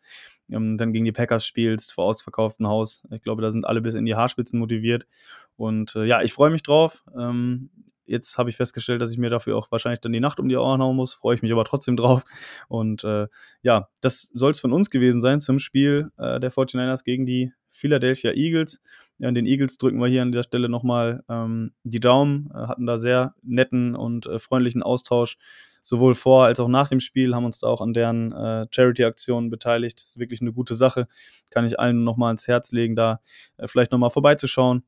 ähm, 0.51 0.77
dann 0.79 0.93
gegen 0.93 1.05
die 1.05 1.13
Packers 1.13 1.47
spielst, 1.47 1.93
vor 1.93 2.07
ausverkauftem 2.07 2.67
Haus, 2.67 3.07
ich 3.13 3.23
glaube, 3.23 3.43
da 3.43 3.51
sind 3.53 3.67
alle 3.67 3.81
bis 3.81 3.95
in 3.95 4.05
die 4.07 4.17
Haarspitzen 4.17 4.59
motiviert. 4.59 5.07
Und 5.57 5.95
äh, 5.95 6.05
ja, 6.05 6.23
ich 6.23 6.33
freue 6.33 6.51
mich 6.51 6.63
drauf. 6.63 7.05
Ähm, 7.17 7.71
Jetzt 8.11 8.39
habe 8.39 8.51
ich 8.51 8.57
festgestellt, 8.57 9.01
dass 9.01 9.13
ich 9.13 9.19
mir 9.19 9.31
dafür 9.31 9.57
auch 9.57 9.71
wahrscheinlich 9.71 10.01
dann 10.01 10.13
die 10.13 10.21
Nacht 10.21 10.41
um 10.41 10.49
die 10.49 10.57
Ohren 10.57 10.83
hauen 10.83 10.97
muss. 10.97 11.15
Freue 11.15 11.37
ich 11.37 11.43
mich 11.43 11.53
aber 11.53 11.65
trotzdem 11.65 11.97
drauf. 11.97 12.25
Und 12.69 13.05
äh, 13.05 13.29
ja, 13.63 13.89
das 14.01 14.31
soll 14.35 14.51
es 14.51 14.61
von 14.61 14.73
uns 14.73 14.91
gewesen 14.91 15.21
sein 15.21 15.41
zum 15.41 15.59
Spiel 15.59 16.11
äh, 16.19 16.41
der 16.41 16.53
49ers 16.53 17.05
gegen 17.05 17.25
die 17.25 17.53
Philadelphia 17.71 18.33
Eagles. 18.33 18.81
Ja, 19.19 19.31
den 19.31 19.47
Eagles 19.47 19.79
drücken 19.79 20.01
wir 20.01 20.09
hier 20.09 20.23
an 20.23 20.33
der 20.33 20.43
Stelle 20.43 20.69
nochmal 20.69 21.23
ähm, 21.29 21.73
die 21.85 22.01
Daumen. 22.01 22.51
Äh, 22.53 22.67
hatten 22.67 22.87
da 22.87 22.99
sehr 22.99 23.35
netten 23.43 23.95
und 23.95 24.27
äh, 24.27 24.39
freundlichen 24.39 24.83
Austausch 24.83 25.37
sowohl 25.83 26.15
vor 26.15 26.45
als 26.45 26.61
auch 26.61 26.69
nach 26.69 26.89
dem 26.89 27.01
Spiel, 27.01 27.35
haben 27.35 27.45
uns 27.45 27.59
da 27.59 27.67
auch 27.67 27.81
an 27.81 27.93
deren 27.93 28.33
äh, 28.33 28.67
Charity-Aktionen 28.71 29.51
beteiligt. 29.51 29.99
Das 29.99 30.11
ist 30.11 30.19
wirklich 30.19 30.41
eine 30.41 30.53
gute 30.53 30.75
Sache. 30.75 31.07
Kann 31.51 31.65
ich 31.65 31.79
allen 31.79 32.05
nochmal 32.05 32.29
ans 32.29 32.49
Herz 32.49 32.73
legen, 32.73 32.97
da 32.97 33.21
äh, 33.57 33.67
vielleicht 33.69 33.93
nochmal 33.93 34.11
vorbeizuschauen. 34.11 34.85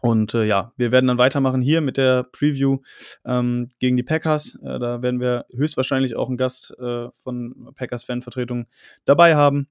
Und 0.00 0.34
äh, 0.34 0.44
ja, 0.44 0.72
wir 0.76 0.92
werden 0.92 1.06
dann 1.06 1.18
weitermachen 1.18 1.60
hier 1.60 1.80
mit 1.80 1.96
der 1.96 2.22
Preview 2.22 2.78
ähm, 3.24 3.68
gegen 3.78 3.96
die 3.96 4.02
Packers. 4.02 4.56
Äh, 4.62 4.78
da 4.78 5.02
werden 5.02 5.20
wir 5.20 5.46
höchstwahrscheinlich 5.50 6.16
auch 6.16 6.28
einen 6.28 6.38
Gast 6.38 6.74
äh, 6.78 7.08
von 7.22 7.72
Packers-Fanvertretung 7.74 8.66
dabei 9.04 9.36
haben. 9.36 9.68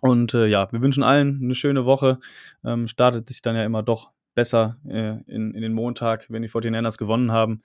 Und 0.00 0.32
äh, 0.34 0.46
ja, 0.46 0.70
wir 0.72 0.80
wünschen 0.80 1.02
allen 1.02 1.40
eine 1.42 1.54
schöne 1.54 1.84
Woche. 1.84 2.18
Ähm, 2.64 2.88
startet 2.88 3.28
sich 3.28 3.42
dann 3.42 3.56
ja 3.56 3.64
immer 3.64 3.82
doch 3.82 4.12
besser 4.34 4.78
äh, 4.88 5.20
in, 5.26 5.52
in 5.52 5.62
den 5.62 5.72
Montag, 5.72 6.26
wenn 6.30 6.42
die 6.42 6.48
49ers 6.48 6.96
gewonnen 6.96 7.32
haben. 7.32 7.62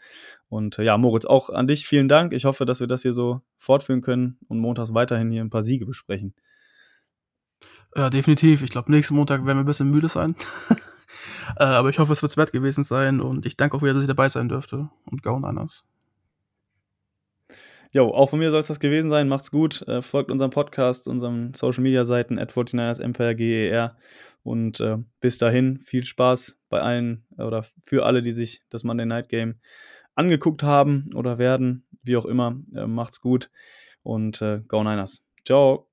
Und 0.49 0.79
äh, 0.79 0.83
ja, 0.83 0.97
Moritz, 0.97 1.25
auch 1.25 1.49
an 1.51 1.67
dich 1.67 1.85
vielen 1.85 2.07
Dank. 2.07 2.33
Ich 2.33 2.45
hoffe, 2.45 2.65
dass 2.65 2.79
wir 2.79 2.87
das 2.87 3.03
hier 3.03 3.13
so 3.13 3.41
fortführen 3.57 4.01
können 4.01 4.39
und 4.47 4.59
montags 4.59 4.93
weiterhin 4.93 5.29
hier 5.29 5.43
ein 5.43 5.51
paar 5.51 5.61
Siege 5.61 5.85
besprechen. 5.85 6.33
Ja, 7.95 8.09
definitiv. 8.09 8.63
Ich 8.63 8.71
glaube, 8.71 8.91
nächsten 8.91 9.13
Montag 9.13 9.45
werden 9.45 9.57
wir 9.57 9.63
ein 9.63 9.67
bisschen 9.67 9.91
müde 9.91 10.09
sein. 10.09 10.35
Äh, 11.57 11.63
aber 11.63 11.89
ich 11.89 11.99
hoffe, 11.99 12.11
es 12.11 12.21
wird 12.21 12.37
wert 12.37 12.51
gewesen 12.51 12.83
sein 12.83 13.21
und 13.21 13.45
ich 13.45 13.57
danke 13.57 13.77
auch 13.77 13.81
wieder, 13.81 13.93
dass 13.93 14.03
ich 14.03 14.07
dabei 14.07 14.29
sein 14.29 14.49
dürfte 14.49 14.89
und 15.05 15.23
Go 15.23 15.39
Niners. 15.39 15.83
Jo, 17.93 18.09
auch 18.09 18.31
von 18.31 18.39
mir 18.39 18.49
soll 18.49 18.59
es 18.59 18.67
das 18.67 18.79
gewesen 18.79 19.11
sein. 19.11 19.27
Macht's 19.27 19.51
gut. 19.51 19.83
Äh, 19.87 20.01
folgt 20.01 20.31
unserem 20.31 20.49
Podcast, 20.49 21.07
unseren 21.07 21.53
Social 21.53 21.83
Media 21.83 22.05
Seiten 22.05 22.39
at 22.39 22.51
49ers 22.51 22.99
Empire 22.99 23.35
GER. 23.35 23.95
Und 24.41 24.79
äh, 24.79 24.97
bis 25.21 25.37
dahin 25.37 25.79
viel 25.79 26.03
Spaß 26.03 26.59
bei 26.69 26.81
allen 26.81 27.25
oder 27.37 27.63
für 27.83 28.03
alle, 28.05 28.23
die 28.23 28.31
sich 28.31 28.61
das 28.69 28.83
Monday 28.83 29.05
Night 29.05 29.29
Game 29.29 29.59
angeguckt 30.15 30.63
haben 30.63 31.05
oder 31.13 31.37
werden. 31.37 31.85
Wie 32.01 32.17
auch 32.17 32.25
immer, 32.25 32.59
äh, 32.75 32.87
macht's 32.87 33.21
gut 33.21 33.51
und 34.01 34.41
äh, 34.41 34.61
Go 34.67 34.83
Niners. 34.83 35.23
Ciao. 35.45 35.92